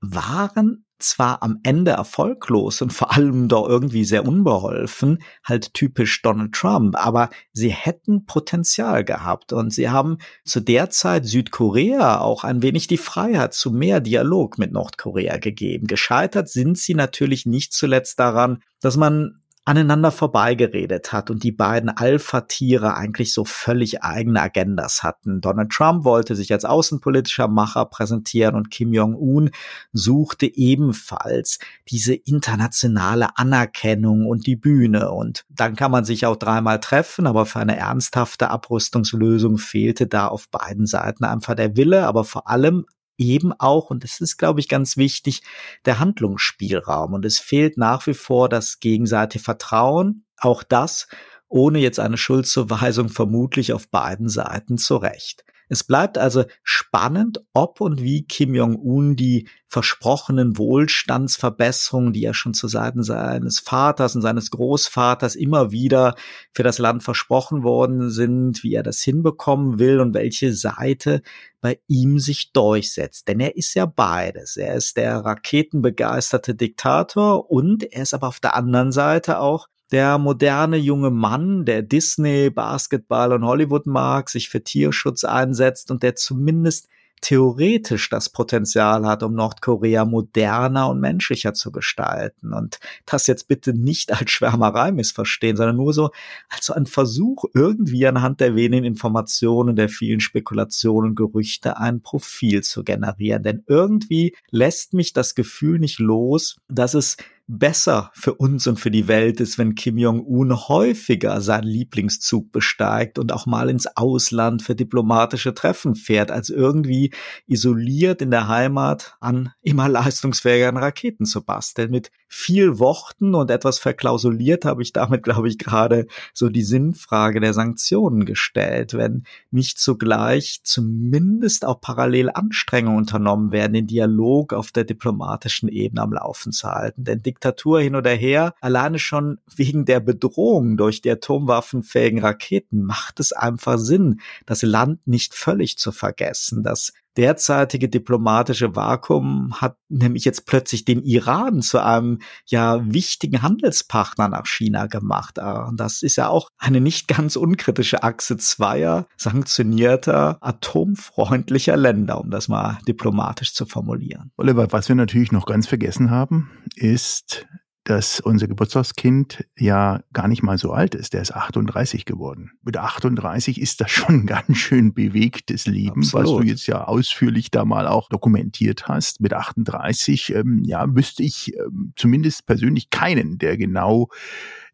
waren 0.00 0.84
zwar 1.02 1.42
am 1.42 1.60
Ende 1.62 1.92
erfolglos 1.92 2.82
und 2.82 2.92
vor 2.92 3.12
allem 3.12 3.48
doch 3.48 3.68
irgendwie 3.68 4.04
sehr 4.04 4.26
unbeholfen, 4.26 5.22
halt 5.44 5.74
typisch 5.74 6.22
Donald 6.22 6.52
Trump, 6.52 6.96
aber 6.96 7.30
sie 7.52 7.70
hätten 7.70 8.24
Potenzial 8.24 9.04
gehabt 9.04 9.52
und 9.52 9.72
sie 9.72 9.90
haben 9.90 10.18
zu 10.44 10.60
der 10.60 10.90
Zeit 10.90 11.26
Südkorea 11.26 12.20
auch 12.20 12.44
ein 12.44 12.62
wenig 12.62 12.86
die 12.86 12.98
Freiheit 12.98 13.54
zu 13.54 13.70
mehr 13.70 14.00
Dialog 14.00 14.58
mit 14.58 14.72
Nordkorea 14.72 15.38
gegeben. 15.38 15.86
Gescheitert 15.86 16.48
sind 16.48 16.78
sie 16.78 16.94
natürlich 16.94 17.46
nicht 17.46 17.72
zuletzt 17.72 18.18
daran, 18.18 18.62
dass 18.80 18.96
man 18.96 19.41
aneinander 19.64 20.10
vorbeigeredet 20.10 21.12
hat 21.12 21.30
und 21.30 21.44
die 21.44 21.52
beiden 21.52 21.88
Alpha-Tiere 21.88 22.96
eigentlich 22.96 23.32
so 23.32 23.44
völlig 23.44 24.02
eigene 24.02 24.42
Agendas 24.42 25.04
hatten. 25.04 25.40
Donald 25.40 25.70
Trump 25.70 26.04
wollte 26.04 26.34
sich 26.34 26.52
als 26.52 26.64
außenpolitischer 26.64 27.46
Macher 27.46 27.86
präsentieren 27.86 28.56
und 28.56 28.72
Kim 28.72 28.92
Jong-un 28.92 29.50
suchte 29.92 30.46
ebenfalls 30.46 31.60
diese 31.88 32.14
internationale 32.14 33.38
Anerkennung 33.38 34.26
und 34.26 34.48
die 34.48 34.56
Bühne. 34.56 35.12
Und 35.12 35.44
dann 35.48 35.76
kann 35.76 35.92
man 35.92 36.04
sich 36.04 36.26
auch 36.26 36.36
dreimal 36.36 36.80
treffen, 36.80 37.28
aber 37.28 37.46
für 37.46 37.60
eine 37.60 37.76
ernsthafte 37.76 38.50
Abrüstungslösung 38.50 39.58
fehlte 39.58 40.08
da 40.08 40.26
auf 40.26 40.48
beiden 40.48 40.86
Seiten 40.86 41.24
einfach 41.24 41.54
der 41.54 41.76
Wille, 41.76 42.08
aber 42.08 42.24
vor 42.24 42.48
allem 42.48 42.84
eben 43.18 43.52
auch, 43.52 43.90
und 43.90 44.04
das 44.04 44.20
ist, 44.20 44.36
glaube 44.36 44.60
ich, 44.60 44.68
ganz 44.68 44.96
wichtig, 44.96 45.42
der 45.84 45.98
Handlungsspielraum. 45.98 47.12
Und 47.14 47.24
es 47.24 47.38
fehlt 47.38 47.76
nach 47.76 48.06
wie 48.06 48.14
vor 48.14 48.48
das 48.48 48.80
gegenseitige 48.80 49.42
Vertrauen. 49.42 50.24
Auch 50.38 50.62
das 50.62 51.08
ohne 51.48 51.78
jetzt 51.78 52.00
eine 52.00 52.16
Schuldzuweisung 52.16 53.10
vermutlich 53.10 53.72
auf 53.72 53.88
beiden 53.88 54.28
Seiten 54.28 54.78
zurecht. 54.78 55.44
Es 55.68 55.84
bleibt 55.84 56.18
also 56.18 56.44
spannend, 56.62 57.42
ob 57.52 57.80
und 57.80 58.02
wie 58.02 58.24
Kim 58.24 58.54
Jong-un 58.54 59.16
die 59.16 59.48
versprochenen 59.68 60.58
Wohlstandsverbesserungen, 60.58 62.12
die 62.12 62.24
er 62.24 62.34
schon 62.34 62.52
zu 62.52 62.68
Seiten 62.68 63.02
seines 63.02 63.58
Vaters 63.58 64.14
und 64.14 64.20
seines 64.20 64.50
Großvaters 64.50 65.34
immer 65.34 65.72
wieder 65.72 66.14
für 66.52 66.62
das 66.62 66.78
Land 66.78 67.02
versprochen 67.02 67.62
worden 67.62 68.10
sind, 68.10 68.62
wie 68.62 68.74
er 68.74 68.82
das 68.82 69.00
hinbekommen 69.00 69.78
will 69.78 70.00
und 70.00 70.12
welche 70.12 70.52
Seite 70.52 71.22
bei 71.62 71.80
ihm 71.86 72.18
sich 72.18 72.52
durchsetzt. 72.52 73.28
Denn 73.28 73.40
er 73.40 73.56
ist 73.56 73.72
ja 73.72 73.86
beides. 73.86 74.58
Er 74.58 74.74
ist 74.74 74.98
der 74.98 75.18
raketenbegeisterte 75.18 76.54
Diktator 76.54 77.50
und 77.50 77.84
er 77.84 78.02
ist 78.02 78.12
aber 78.12 78.28
auf 78.28 78.40
der 78.40 78.54
anderen 78.54 78.92
Seite 78.92 79.38
auch 79.38 79.68
der 79.92 80.18
moderne 80.18 80.78
junge 80.78 81.10
Mann, 81.10 81.64
der 81.64 81.82
Disney, 81.82 82.50
Basketball 82.50 83.32
und 83.32 83.44
Hollywood 83.44 83.86
mag, 83.86 84.30
sich 84.30 84.48
für 84.48 84.64
Tierschutz 84.64 85.24
einsetzt 85.24 85.90
und 85.90 86.02
der 86.02 86.16
zumindest 86.16 86.88
theoretisch 87.22 88.10
das 88.10 88.28
Potenzial 88.28 89.06
hat, 89.06 89.22
um 89.22 89.34
Nordkorea 89.34 90.04
moderner 90.04 90.90
und 90.90 90.98
menschlicher 91.00 91.54
zu 91.54 91.70
gestalten. 91.70 92.52
Und 92.52 92.80
das 93.06 93.28
jetzt 93.28 93.46
bitte 93.48 93.72
nicht 93.72 94.12
als 94.12 94.30
Schwärmerei 94.30 94.92
missverstehen, 94.92 95.56
sondern 95.56 95.76
nur 95.76 95.94
so 95.94 96.10
als 96.48 96.66
so 96.66 96.74
ein 96.74 96.86
Versuch, 96.86 97.44
irgendwie 97.54 98.06
anhand 98.06 98.40
der 98.40 98.56
wenigen 98.56 98.84
Informationen, 98.84 99.76
der 99.76 99.88
vielen 99.88 100.20
Spekulationen 100.20 101.10
und 101.10 101.16
Gerüchte 101.16 101.78
ein 101.78 102.02
Profil 102.02 102.62
zu 102.62 102.82
generieren. 102.82 103.44
Denn 103.44 103.62
irgendwie 103.68 104.34
lässt 104.50 104.92
mich 104.92 105.12
das 105.12 105.34
Gefühl 105.36 105.78
nicht 105.78 106.00
los, 106.00 106.56
dass 106.68 106.94
es 106.94 107.16
besser 107.58 108.10
für 108.14 108.34
uns 108.34 108.66
und 108.66 108.80
für 108.80 108.90
die 108.90 109.08
Welt 109.08 109.40
ist, 109.40 109.58
wenn 109.58 109.74
Kim 109.74 109.98
Jong-un 109.98 110.68
häufiger 110.68 111.40
seinen 111.40 111.64
Lieblingszug 111.66 112.50
besteigt 112.50 113.18
und 113.18 113.32
auch 113.32 113.46
mal 113.46 113.68
ins 113.68 113.86
Ausland 113.96 114.62
für 114.62 114.74
diplomatische 114.74 115.52
Treffen 115.52 115.94
fährt, 115.94 116.30
als 116.30 116.48
irgendwie 116.48 117.12
isoliert 117.46 118.22
in 118.22 118.30
der 118.30 118.48
Heimat 118.48 119.16
an 119.20 119.52
immer 119.60 119.88
leistungsfähigeren 119.88 120.78
Raketen 120.78 121.26
zu 121.26 121.44
basteln. 121.44 121.90
Mit 121.90 122.10
viel 122.26 122.78
Worten 122.78 123.34
und 123.34 123.50
etwas 123.50 123.78
verklausuliert 123.78 124.64
habe 124.64 124.82
ich 124.82 124.94
damit, 124.94 125.22
glaube 125.22 125.48
ich, 125.48 125.58
gerade 125.58 126.06
so 126.32 126.48
die 126.48 126.62
Sinnfrage 126.62 127.40
der 127.40 127.52
Sanktionen 127.52 128.24
gestellt, 128.24 128.94
wenn 128.94 129.24
nicht 129.50 129.78
zugleich 129.78 130.60
zumindest 130.64 131.66
auch 131.66 131.82
parallel 131.82 132.30
Anstrengungen 132.30 132.98
unternommen 132.98 133.52
werden, 133.52 133.74
den 133.74 133.86
Dialog 133.86 134.54
auf 134.54 134.72
der 134.72 134.84
diplomatischen 134.84 135.68
Ebene 135.68 136.00
am 136.00 136.14
Laufen 136.14 136.52
zu 136.52 136.68
halten. 136.68 137.04
Denn 137.04 137.22
Diktatur 137.42 137.80
hin 137.80 137.96
oder 137.96 138.12
her, 138.12 138.54
alleine 138.60 139.00
schon 139.00 139.40
wegen 139.56 139.84
der 139.84 139.98
Bedrohung 139.98 140.76
durch 140.76 141.00
die 141.00 141.10
atomwaffenfähigen 141.10 142.20
Raketen 142.20 142.84
macht 142.84 143.18
es 143.18 143.32
einfach 143.32 143.78
Sinn, 143.78 144.20
das 144.46 144.62
Land 144.62 145.04
nicht 145.08 145.34
völlig 145.34 145.76
zu 145.76 145.90
vergessen, 145.90 146.62
das 146.62 146.92
derzeitige 147.16 147.88
diplomatische 147.88 148.74
Vakuum 148.74 149.60
hat 149.60 149.76
nämlich 149.88 150.24
jetzt 150.24 150.46
plötzlich 150.46 150.84
den 150.84 151.02
Iran 151.02 151.62
zu 151.62 151.82
einem 151.82 152.20
ja 152.46 152.80
wichtigen 152.84 153.42
Handelspartner 153.42 154.28
nach 154.28 154.46
China 154.46 154.86
gemacht. 154.86 155.38
Ah, 155.38 155.66
und 155.68 155.78
das 155.78 156.02
ist 156.02 156.16
ja 156.16 156.28
auch 156.28 156.48
eine 156.58 156.80
nicht 156.80 157.08
ganz 157.08 157.36
unkritische 157.36 158.02
Achse 158.02 158.36
zweier 158.36 159.06
sanktionierter, 159.16 160.38
atomfreundlicher 160.40 161.76
Länder, 161.76 162.20
um 162.20 162.30
das 162.30 162.48
mal 162.48 162.78
diplomatisch 162.86 163.54
zu 163.54 163.66
formulieren. 163.66 164.30
Oliver, 164.36 164.66
was 164.70 164.88
wir 164.88 164.96
natürlich 164.96 165.32
noch 165.32 165.46
ganz 165.46 165.66
vergessen 165.66 166.10
haben, 166.10 166.50
ist 166.74 167.46
dass 167.84 168.20
unser 168.20 168.46
Geburtstagskind 168.46 169.44
ja 169.58 170.02
gar 170.12 170.28
nicht 170.28 170.42
mal 170.42 170.56
so 170.56 170.72
alt 170.72 170.94
ist. 170.94 171.14
Der 171.14 171.22
ist 171.22 171.34
38 171.34 172.04
geworden. 172.04 172.52
Mit 172.62 172.76
38 172.76 173.60
ist 173.60 173.80
das 173.80 173.90
schon 173.90 174.20
ein 174.20 174.26
ganz 174.26 174.56
schön 174.56 174.94
bewegtes 174.94 175.66
Leben, 175.66 176.02
Absolut. 176.02 176.26
was 176.26 176.36
du 176.36 176.42
jetzt 176.42 176.66
ja 176.68 176.84
ausführlich 176.84 177.50
da 177.50 177.64
mal 177.64 177.88
auch 177.88 178.08
dokumentiert 178.08 178.86
hast. 178.86 179.20
Mit 179.20 179.32
38, 179.32 180.34
ähm, 180.34 180.62
ja, 180.64 180.84
wüsste 180.94 181.24
ich 181.24 181.54
ähm, 181.56 181.92
zumindest 181.96 182.46
persönlich 182.46 182.90
keinen, 182.90 183.38
der 183.38 183.56
genau 183.56 184.08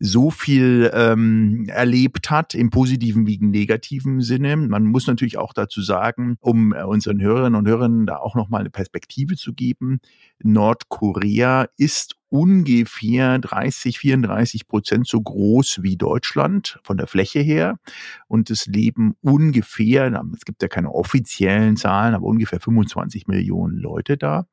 so 0.01 0.31
viel 0.31 0.91
ähm, 0.93 1.67
erlebt 1.69 2.31
hat, 2.31 2.55
im 2.55 2.71
positiven 2.71 3.27
wie 3.27 3.37
im 3.37 3.51
negativen 3.51 4.21
Sinne. 4.21 4.57
Man 4.57 4.85
muss 4.85 5.07
natürlich 5.07 5.39
auch 5.39 5.53
dazu 5.53 5.83
sagen, 5.83 6.37
um 6.41 6.73
äh, 6.73 6.85
unseren 6.85 7.21
Hörerinnen 7.21 7.59
und 7.59 7.67
Hörern 7.67 8.07
da 8.07 8.19
auch 8.19 8.35
nochmal 8.35 8.61
eine 8.61 8.71
Perspektive 8.71 9.37
zu 9.37 9.55
geben, 9.55 10.01
Nordkorea 10.41 11.69
ist 11.79 12.18
ungefähr 12.31 13.39
30, 13.39 13.99
34 13.99 14.68
Prozent 14.68 15.07
so 15.07 15.20
groß 15.20 15.83
wie 15.83 15.97
Deutschland 15.97 16.79
von 16.83 16.97
der 16.97 17.07
Fläche 17.07 17.41
her 17.41 17.79
und 18.26 18.51
es 18.51 18.66
leben 18.66 19.14
ungefähr, 19.22 20.12
es 20.35 20.45
gibt 20.45 20.62
ja 20.62 20.68
keine 20.68 20.93
offiziellen 20.93 21.76
Zahlen, 21.76 22.14
aber 22.14 22.26
ungefähr 22.26 22.61
25 22.61 23.26
Millionen 23.26 23.79
Leute 23.79 24.16
da. 24.16 24.47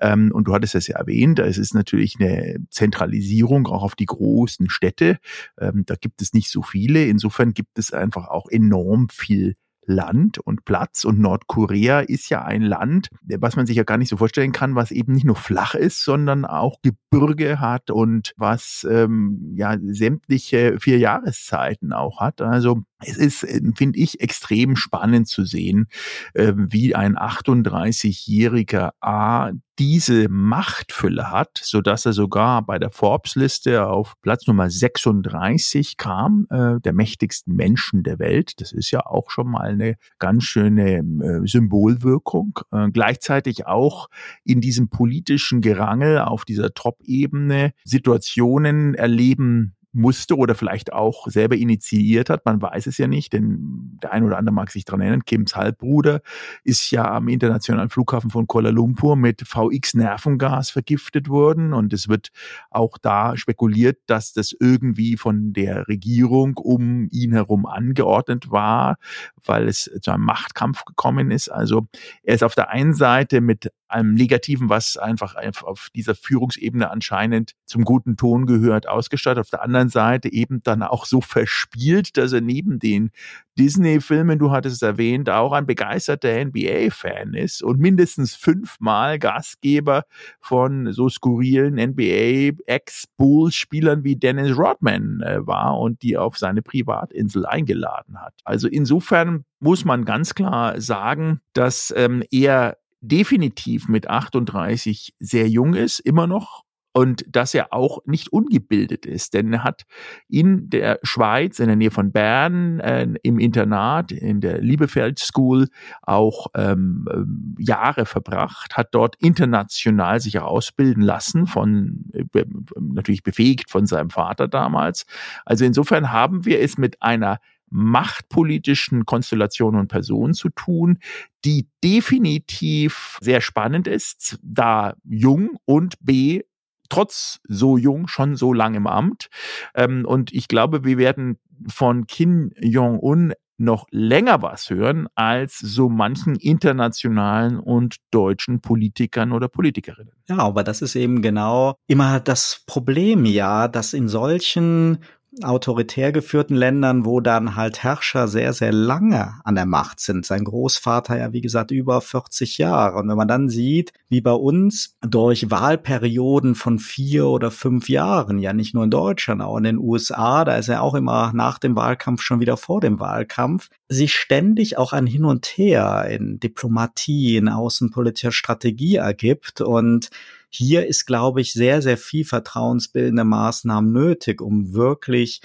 Ähm, 0.00 0.30
und 0.32 0.44
du 0.44 0.54
hattest 0.54 0.74
das 0.74 0.86
ja 0.86 0.96
erwähnt, 0.96 1.38
es 1.38 1.58
ist 1.58 1.74
natürlich 1.74 2.16
eine 2.20 2.58
Zentralisierung 2.70 3.66
auch 3.66 3.82
auf 3.82 3.94
die 3.94 4.06
großen 4.06 4.70
Städte. 4.70 5.18
Ähm, 5.60 5.84
da 5.86 5.94
gibt 5.96 6.22
es 6.22 6.32
nicht 6.32 6.50
so 6.50 6.62
viele. 6.62 7.04
Insofern 7.06 7.52
gibt 7.52 7.78
es 7.78 7.92
einfach 7.92 8.28
auch 8.28 8.48
enorm 8.48 9.08
viel 9.08 9.56
Land 9.88 10.38
und 10.38 10.64
Platz. 10.64 11.04
Und 11.04 11.18
Nordkorea 11.18 12.00
ist 12.00 12.28
ja 12.28 12.42
ein 12.44 12.62
Land, 12.62 13.08
was 13.22 13.56
man 13.56 13.66
sich 13.66 13.76
ja 13.76 13.82
gar 13.82 13.98
nicht 13.98 14.10
so 14.10 14.16
vorstellen 14.16 14.52
kann, 14.52 14.74
was 14.74 14.90
eben 14.90 15.12
nicht 15.12 15.24
nur 15.24 15.36
flach 15.36 15.74
ist, 15.74 16.04
sondern 16.04 16.44
auch 16.44 16.76
Gebirge 16.82 17.58
hat 17.58 17.90
und 17.90 18.32
was 18.36 18.86
ähm, 18.88 19.54
ja 19.56 19.76
sämtliche 19.80 20.78
vier 20.78 20.98
Jahreszeiten 20.98 21.92
auch 21.92 22.20
hat. 22.20 22.40
Also 22.40 22.82
es 23.00 23.16
ist, 23.16 23.44
äh, 23.44 23.60
finde 23.74 23.98
ich, 23.98 24.20
extrem 24.20 24.76
spannend 24.76 25.28
zu 25.28 25.44
sehen, 25.44 25.86
äh, 26.34 26.52
wie 26.54 26.94
ein 26.94 27.16
38-jähriger 27.16 28.90
A 29.00 29.52
diese 29.78 30.28
Machtfülle 30.28 31.30
hat, 31.30 31.58
so 31.62 31.80
dass 31.80 32.06
er 32.06 32.12
sogar 32.12 32.62
bei 32.62 32.78
der 32.78 32.90
Forbes-Liste 32.90 33.86
auf 33.86 34.14
Platz 34.22 34.46
Nummer 34.46 34.70
36 34.70 35.96
kam, 35.96 36.46
äh, 36.50 36.80
der 36.80 36.92
mächtigsten 36.92 37.54
Menschen 37.54 38.02
der 38.02 38.18
Welt. 38.18 38.60
Das 38.60 38.72
ist 38.72 38.90
ja 38.90 39.06
auch 39.06 39.30
schon 39.30 39.50
mal 39.50 39.68
eine 39.70 39.96
ganz 40.18 40.44
schöne 40.44 41.02
Symbolwirkung. 41.44 42.58
gleichzeitig 42.92 43.66
auch 43.66 44.08
in 44.44 44.60
diesem 44.60 44.88
politischen 44.88 45.60
Gerangel 45.60 46.18
auf 46.20 46.44
dieser 46.44 46.74
Top-Ebene 46.74 47.72
Situationen 47.84 48.94
erleben 48.94 49.77
musste 49.92 50.36
oder 50.36 50.54
vielleicht 50.54 50.92
auch 50.92 51.26
selber 51.28 51.56
initiiert 51.56 52.30
hat. 52.30 52.44
Man 52.44 52.60
weiß 52.60 52.86
es 52.86 52.98
ja 52.98 53.06
nicht, 53.06 53.32
denn 53.32 53.98
der 54.02 54.12
ein 54.12 54.24
oder 54.24 54.36
andere 54.38 54.54
mag 54.54 54.70
sich 54.70 54.84
daran 54.84 55.00
erinnern. 55.00 55.24
Kims 55.24 55.56
Halbbruder 55.56 56.20
ist 56.62 56.90
ja 56.90 57.10
am 57.10 57.28
internationalen 57.28 57.88
Flughafen 57.88 58.30
von 58.30 58.46
Kuala 58.46 58.70
Lumpur 58.70 59.16
mit 59.16 59.42
VX-Nervengas 59.46 60.70
vergiftet 60.70 61.28
worden 61.28 61.72
und 61.72 61.92
es 61.92 62.08
wird 62.08 62.28
auch 62.70 62.98
da 62.98 63.36
spekuliert, 63.36 63.98
dass 64.06 64.32
das 64.32 64.54
irgendwie 64.58 65.16
von 65.16 65.52
der 65.52 65.88
Regierung 65.88 66.56
um 66.56 67.08
ihn 67.10 67.32
herum 67.32 67.66
angeordnet 67.66 68.50
war, 68.50 68.96
weil 69.44 69.68
es 69.68 69.90
zu 70.02 70.10
einem 70.10 70.24
Machtkampf 70.24 70.84
gekommen 70.84 71.30
ist. 71.30 71.48
Also 71.48 71.86
er 72.22 72.34
ist 72.34 72.44
auf 72.44 72.54
der 72.54 72.70
einen 72.70 72.94
Seite 72.94 73.40
mit 73.40 73.72
einem 73.88 74.14
Negativen, 74.14 74.68
was 74.68 74.96
einfach 74.96 75.34
auf 75.34 75.88
dieser 75.94 76.14
Führungsebene 76.14 76.90
anscheinend 76.90 77.52
zum 77.64 77.84
guten 77.84 78.16
Ton 78.16 78.46
gehört, 78.46 78.88
ausgestattet. 78.88 79.40
Auf 79.40 79.50
der 79.50 79.62
anderen 79.62 79.88
Seite 79.88 80.32
eben 80.32 80.60
dann 80.62 80.82
auch 80.82 81.06
so 81.06 81.20
verspielt, 81.20 82.16
dass 82.16 82.32
er 82.32 82.40
neben 82.40 82.78
den 82.78 83.10
Disney-Filmen, 83.58 84.38
du 84.38 84.52
hattest 84.52 84.76
es 84.76 84.82
erwähnt, 84.82 85.28
auch 85.28 85.50
ein 85.52 85.66
begeisterter 85.66 86.44
NBA-Fan 86.44 87.34
ist 87.34 87.60
und 87.62 87.80
mindestens 87.80 88.36
fünfmal 88.36 89.18
Gastgeber 89.18 90.04
von 90.40 90.92
so 90.92 91.08
skurrilen 91.08 91.74
NBA-Ex-Bulls-Spielern 91.74 94.04
wie 94.04 94.14
Dennis 94.16 94.56
Rodman 94.56 95.22
äh, 95.22 95.44
war 95.44 95.80
und 95.80 96.02
die 96.02 96.16
auf 96.16 96.38
seine 96.38 96.62
Privatinsel 96.62 97.46
eingeladen 97.46 98.20
hat. 98.20 98.34
Also 98.44 98.68
insofern 98.68 99.44
muss 99.58 99.84
man 99.84 100.04
ganz 100.04 100.34
klar 100.34 100.80
sagen, 100.80 101.40
dass 101.52 101.92
ähm, 101.96 102.22
er 102.30 102.78
definitiv 103.00 103.88
mit 103.88 104.08
38 104.08 105.14
sehr 105.18 105.48
jung 105.48 105.74
ist, 105.74 106.00
immer 106.00 106.26
noch, 106.26 106.64
und 106.98 107.24
dass 107.28 107.54
er 107.54 107.72
auch 107.72 107.98
nicht 108.06 108.32
ungebildet 108.32 109.06
ist, 109.06 109.34
denn 109.34 109.52
er 109.52 109.62
hat 109.62 109.84
in 110.28 110.68
der 110.68 110.98
Schweiz, 111.04 111.60
in 111.60 111.68
der 111.68 111.76
Nähe 111.76 111.92
von 111.92 112.10
Bern, 112.10 112.80
äh, 112.80 113.06
im 113.22 113.38
Internat, 113.38 114.10
in 114.10 114.40
der 114.40 114.60
Liebefeld 114.60 115.20
School 115.20 115.68
auch 116.02 116.48
ähm, 116.56 117.06
ähm 117.12 117.54
Jahre 117.58 118.04
verbracht, 118.04 118.76
hat 118.76 118.88
dort 118.92 119.14
international 119.16 120.20
sich 120.20 120.40
ausbilden 120.40 121.02
lassen, 121.02 121.46
von 121.46 122.04
äh, 122.14 122.44
natürlich 122.80 123.22
befähigt 123.22 123.70
von 123.70 123.86
seinem 123.86 124.10
Vater 124.10 124.48
damals. 124.48 125.06
Also 125.44 125.64
insofern 125.64 126.10
haben 126.10 126.46
wir 126.46 126.60
es 126.60 126.78
mit 126.78 127.00
einer 127.00 127.38
machtpolitischen 127.70 129.04
Konstellationen 129.04 129.80
und 129.80 129.88
Personen 129.88 130.34
zu 130.34 130.48
tun, 130.50 130.98
die 131.44 131.68
definitiv 131.82 133.18
sehr 133.20 133.40
spannend 133.40 133.86
ist, 133.86 134.38
da 134.42 134.94
jung 135.04 135.58
und 135.64 135.94
b 136.00 136.42
trotz 136.88 137.40
so 137.46 137.76
jung 137.76 138.08
schon 138.08 138.36
so 138.36 138.52
lang 138.52 138.74
im 138.74 138.86
Amt. 138.86 139.28
Ähm, 139.74 140.04
und 140.06 140.32
ich 140.32 140.48
glaube, 140.48 140.84
wir 140.84 140.98
werden 140.98 141.38
von 141.66 142.06
Kim 142.06 142.50
Jong-un 142.60 143.34
noch 143.58 143.86
länger 143.90 144.40
was 144.40 144.70
hören 144.70 145.08
als 145.16 145.58
so 145.58 145.88
manchen 145.88 146.36
internationalen 146.36 147.58
und 147.58 147.96
deutschen 148.12 148.60
Politikern 148.60 149.32
oder 149.32 149.48
Politikerinnen. 149.48 150.12
Ja, 150.28 150.38
aber 150.38 150.62
das 150.62 150.80
ist 150.80 150.94
eben 150.94 151.22
genau 151.22 151.74
immer 151.88 152.20
das 152.20 152.62
Problem, 152.66 153.24
ja, 153.24 153.66
dass 153.66 153.94
in 153.94 154.08
solchen 154.08 154.98
autoritär 155.44 156.12
geführten 156.12 156.54
Ländern, 156.54 157.04
wo 157.04 157.20
dann 157.20 157.56
halt 157.56 157.82
Herrscher 157.82 158.28
sehr, 158.28 158.52
sehr 158.52 158.72
lange 158.72 159.34
an 159.44 159.54
der 159.54 159.66
Macht 159.66 160.00
sind. 160.00 160.26
Sein 160.26 160.44
Großvater 160.44 161.18
ja, 161.18 161.32
wie 161.32 161.40
gesagt, 161.40 161.70
über 161.70 162.00
40 162.00 162.58
Jahre. 162.58 162.98
Und 162.98 163.08
wenn 163.08 163.16
man 163.16 163.28
dann 163.28 163.48
sieht, 163.48 163.92
wie 164.08 164.20
bei 164.20 164.32
uns 164.32 164.96
durch 165.00 165.50
Wahlperioden 165.50 166.54
von 166.54 166.78
vier 166.78 167.26
oder 167.26 167.50
fünf 167.50 167.88
Jahren, 167.88 168.38
ja 168.38 168.52
nicht 168.52 168.74
nur 168.74 168.84
in 168.84 168.90
Deutschland, 168.90 169.42
auch 169.42 169.56
in 169.56 169.64
den 169.64 169.78
USA, 169.78 170.44
da 170.44 170.56
ist 170.56 170.68
er 170.68 170.82
auch 170.82 170.94
immer 170.94 171.32
nach 171.34 171.58
dem 171.58 171.76
Wahlkampf 171.76 172.22
schon 172.22 172.40
wieder 172.40 172.56
vor 172.56 172.80
dem 172.80 173.00
Wahlkampf, 173.00 173.68
sich 173.88 174.14
ständig 174.14 174.78
auch 174.78 174.92
ein 174.92 175.06
Hin 175.06 175.24
und 175.24 175.46
Her 175.46 176.06
in 176.10 176.40
Diplomatie, 176.40 177.36
in 177.36 177.48
außenpolitischer 177.48 178.32
Strategie 178.32 178.96
ergibt 178.96 179.60
und 179.60 180.10
hier 180.50 180.86
ist, 180.86 181.06
glaube 181.06 181.40
ich, 181.40 181.52
sehr, 181.52 181.82
sehr 181.82 181.98
viel 181.98 182.24
vertrauensbildende 182.24 183.24
Maßnahmen 183.24 183.92
nötig, 183.92 184.40
um 184.40 184.72
wirklich 184.72 185.40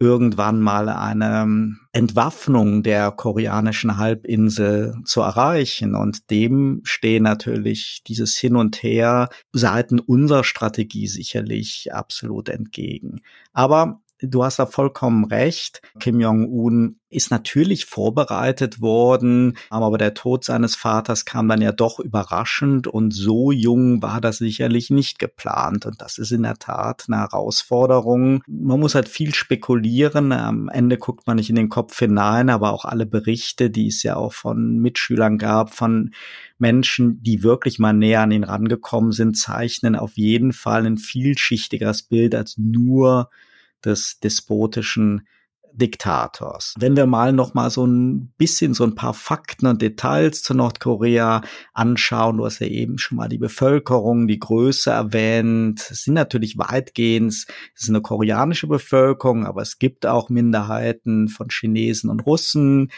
irgendwann 0.00 0.60
mal 0.60 0.88
eine 0.88 1.42
ähm, 1.42 1.80
Entwaffnung 1.92 2.82
der 2.82 3.10
koreanischen 3.10 3.98
Halbinsel 3.98 4.94
zu 5.04 5.20
erreichen. 5.20 5.94
Und 5.94 6.30
dem 6.30 6.80
stehen 6.84 7.24
natürlich 7.24 8.02
dieses 8.06 8.36
Hin 8.36 8.56
und 8.56 8.82
Her 8.82 9.28
Seiten 9.52 10.00
unserer 10.00 10.42
Strategie 10.42 11.06
sicherlich 11.06 11.92
absolut 11.92 12.48
entgegen. 12.48 13.20
Aber 13.52 14.00
du 14.22 14.44
hast 14.44 14.58
da 14.58 14.66
vollkommen 14.66 15.24
recht. 15.24 15.82
Kim 15.98 16.20
Jong-un 16.20 16.96
ist 17.10 17.30
natürlich 17.30 17.86
vorbereitet 17.86 18.80
worden, 18.80 19.56
aber 19.68 19.98
der 19.98 20.14
Tod 20.14 20.44
seines 20.44 20.76
Vaters 20.76 21.24
kam 21.24 21.48
dann 21.48 21.60
ja 21.60 21.72
doch 21.72 21.98
überraschend 21.98 22.86
und 22.86 23.12
so 23.12 23.50
jung 23.50 24.00
war 24.00 24.20
das 24.20 24.38
sicherlich 24.38 24.90
nicht 24.90 25.18
geplant. 25.18 25.86
Und 25.86 26.00
das 26.00 26.18
ist 26.18 26.30
in 26.30 26.44
der 26.44 26.56
Tat 26.56 27.06
eine 27.08 27.18
Herausforderung. 27.18 28.42
Man 28.46 28.78
muss 28.78 28.94
halt 28.94 29.08
viel 29.08 29.34
spekulieren. 29.34 30.30
Am 30.32 30.68
Ende 30.68 30.98
guckt 30.98 31.26
man 31.26 31.36
nicht 31.36 31.50
in 31.50 31.56
den 31.56 31.68
Kopf 31.68 31.98
hinein, 31.98 32.48
aber 32.48 32.72
auch 32.72 32.84
alle 32.84 33.06
Berichte, 33.06 33.70
die 33.70 33.88
es 33.88 34.02
ja 34.04 34.14
auch 34.14 34.32
von 34.32 34.78
Mitschülern 34.78 35.36
gab, 35.36 35.74
von 35.74 36.12
Menschen, 36.58 37.20
die 37.22 37.42
wirklich 37.42 37.78
mal 37.80 37.92
näher 37.92 38.20
an 38.20 38.30
ihn 38.30 38.44
rangekommen 38.44 39.12
sind, 39.12 39.36
zeichnen 39.36 39.96
auf 39.96 40.16
jeden 40.16 40.52
Fall 40.52 40.86
ein 40.86 40.98
vielschichtigeres 40.98 42.02
Bild 42.02 42.34
als 42.34 42.56
nur 42.56 43.30
des 43.84 44.18
despotischen 44.20 45.26
Diktators. 45.72 46.74
Wenn 46.78 46.96
wir 46.96 47.06
mal 47.06 47.32
noch 47.32 47.54
mal 47.54 47.70
so 47.70 47.86
ein 47.86 48.32
bisschen 48.36 48.74
so 48.74 48.84
ein 48.84 48.94
paar 48.94 49.14
Fakten 49.14 49.66
und 49.66 49.82
Details 49.82 50.42
zu 50.42 50.54
Nordkorea 50.54 51.42
anschauen, 51.72 52.38
du 52.38 52.44
hast 52.44 52.60
ja 52.60 52.66
eben 52.66 52.98
schon 52.98 53.16
mal 53.16 53.28
die 53.28 53.38
Bevölkerung, 53.38 54.26
die 54.26 54.38
Größe 54.38 54.90
erwähnt. 54.90 55.88
Es 55.90 56.04
sind 56.04 56.14
natürlich 56.14 56.58
weitgehend, 56.58 57.32
es 57.32 57.46
ist 57.76 57.88
eine 57.88 58.02
koreanische 58.02 58.66
Bevölkerung, 58.66 59.46
aber 59.46 59.62
es 59.62 59.78
gibt 59.78 60.06
auch 60.06 60.28
Minderheiten 60.28 61.28
von 61.28 61.48
Chinesen 61.50 62.10
und 62.10 62.26
Russen. 62.26 62.90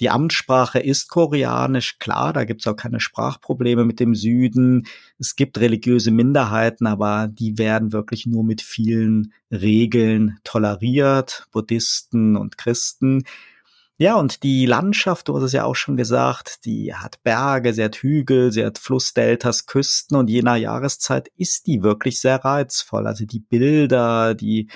Die 0.00 0.08
Amtssprache 0.08 0.78
ist 0.78 1.08
koreanisch, 1.08 1.98
klar, 1.98 2.32
da 2.32 2.44
gibt 2.44 2.62
es 2.62 2.66
auch 2.66 2.76
keine 2.76 3.00
Sprachprobleme 3.00 3.84
mit 3.84 4.00
dem 4.00 4.14
Süden. 4.14 4.86
Es 5.18 5.36
gibt 5.36 5.60
religiöse 5.60 6.10
Minderheiten, 6.10 6.86
aber 6.86 7.28
die 7.28 7.58
werden 7.58 7.92
wirklich 7.92 8.24
nur 8.24 8.42
mit 8.42 8.62
vielen 8.62 9.34
Regeln 9.52 10.38
toleriert, 10.42 11.46
Buddhisten 11.52 12.36
und 12.36 12.56
Christen. 12.56 13.24
Ja, 13.98 14.14
und 14.14 14.42
die 14.44 14.64
Landschaft, 14.64 15.28
du 15.28 15.36
hast 15.36 15.42
es 15.42 15.52
ja 15.52 15.66
auch 15.66 15.76
schon 15.76 15.98
gesagt, 15.98 16.64
die 16.64 16.94
hat 16.94 17.22
Berge, 17.22 17.74
sie 17.74 17.84
hat 17.84 17.96
Hügel, 17.96 18.50
sie 18.50 18.64
hat 18.64 18.78
Flussdeltas, 18.78 19.66
Küsten 19.66 20.16
und 20.16 20.30
je 20.30 20.40
nach 20.40 20.56
Jahreszeit 20.56 21.28
ist 21.36 21.66
die 21.66 21.82
wirklich 21.82 22.18
sehr 22.18 22.42
reizvoll. 22.42 23.06
Also 23.06 23.26
die 23.26 23.40
Bilder, 23.40 24.34
die 24.34 24.70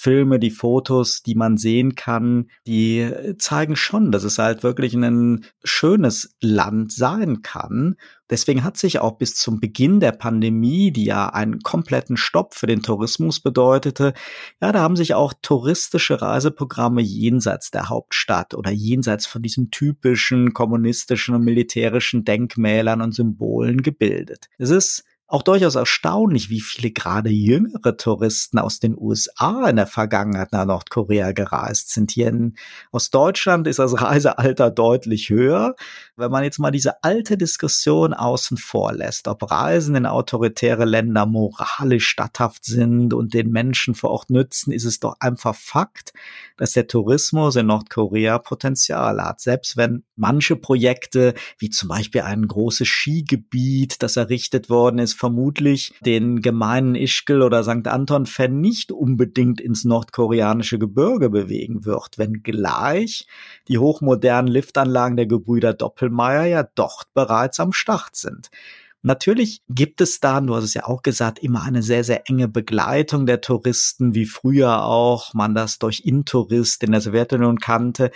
Filme, 0.00 0.38
die 0.38 0.52
Fotos, 0.52 1.24
die 1.24 1.34
man 1.34 1.56
sehen 1.56 1.96
kann, 1.96 2.50
die 2.68 3.10
zeigen 3.38 3.74
schon, 3.74 4.12
dass 4.12 4.22
es 4.22 4.38
halt 4.38 4.62
wirklich 4.62 4.94
ein 4.94 5.44
schönes 5.64 6.36
Land 6.40 6.92
sein 6.92 7.42
kann. 7.42 7.96
Deswegen 8.30 8.62
hat 8.62 8.76
sich 8.76 9.00
auch 9.00 9.18
bis 9.18 9.34
zum 9.34 9.58
Beginn 9.58 9.98
der 9.98 10.12
Pandemie, 10.12 10.92
die 10.92 11.06
ja 11.06 11.30
einen 11.30 11.62
kompletten 11.62 12.16
Stopp 12.16 12.54
für 12.54 12.68
den 12.68 12.80
Tourismus 12.80 13.40
bedeutete, 13.40 14.14
ja, 14.62 14.70
da 14.70 14.82
haben 14.82 14.94
sich 14.94 15.14
auch 15.14 15.34
touristische 15.42 16.22
Reiseprogramme 16.22 17.00
jenseits 17.00 17.72
der 17.72 17.88
Hauptstadt 17.88 18.54
oder 18.54 18.70
jenseits 18.70 19.26
von 19.26 19.42
diesen 19.42 19.72
typischen 19.72 20.54
kommunistischen 20.54 21.34
und 21.34 21.44
militärischen 21.44 22.24
Denkmälern 22.24 23.02
und 23.02 23.16
Symbolen 23.16 23.82
gebildet. 23.82 24.48
Es 24.58 24.70
ist 24.70 25.02
auch 25.30 25.42
durchaus 25.42 25.74
erstaunlich, 25.74 26.48
wie 26.48 26.62
viele 26.62 26.90
gerade 26.90 27.28
jüngere 27.28 27.98
Touristen 27.98 28.58
aus 28.58 28.80
den 28.80 28.96
USA 28.98 29.68
in 29.68 29.76
der 29.76 29.86
Vergangenheit 29.86 30.52
nach 30.52 30.64
Nordkorea 30.64 31.32
gereist 31.32 31.90
sind. 31.90 32.12
Hier 32.12 32.28
in, 32.28 32.56
aus 32.92 33.10
Deutschland 33.10 33.66
ist 33.66 33.78
das 33.78 34.00
Reisealter 34.00 34.70
deutlich 34.70 35.28
höher. 35.28 35.76
Wenn 36.16 36.30
man 36.30 36.44
jetzt 36.44 36.58
mal 36.58 36.70
diese 36.70 37.04
alte 37.04 37.36
Diskussion 37.36 38.14
außen 38.14 38.56
vor 38.56 38.94
lässt, 38.94 39.28
ob 39.28 39.50
Reisen 39.50 39.94
in 39.96 40.06
autoritäre 40.06 40.86
Länder 40.86 41.26
moralisch 41.26 42.06
statthaft 42.06 42.64
sind 42.64 43.12
und 43.12 43.34
den 43.34 43.50
Menschen 43.50 43.94
vor 43.94 44.10
Ort 44.10 44.30
nützen, 44.30 44.72
ist 44.72 44.86
es 44.86 44.98
doch 44.98 45.16
einfach 45.20 45.54
Fakt, 45.54 46.14
dass 46.56 46.72
der 46.72 46.86
Tourismus 46.86 47.56
in 47.56 47.66
Nordkorea 47.66 48.38
Potenzial 48.38 49.22
hat. 49.22 49.40
Selbst 49.40 49.76
wenn 49.76 50.04
manche 50.18 50.56
Projekte, 50.56 51.34
wie 51.58 51.70
zum 51.70 51.88
Beispiel 51.88 52.22
ein 52.22 52.46
großes 52.46 52.86
Skigebiet, 52.86 54.02
das 54.02 54.16
errichtet 54.16 54.68
worden 54.68 54.98
ist, 54.98 55.14
vermutlich 55.14 55.94
den 56.04 56.42
gemeinen 56.42 56.94
Ischgl 56.94 57.42
oder 57.42 57.62
St. 57.64 57.86
Anton-Fan 57.86 58.60
nicht 58.60 58.92
unbedingt 58.92 59.60
ins 59.60 59.84
nordkoreanische 59.84 60.78
Gebirge 60.78 61.30
bewegen 61.30 61.84
wird, 61.84 62.18
wenngleich 62.18 63.26
die 63.68 63.78
hochmodernen 63.78 64.52
Liftanlagen 64.52 65.16
der 65.16 65.26
Gebrüder 65.26 65.72
Doppelmayr 65.74 66.46
ja 66.46 66.62
dort 66.62 67.06
bereits 67.14 67.60
am 67.60 67.72
Start 67.72 68.16
sind. 68.16 68.50
Natürlich 69.02 69.62
gibt 69.68 70.00
es 70.00 70.18
da, 70.18 70.40
du 70.40 70.56
hast 70.56 70.64
es 70.64 70.74
ja 70.74 70.84
auch 70.84 71.02
gesagt, 71.02 71.38
immer 71.38 71.62
eine 71.62 71.82
sehr, 71.82 72.02
sehr 72.02 72.28
enge 72.28 72.48
Begleitung 72.48 73.26
der 73.26 73.40
Touristen, 73.40 74.14
wie 74.14 74.26
früher 74.26 74.82
auch 74.82 75.34
man 75.34 75.54
das 75.54 75.78
durch 75.78 76.02
Intourist 76.04 76.82
in 76.82 76.90
der 76.90 77.00
Sowjetunion 77.00 77.58
kannte. 77.60 78.10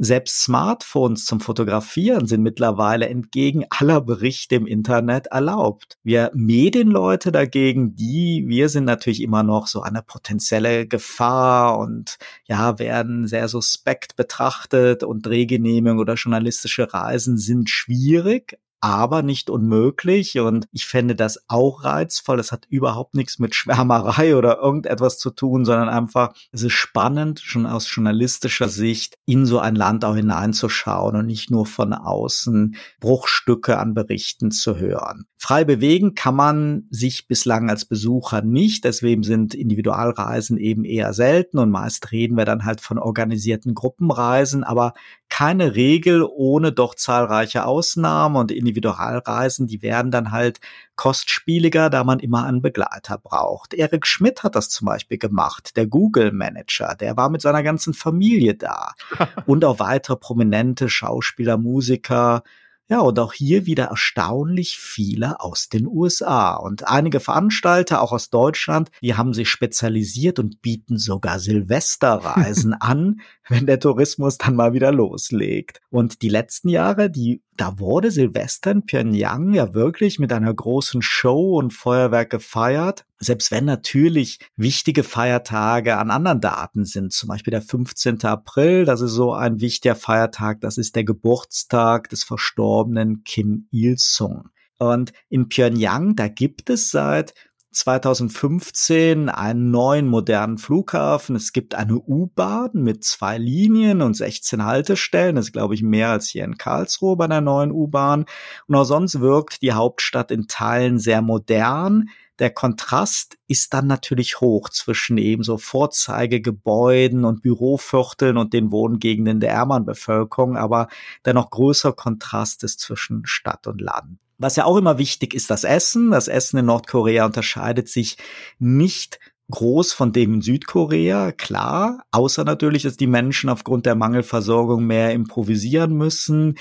Selbst 0.00 0.42
Smartphones 0.44 1.24
zum 1.24 1.40
Fotografieren 1.40 2.26
sind 2.28 2.42
mittlerweile 2.42 3.08
entgegen 3.08 3.64
aller 3.68 4.00
Berichte 4.00 4.54
im 4.54 4.68
Internet 4.68 5.26
erlaubt. 5.26 5.98
Wir 6.04 6.30
Medienleute 6.34 7.32
dagegen, 7.32 7.96
die, 7.96 8.44
wir 8.46 8.68
sind 8.68 8.84
natürlich 8.84 9.20
immer 9.20 9.42
noch 9.42 9.66
so 9.66 9.82
eine 9.82 10.02
potenzielle 10.02 10.86
Gefahr 10.86 11.76
und 11.78 12.16
ja, 12.44 12.78
werden 12.78 13.26
sehr 13.26 13.48
suspekt 13.48 14.14
betrachtet 14.14 15.02
und 15.02 15.26
Drehgenehmigungen 15.26 16.00
oder 16.00 16.14
journalistische 16.14 16.94
Reisen 16.94 17.36
sind 17.36 17.68
schwierig 17.68 18.56
aber 18.80 19.22
nicht 19.22 19.50
unmöglich. 19.50 20.38
Und 20.38 20.68
ich 20.72 20.86
fände 20.86 21.14
das 21.14 21.44
auch 21.48 21.84
reizvoll. 21.84 22.36
Das 22.36 22.52
hat 22.52 22.66
überhaupt 22.68 23.14
nichts 23.14 23.38
mit 23.38 23.54
Schwärmerei 23.54 24.36
oder 24.36 24.58
irgendetwas 24.58 25.18
zu 25.18 25.30
tun, 25.30 25.64
sondern 25.64 25.88
einfach, 25.88 26.32
es 26.52 26.62
ist 26.62 26.72
spannend, 26.72 27.40
schon 27.40 27.66
aus 27.66 27.92
journalistischer 27.94 28.68
Sicht 28.68 29.16
in 29.26 29.46
so 29.46 29.58
ein 29.58 29.74
Land 29.74 30.04
auch 30.04 30.16
hineinzuschauen 30.16 31.16
und 31.16 31.26
nicht 31.26 31.50
nur 31.50 31.66
von 31.66 31.92
außen 31.92 32.76
Bruchstücke 33.00 33.78
an 33.78 33.94
Berichten 33.94 34.50
zu 34.50 34.76
hören. 34.76 35.26
Frei 35.36 35.64
bewegen 35.64 36.14
kann 36.14 36.34
man 36.34 36.86
sich 36.90 37.28
bislang 37.28 37.70
als 37.70 37.84
Besucher 37.84 38.42
nicht. 38.42 38.84
Deswegen 38.84 39.22
sind 39.22 39.54
Individualreisen 39.54 40.58
eben 40.58 40.84
eher 40.84 41.12
selten 41.12 41.58
und 41.58 41.70
meist 41.70 42.10
reden 42.10 42.36
wir 42.36 42.44
dann 42.44 42.64
halt 42.64 42.80
von 42.80 42.98
organisierten 42.98 43.74
Gruppenreisen, 43.74 44.64
aber 44.64 44.94
keine 45.28 45.76
Regel 45.76 46.26
ohne 46.28 46.72
doch 46.72 46.94
zahlreiche 46.94 47.66
Ausnahmen 47.66 48.36
und 48.36 48.50
Individualreisen, 48.68 49.66
die 49.66 49.82
werden 49.82 50.10
dann 50.10 50.30
halt 50.30 50.60
kostspieliger, 50.96 51.90
da 51.90 52.04
man 52.04 52.18
immer 52.18 52.44
einen 52.44 52.62
Begleiter 52.62 53.18
braucht. 53.18 53.74
Erik 53.74 54.06
Schmidt 54.06 54.42
hat 54.42 54.54
das 54.54 54.68
zum 54.68 54.86
Beispiel 54.86 55.18
gemacht, 55.18 55.76
der 55.76 55.86
Google 55.86 56.32
Manager, 56.32 56.94
der 56.94 57.16
war 57.16 57.30
mit 57.30 57.40
seiner 57.40 57.62
ganzen 57.62 57.94
Familie 57.94 58.54
da 58.54 58.92
und 59.46 59.64
auch 59.64 59.78
weitere 59.78 60.16
prominente 60.16 60.88
Schauspieler, 60.88 61.56
Musiker, 61.56 62.42
ja, 62.90 63.00
und 63.00 63.18
auch 63.18 63.34
hier 63.34 63.66
wieder 63.66 63.84
erstaunlich 63.84 64.78
viele 64.78 65.40
aus 65.40 65.68
den 65.68 65.86
USA. 65.86 66.54
Und 66.54 66.88
einige 66.88 67.20
Veranstalter, 67.20 68.00
auch 68.00 68.12
aus 68.12 68.30
Deutschland, 68.30 68.90
die 69.02 69.14
haben 69.14 69.34
sich 69.34 69.50
spezialisiert 69.50 70.38
und 70.38 70.62
bieten 70.62 70.96
sogar 70.96 71.38
Silvesterreisen 71.38 72.72
an, 72.80 73.20
wenn 73.46 73.66
der 73.66 73.78
Tourismus 73.78 74.38
dann 74.38 74.54
mal 74.54 74.72
wieder 74.72 74.90
loslegt. 74.90 75.82
Und 75.90 76.22
die 76.22 76.30
letzten 76.30 76.70
Jahre, 76.70 77.10
die 77.10 77.42
da 77.58 77.78
wurde 77.78 78.10
Silvester 78.10 78.70
in 78.70 78.86
Pyongyang 78.86 79.52
ja 79.52 79.74
wirklich 79.74 80.18
mit 80.18 80.32
einer 80.32 80.54
großen 80.54 81.02
Show 81.02 81.58
und 81.58 81.72
Feuerwerk 81.72 82.30
gefeiert. 82.30 83.04
Selbst 83.20 83.50
wenn 83.50 83.64
natürlich 83.64 84.38
wichtige 84.56 85.02
Feiertage 85.02 85.96
an 85.96 86.10
anderen 86.10 86.40
Daten 86.40 86.84
sind, 86.84 87.12
zum 87.12 87.28
Beispiel 87.28 87.50
der 87.50 87.62
15. 87.62 88.22
April, 88.24 88.84
das 88.84 89.00
ist 89.00 89.12
so 89.12 89.32
ein 89.32 89.60
wichtiger 89.60 89.96
Feiertag, 89.96 90.60
das 90.60 90.78
ist 90.78 90.94
der 90.94 91.04
Geburtstag 91.04 92.08
des 92.10 92.22
verstorbenen 92.22 93.24
Kim 93.24 93.66
Il-sung. 93.70 94.50
Und 94.78 95.12
in 95.28 95.48
Pyongyang, 95.48 96.14
da 96.14 96.28
gibt 96.28 96.70
es 96.70 96.90
seit 96.90 97.34
2015 97.72 99.28
einen 99.28 99.70
neuen 99.70 100.06
modernen 100.06 100.58
Flughafen. 100.58 101.36
Es 101.36 101.52
gibt 101.52 101.74
eine 101.74 101.98
U-Bahn 101.98 102.70
mit 102.74 103.04
zwei 103.04 103.36
Linien 103.36 104.00
und 104.00 104.14
16 104.14 104.64
Haltestellen. 104.64 105.36
Das 105.36 105.46
ist, 105.46 105.52
glaube 105.52 105.74
ich, 105.74 105.82
mehr 105.82 106.08
als 106.10 106.28
hier 106.28 106.44
in 106.44 106.56
Karlsruhe 106.56 107.16
bei 107.16 107.26
der 107.26 107.40
neuen 107.40 107.70
U-Bahn. 107.70 108.24
Und 108.66 108.74
auch 108.74 108.84
sonst 108.84 109.20
wirkt 109.20 109.62
die 109.62 109.72
Hauptstadt 109.72 110.30
in 110.30 110.48
Teilen 110.48 110.98
sehr 110.98 111.20
modern. 111.20 112.08
Der 112.38 112.50
Kontrast 112.50 113.36
ist 113.48 113.74
dann 113.74 113.86
natürlich 113.86 114.40
hoch 114.40 114.68
zwischen 114.68 115.18
eben 115.18 115.42
so 115.42 115.58
Vorzeigegebäuden 115.58 117.24
und 117.24 117.42
Bürovierteln 117.42 118.36
und 118.36 118.52
den 118.52 118.70
Wohngegenden 118.70 119.40
der 119.40 119.50
ärmeren 119.50 119.84
Bevölkerung, 119.84 120.56
aber 120.56 120.88
der 121.24 121.34
noch 121.34 121.50
größer 121.50 121.92
Kontrast 121.92 122.62
ist 122.62 122.80
zwischen 122.80 123.26
Stadt 123.26 123.66
und 123.66 123.80
Land. 123.80 124.18
Was 124.38 124.54
ja 124.54 124.64
auch 124.64 124.76
immer 124.76 124.98
wichtig 124.98 125.34
ist, 125.34 125.50
das 125.50 125.64
Essen. 125.64 126.12
Das 126.12 126.28
Essen 126.28 126.58
in 126.58 126.66
Nordkorea 126.66 127.26
unterscheidet 127.26 127.88
sich 127.88 128.18
nicht 128.60 129.18
groß 129.50 129.92
von 129.92 130.12
dem 130.12 130.34
in 130.34 130.42
Südkorea, 130.42 131.32
klar, 131.32 132.04
außer 132.10 132.44
natürlich, 132.44 132.82
dass 132.82 132.96
die 132.96 133.06
Menschen 133.06 133.48
aufgrund 133.48 133.86
der 133.86 133.94
Mangelversorgung 133.94 134.84
mehr 134.84 135.12
improvisieren 135.12 135.96
müssen. 135.96 136.56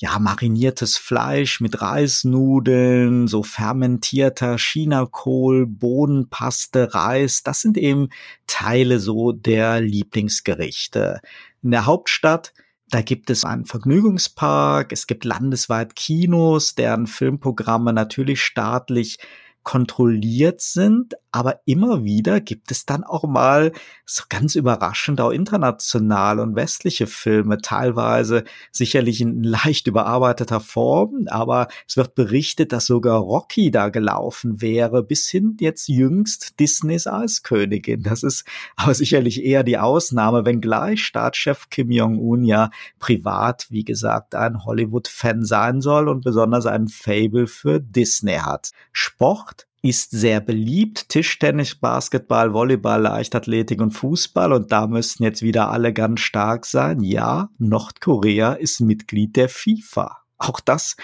Ja, 0.00 0.18
mariniertes 0.20 0.96
Fleisch 0.96 1.60
mit 1.60 1.82
Reisnudeln, 1.82 3.26
so 3.26 3.42
fermentierter 3.42 4.56
Chinakohl, 4.56 5.66
Bohnenpaste, 5.66 6.94
Reis, 6.94 7.42
das 7.42 7.60
sind 7.60 7.76
eben 7.76 8.08
Teile 8.46 9.00
so 9.00 9.32
der 9.32 9.80
Lieblingsgerichte. 9.80 11.20
In 11.62 11.72
der 11.72 11.86
Hauptstadt 11.86 12.52
da 12.90 13.02
gibt 13.02 13.28
es 13.28 13.44
einen 13.44 13.66
Vergnügungspark, 13.66 14.92
es 14.92 15.06
gibt 15.06 15.24
landesweit 15.24 15.94
Kinos, 15.94 16.74
deren 16.74 17.06
Filmprogramme 17.06 17.92
natürlich 17.92 18.42
staatlich 18.42 19.18
kontrolliert 19.62 20.60
sind, 20.60 21.14
aber 21.30 21.60
immer 21.66 22.02
wieder 22.04 22.40
gibt 22.40 22.70
es 22.70 22.86
dann 22.86 23.04
auch 23.04 23.24
mal 23.24 23.72
so 24.06 24.22
ganz 24.28 24.54
überraschend 24.54 25.20
auch 25.20 25.30
internationale 25.30 26.42
und 26.42 26.56
westliche 26.56 27.06
Filme, 27.06 27.58
teilweise 27.58 28.44
sicherlich 28.72 29.20
in 29.20 29.42
leicht 29.42 29.86
überarbeiteter 29.86 30.60
Form, 30.60 31.26
aber 31.28 31.68
es 31.86 31.98
wird 31.98 32.14
berichtet, 32.14 32.72
dass 32.72 32.86
sogar 32.86 33.18
Rocky 33.18 33.70
da 33.70 33.90
gelaufen 33.90 34.62
wäre, 34.62 35.02
bis 35.02 35.28
hin 35.28 35.58
jetzt 35.60 35.88
jüngst 35.88 36.58
Disneys 36.60 37.06
Eiskönigin. 37.06 38.02
Das 38.02 38.22
ist 38.22 38.44
aber 38.76 38.94
sicherlich 38.94 39.44
eher 39.44 39.64
die 39.64 39.76
Ausnahme, 39.76 40.46
wenngleich 40.46 41.04
Staatschef 41.04 41.68
Kim 41.68 41.90
Jong-un 41.90 42.44
ja 42.44 42.70
privat, 42.98 43.66
wie 43.68 43.84
gesagt, 43.84 44.34
ein 44.34 44.64
Hollywood-Fan 44.64 45.44
sein 45.44 45.82
soll 45.82 46.08
und 46.08 46.24
besonders 46.24 46.64
ein 46.64 46.88
Fable 46.88 47.46
für 47.46 47.80
Disney 47.80 48.36
hat. 48.36 48.70
Sport 48.92 49.47
ist 49.82 50.10
sehr 50.10 50.40
beliebt. 50.40 51.08
Tischtennis, 51.08 51.74
Basketball, 51.74 52.52
Volleyball, 52.52 53.02
Leichtathletik 53.02 53.80
und 53.80 53.92
Fußball. 53.92 54.52
Und 54.52 54.72
da 54.72 54.86
müssten 54.86 55.22
jetzt 55.22 55.42
wieder 55.42 55.70
alle 55.70 55.92
ganz 55.92 56.20
stark 56.20 56.66
sein. 56.66 57.00
Ja, 57.00 57.50
Nordkorea 57.58 58.54
ist 58.54 58.80
Mitglied 58.80 59.36
der 59.36 59.48
FIFA. 59.48 60.18
Auch 60.38 60.60
das 60.60 60.96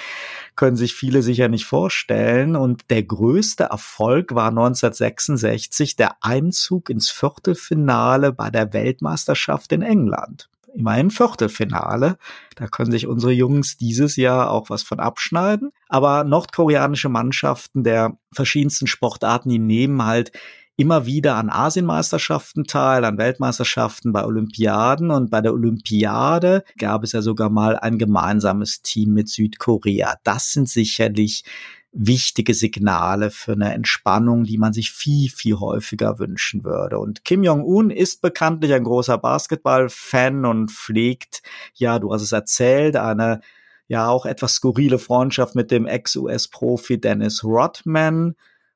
können 0.54 0.76
sich 0.76 0.94
viele 0.94 1.22
sicher 1.22 1.48
nicht 1.48 1.66
vorstellen. 1.66 2.56
Und 2.56 2.90
der 2.90 3.02
größte 3.02 3.64
Erfolg 3.64 4.34
war 4.34 4.48
1966 4.48 5.96
der 5.96 6.16
Einzug 6.20 6.88
ins 6.90 7.10
Viertelfinale 7.10 8.32
bei 8.32 8.50
der 8.50 8.72
Weltmeisterschaft 8.72 9.72
in 9.72 9.82
England 9.82 10.48
immerhin 10.74 11.10
Viertelfinale. 11.10 12.18
Da 12.56 12.66
können 12.66 12.90
sich 12.90 13.06
unsere 13.06 13.32
Jungs 13.32 13.76
dieses 13.76 14.16
Jahr 14.16 14.50
auch 14.50 14.70
was 14.70 14.82
von 14.82 15.00
abschneiden. 15.00 15.70
Aber 15.88 16.24
nordkoreanische 16.24 17.08
Mannschaften 17.08 17.84
der 17.84 18.16
verschiedensten 18.32 18.86
Sportarten, 18.86 19.48
die 19.48 19.58
nehmen 19.58 20.04
halt 20.04 20.32
immer 20.76 21.06
wieder 21.06 21.36
an 21.36 21.50
Asienmeisterschaften 21.50 22.64
teil, 22.64 23.04
an 23.04 23.18
Weltmeisterschaften, 23.18 24.12
bei 24.12 24.24
Olympiaden. 24.24 25.10
Und 25.10 25.30
bei 25.30 25.40
der 25.40 25.52
Olympiade 25.52 26.64
gab 26.78 27.04
es 27.04 27.12
ja 27.12 27.22
sogar 27.22 27.50
mal 27.50 27.78
ein 27.78 27.98
gemeinsames 27.98 28.82
Team 28.82 29.14
mit 29.14 29.28
Südkorea. 29.28 30.16
Das 30.24 30.52
sind 30.52 30.68
sicherlich 30.68 31.44
wichtige 31.94 32.54
Signale 32.54 33.30
für 33.30 33.52
eine 33.52 33.72
Entspannung, 33.72 34.44
die 34.44 34.58
man 34.58 34.72
sich 34.72 34.90
viel, 34.90 35.30
viel 35.30 35.60
häufiger 35.60 36.18
wünschen 36.18 36.64
würde. 36.64 36.98
Und 36.98 37.24
Kim 37.24 37.44
Jong-un 37.44 37.90
ist 37.90 38.20
bekanntlich 38.20 38.74
ein 38.74 38.84
großer 38.84 39.16
Basketball-Fan 39.16 40.44
und 40.44 40.72
pflegt, 40.72 41.42
ja, 41.74 41.98
du 41.98 42.12
hast 42.12 42.22
es 42.22 42.32
erzählt, 42.32 42.96
eine 42.96 43.40
ja 43.86 44.08
auch 44.08 44.26
etwas 44.26 44.54
skurrile 44.54 44.98
Freundschaft 44.98 45.54
mit 45.54 45.70
dem 45.70 45.86
Ex-US-Profi 45.86 47.00
Dennis 47.00 47.44
Rodman. 47.44 48.34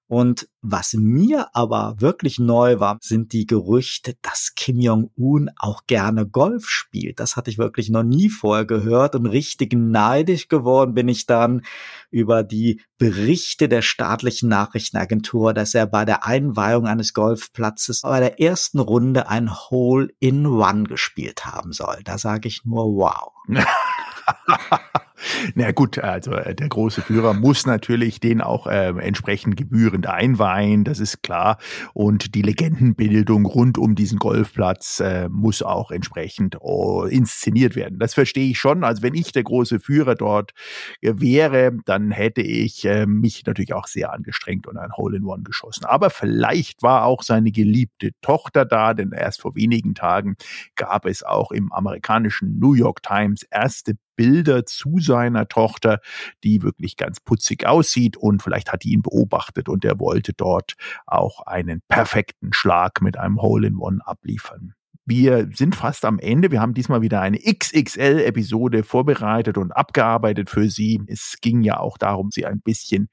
Und 0.09 0.49
was 0.63 0.95
mir 0.95 1.55
aber 1.55 1.97
wirklich 1.99 2.39
neu 2.39 2.81
war, 2.81 2.97
sind 3.03 3.35
die 3.35 3.47
Gerüchte, 3.47 4.15
dass 4.23 4.55
Kim 4.57 4.81
Jong-un 4.81 5.51
auch 5.59 5.83
gerne 5.87 6.27
Golf 6.27 6.67
spielt. 6.67 7.21
Das 7.21 7.37
hatte 7.37 7.51
ich 7.51 7.59
wirklich 7.59 7.91
noch 7.91 8.03
nie 8.03 8.31
vorher 8.31 8.65
gehört 8.65 9.15
und 9.15 9.27
richtig 9.27 9.75
neidisch 9.75 10.49
geworden 10.49 10.95
bin 10.95 11.09
ich 11.09 11.27
dann 11.27 11.63
über 12.11 12.43
die 12.43 12.81
Berichte 12.97 13.69
der 13.69 13.83
staatlichen 13.83 14.49
Nachrichtenagentur, 14.49 15.53
dass 15.53 15.75
er 15.75 15.87
bei 15.87 16.07
der 16.07 16.25
Einweihung 16.25 16.87
eines 16.87 17.13
Golfplatzes 17.13 18.01
bei 18.01 18.19
der 18.19 18.41
ersten 18.41 18.79
Runde 18.79 19.29
ein 19.29 19.55
Hole 19.55 20.09
in 20.21 20.47
One 20.47 20.85
gespielt 20.85 21.45
haben 21.45 21.73
soll. 21.73 21.99
Da 22.05 22.17
sage 22.17 22.49
ich 22.49 22.65
nur 22.65 22.87
wow. 22.97 23.33
Na 25.55 25.73
gut, 25.73 25.99
also 25.99 26.33
äh, 26.33 26.55
der 26.55 26.69
große 26.69 27.03
Führer 27.03 27.35
muss 27.35 27.67
natürlich 27.67 28.21
den 28.21 28.41
auch 28.41 28.67
äh, 28.67 28.89
entsprechend 28.89 29.57
gebührend 29.57 30.07
einweihen, 30.07 30.85
das 30.85 31.01
ist 31.01 31.23
klar. 31.23 31.59
Und 31.95 32.35
die 32.35 32.43
Legendenbildung 32.43 33.47
rund 33.47 33.79
um 33.79 33.95
diesen 33.95 34.19
Golfplatz 34.19 35.01
äh, 35.01 35.29
muss 35.29 35.63
auch 35.63 35.91
entsprechend 35.91 36.57
oh, 36.61 37.05
inszeniert 37.05 37.77
werden. 37.77 37.99
Das 37.99 38.15
verstehe 38.15 38.51
ich 38.51 38.59
schon. 38.59 38.85
Also 38.85 39.03
wenn 39.03 39.15
ich 39.15 39.33
der 39.33 39.45
große 39.45 39.81
Führer 39.81 40.15
dort 40.15 40.53
äh, 41.01 41.15
wäre, 41.17 41.73
dann 41.85 42.11
hätte 42.11 42.43
ich 42.43 42.85
äh, 42.85 43.07
mich 43.07 43.45
natürlich 43.47 43.75
auch 43.75 43.87
sehr 43.87 44.13
angestrengt 44.13 44.67
und 44.67 44.77
ein 44.77 44.93
Hole 44.93 45.17
in 45.17 45.25
One 45.25 45.43
geschossen. 45.43 45.85
Aber 45.85 46.11
vielleicht 46.11 46.83
war 46.83 47.05
auch 47.05 47.23
seine 47.23 47.51
geliebte 47.51 48.11
Tochter 48.21 48.65
da, 48.65 48.95
denn 48.95 49.13
erst 49.13 49.41
vor 49.41 49.55
wenigen 49.55 49.95
Tagen 49.95 50.37
gab 50.77 51.07
es 51.07 51.23
auch 51.23 51.51
im 51.51 51.73
amerikanischen 51.73 52.59
New 52.59 52.75
York 52.75 53.03
Times 53.03 53.43
erste 53.51 53.95
Bilder 54.19 54.67
zu 54.67 54.99
seiner 54.99 55.47
Tochter, 55.47 56.01
die 56.43 56.63
wirklich 56.63 56.97
ganz 56.97 57.21
putzig 57.21 57.67
aussieht 57.67 58.17
und 58.17 58.43
vielleicht 58.43 58.73
hat 58.73 58.83
die 58.83 58.93
ihn 58.93 59.03
beobachtet 59.03 59.69
und 59.69 59.85
er 59.85 60.01
wollte 60.01 60.33
dort 60.33 60.75
auch 61.07 61.47
einen 61.47 61.83
perfekten 61.89 62.53
Schlag 62.53 63.01
mit 63.01 63.17
einem 63.17 63.41
Hole-in-One 63.41 64.01
abliefern. 64.05 64.75
Wir 65.11 65.49
sind 65.55 65.75
fast 65.75 66.05
am 66.05 66.19
Ende. 66.19 66.51
Wir 66.51 66.61
haben 66.61 66.75
diesmal 66.75 67.01
wieder 67.01 67.23
eine 67.23 67.39
XXL-Episode 67.39 68.83
vorbereitet 68.83 69.57
und 69.57 69.73
abgearbeitet 69.73 70.51
für 70.51 70.69
Sie. 70.69 71.01
Es 71.07 71.39
ging 71.41 71.63
ja 71.63 71.81
auch 71.81 71.97
darum, 71.97 72.29
Sie 72.31 72.45
ein 72.45 72.61
bisschen 72.61 73.09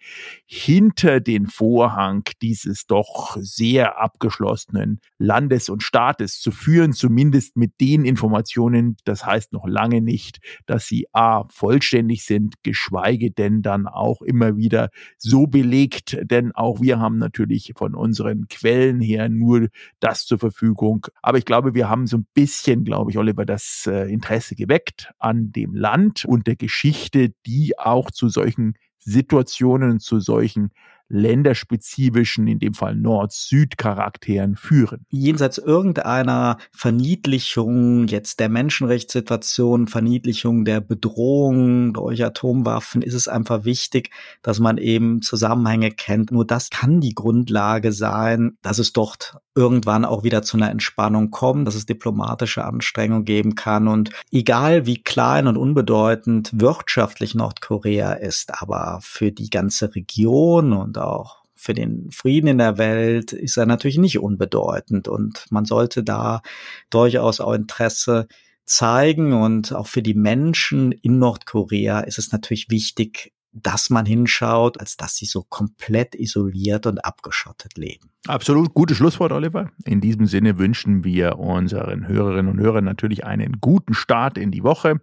hinter 0.46 1.22
den 1.22 1.48
Vorhang 1.48 2.24
dieses 2.42 2.86
doch 2.86 3.38
sehr 3.40 3.98
abgeschlossenen 3.98 5.00
Landes 5.20 5.70
und 5.70 5.84
Staates 5.84 6.42
zu 6.42 6.52
führen, 6.52 6.92
zumindest 6.92 7.56
mit 7.56 7.80
den 7.80 8.04
Informationen. 8.04 8.98
Das 9.06 9.26
heißt 9.26 9.54
noch 9.54 9.66
lange 9.66 10.02
nicht, 10.02 10.40
dass 10.66 10.88
sie 10.88 11.08
A 11.14 11.46
vollständig 11.48 12.26
sind, 12.26 12.56
geschweige 12.62 13.32
denn 13.32 13.62
dann 13.62 13.88
auch 13.88 14.22
immer 14.22 14.58
wieder 14.58 14.90
so 15.18 15.48
belegt, 15.48 16.18
denn 16.24 16.52
auch 16.52 16.82
wir 16.82 17.00
haben 17.00 17.20
natürlich 17.20 17.72
von 17.78 17.96
unseren 17.96 18.50
Quellen 18.50 19.00
her 19.00 19.30
nur 19.30 19.70
das 20.02 20.26
zur 20.26 20.40
Verfügung. 20.40 21.08
Aber 21.22 21.38
ich 21.38 21.46
glaube, 21.46 21.74
wir 21.74 21.85
wir 21.86 21.90
haben 21.92 22.08
so 22.08 22.18
ein 22.18 22.26
bisschen, 22.34 22.84
glaube 22.84 23.12
ich, 23.12 23.18
Oliver, 23.20 23.46
das 23.46 23.88
äh, 23.88 24.12
Interesse 24.12 24.56
geweckt 24.56 25.12
an 25.20 25.52
dem 25.52 25.76
Land 25.76 26.26
und 26.26 26.48
der 26.48 26.56
Geschichte, 26.56 27.30
die 27.46 27.78
auch 27.78 28.10
zu 28.10 28.28
solchen 28.28 28.74
Situationen, 28.98 30.00
zu 30.00 30.20
solchen 30.20 30.72
länderspezifischen, 31.08 32.48
in 32.48 32.60
dem 32.60 32.74
Fall 32.74 32.96
Nord-Süd-Charakteren 32.96 34.56
führen. 34.56 35.06
Jenseits 35.10 35.58
irgendeiner 35.58 36.58
Verniedlichung 36.72 38.08
jetzt 38.08 38.40
der 38.40 38.50
Menschenrechtssituation, 38.50 39.88
Verniedlichung 39.88 40.66
der 40.66 40.82
Bedrohung 40.82 41.94
durch 41.94 42.24
Atomwaffen 42.24 43.02
ist 43.02 43.14
es 43.14 43.28
einfach 43.28 43.66
wichtig, 43.66 44.10
dass 44.42 44.60
man 44.60 44.78
eben 44.78 45.22
Zusammenhänge 45.22 45.92
kennt. 45.92 46.32
Nur 46.32 46.46
das 46.46 46.70
kann 46.70 47.02
die 47.02 47.14
Grundlage 47.14 47.92
sein, 47.92 48.58
dass 48.62 48.80
es 48.80 48.94
dort 48.94 49.38
irgendwann 49.56 50.04
auch 50.04 50.24
wieder 50.24 50.42
zu 50.42 50.58
einer 50.58 50.70
Entspannung 50.70 51.32
kommt, 51.32 51.68
dass 51.68 51.76
es 51.76 51.86
diplomatische 51.86 52.66
Anstrengungen 52.66 53.26
geben 53.26 53.56
kann. 53.56 53.88
Und 53.88 54.10
egal 54.32 54.86
wie 54.86 55.02
klein 55.02 55.48
und 55.48 55.58
unbedeutend 55.58 56.52
wirtschaftlich 56.54 57.36
Nordkorea 57.36 58.14
ist, 58.14 58.62
aber 58.62 59.00
für 59.02 59.32
die 59.32 59.50
ganze 59.50 59.96
Region 59.96 60.74
und 60.74 60.95
auch 60.98 61.44
für 61.56 61.74
den 61.74 62.12
Frieden 62.12 62.48
in 62.48 62.58
der 62.58 62.78
Welt 62.78 63.34
ist 63.34 63.58
er 63.58 63.66
natürlich 63.66 63.98
nicht 63.98 64.20
unbedeutend. 64.20 65.08
Und 65.08 65.46
man 65.50 65.66
sollte 65.66 66.04
da 66.04 66.42
durchaus 66.90 67.40
auch 67.40 67.54
Interesse 67.54 68.28
zeigen. 68.66 69.34
Und 69.34 69.74
auch 69.74 69.88
für 69.88 70.02
die 70.02 70.14
Menschen 70.14 70.92
in 70.92 71.18
Nordkorea 71.18 72.02
ist 72.02 72.20
es 72.20 72.32
natürlich 72.32 72.70
wichtig, 72.70 73.34
dass 73.56 73.90
man 73.90 74.06
hinschaut, 74.06 74.80
als 74.80 74.98
dass 74.98 75.16
sie 75.16 75.26
so 75.26 75.44
komplett 75.44 76.14
isoliert 76.14 76.86
und 76.86 77.00
abgeschottet 77.00 77.78
leben. 77.78 78.10
Absolut 78.28 78.74
gutes 78.74 78.98
Schlusswort, 78.98 79.32
Oliver. 79.32 79.72
In 79.86 80.02
diesem 80.02 80.26
Sinne 80.26 80.58
wünschen 80.58 81.04
wir 81.04 81.40
unseren 81.40 82.08
Hörerinnen 82.08 82.52
und 82.52 82.60
Hörern 82.60 82.84
natürlich 82.84 83.24
einen 83.24 83.62
guten 83.62 83.94
Start 83.94 84.38
in 84.38 84.52
die 84.52 84.64
Woche. 84.64 85.00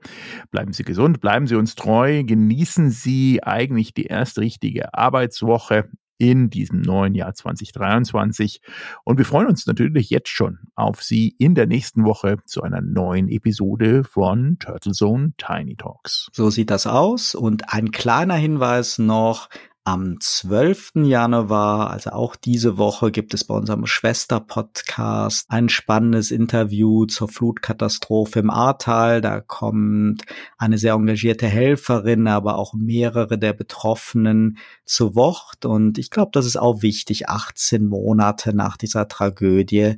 Bleiben 0.51 0.73
Sie 0.73 0.83
gesund, 0.83 1.21
bleiben 1.21 1.47
Sie 1.47 1.55
uns 1.55 1.75
treu, 1.75 2.25
genießen 2.25 2.91
Sie 2.91 3.43
eigentlich 3.43 3.95
die 3.95 4.07
erste 4.07 4.43
richtige 4.43 4.93
Arbeitswoche 4.93 5.89
in 6.19 6.51
diesem 6.51 6.81
neuen 6.81 7.15
Jahr 7.15 7.35
2023. 7.35 8.61
Und 9.05 9.19
wir 9.19 9.25
freuen 9.25 9.49
uns 9.49 9.67
natürlich 9.67 10.11
jetzt 10.11 10.29
schon 10.29 10.61
auf 10.75 11.03
Sie 11.03 11.35
in 11.39 11.55
der 11.55 11.67
nächsten 11.67 12.05
Woche 12.05 12.37
zu 12.47 12.63
einer 12.63 12.81
neuen 12.81 13.29
Episode 13.29 14.05
von 14.05 14.59
Turtle 14.59 14.93
Zone 14.93 15.33
Tiny 15.37 15.77
Talks. 15.77 16.29
So 16.33 16.51
sieht 16.51 16.71
das 16.71 16.87
aus. 16.87 17.35
Und 17.35 17.73
ein 17.73 17.91
kleiner 17.91 18.35
Hinweis 18.35 18.99
noch, 18.99 19.49
am 19.85 20.21
12. 20.21 20.93
Januar, 20.95 21.91
also 21.91 22.11
auch 22.11 22.37
diese 22.37 22.79
Woche, 22.79 23.11
gibt 23.11 23.35
es 23.35 23.45
bei 23.45 23.55
unserem 23.55 23.87
Schwester-Podcast 23.87 25.47
ein 25.49 25.69
spannendes 25.69 26.31
Interview 26.31 27.07
zur 27.07 27.29
Flutkatastrophe 27.29 28.39
im 28.39 28.51
Ahrtal. 28.51 29.21
Da 29.21 29.41
kommt 29.41 30.23
eine 30.57 30.79
sehr 30.79 30.95
engagierte 30.95 31.49
Helferin, 31.49 32.29
aber 32.29 32.59
auch 32.59 32.75
mehrere 32.75 33.39
der 33.39 33.55
Betroffenen 33.55 34.59
zu 34.85 35.17
Wort. 35.17 35.65
Und 35.65 35.99
ich 35.99 36.11
glaube, 36.11 36.31
das 36.33 36.47
ist 36.47 36.57
auch 36.57 36.83
wichtig, 36.83 37.29
18 37.29 37.87
Monate 37.87 38.55
nach 38.55 38.77
dieser 38.77 39.09
Tragödie 39.09 39.97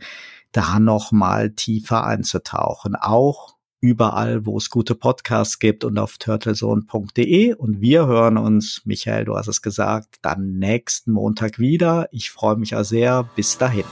da 0.53 0.79
noch 0.79 1.13
mal 1.13 1.51
tiefer 1.51 2.05
einzutauchen. 2.05 2.95
Auch 2.95 3.54
überall, 3.85 4.47
wo 4.47 4.57
es 4.57 4.71
gute 4.71 4.95
Podcasts 4.95 5.59
gibt 5.59 5.85
und 5.85 5.99
auf 5.99 6.17
turtlezone.de. 6.17 7.53
Und 7.53 7.83
wir 7.83 8.07
hören 8.07 8.39
uns, 8.39 8.81
Michael, 8.87 9.27
du 9.27 9.37
hast 9.37 9.47
es 9.47 9.61
gesagt, 9.61 10.17
dann 10.23 10.59
nächsten 10.59 11.13
Montag 11.13 11.59
wieder. 11.59 12.09
Ich 12.11 12.31
freue 12.31 12.57
mich 12.57 12.71
ja 12.71 12.83
sehr. 12.83 13.29
Bis 13.37 13.59
dahin. 13.59 13.85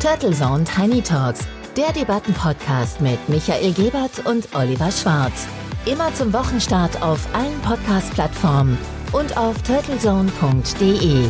Turtle 0.00 0.32
Zone 0.32 0.64
Tiny 0.64 1.02
Talks, 1.02 1.46
der 1.76 1.92
Debattenpodcast 1.92 3.00
mit 3.00 3.28
Michael 3.28 3.72
Gebert 3.72 4.26
und 4.26 4.48
Oliver 4.54 4.90
Schwarz. 4.90 5.46
Immer 5.84 6.12
zum 6.14 6.32
Wochenstart 6.32 7.00
auf 7.00 7.28
allen 7.32 7.60
Podcast-Plattformen 7.60 8.76
und 9.12 9.36
auf 9.36 9.62
turtlezone.de. 9.62 11.26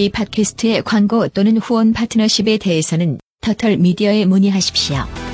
이 0.00 0.08
팟캐스트의 0.08 0.82
광고 0.82 1.28
또는 1.28 1.58
후원 1.58 1.92
파트너십에 1.92 2.56
대해서는 2.56 3.18
터털 3.42 3.76
미디어에 3.76 4.24
문의하십시오. 4.24 5.29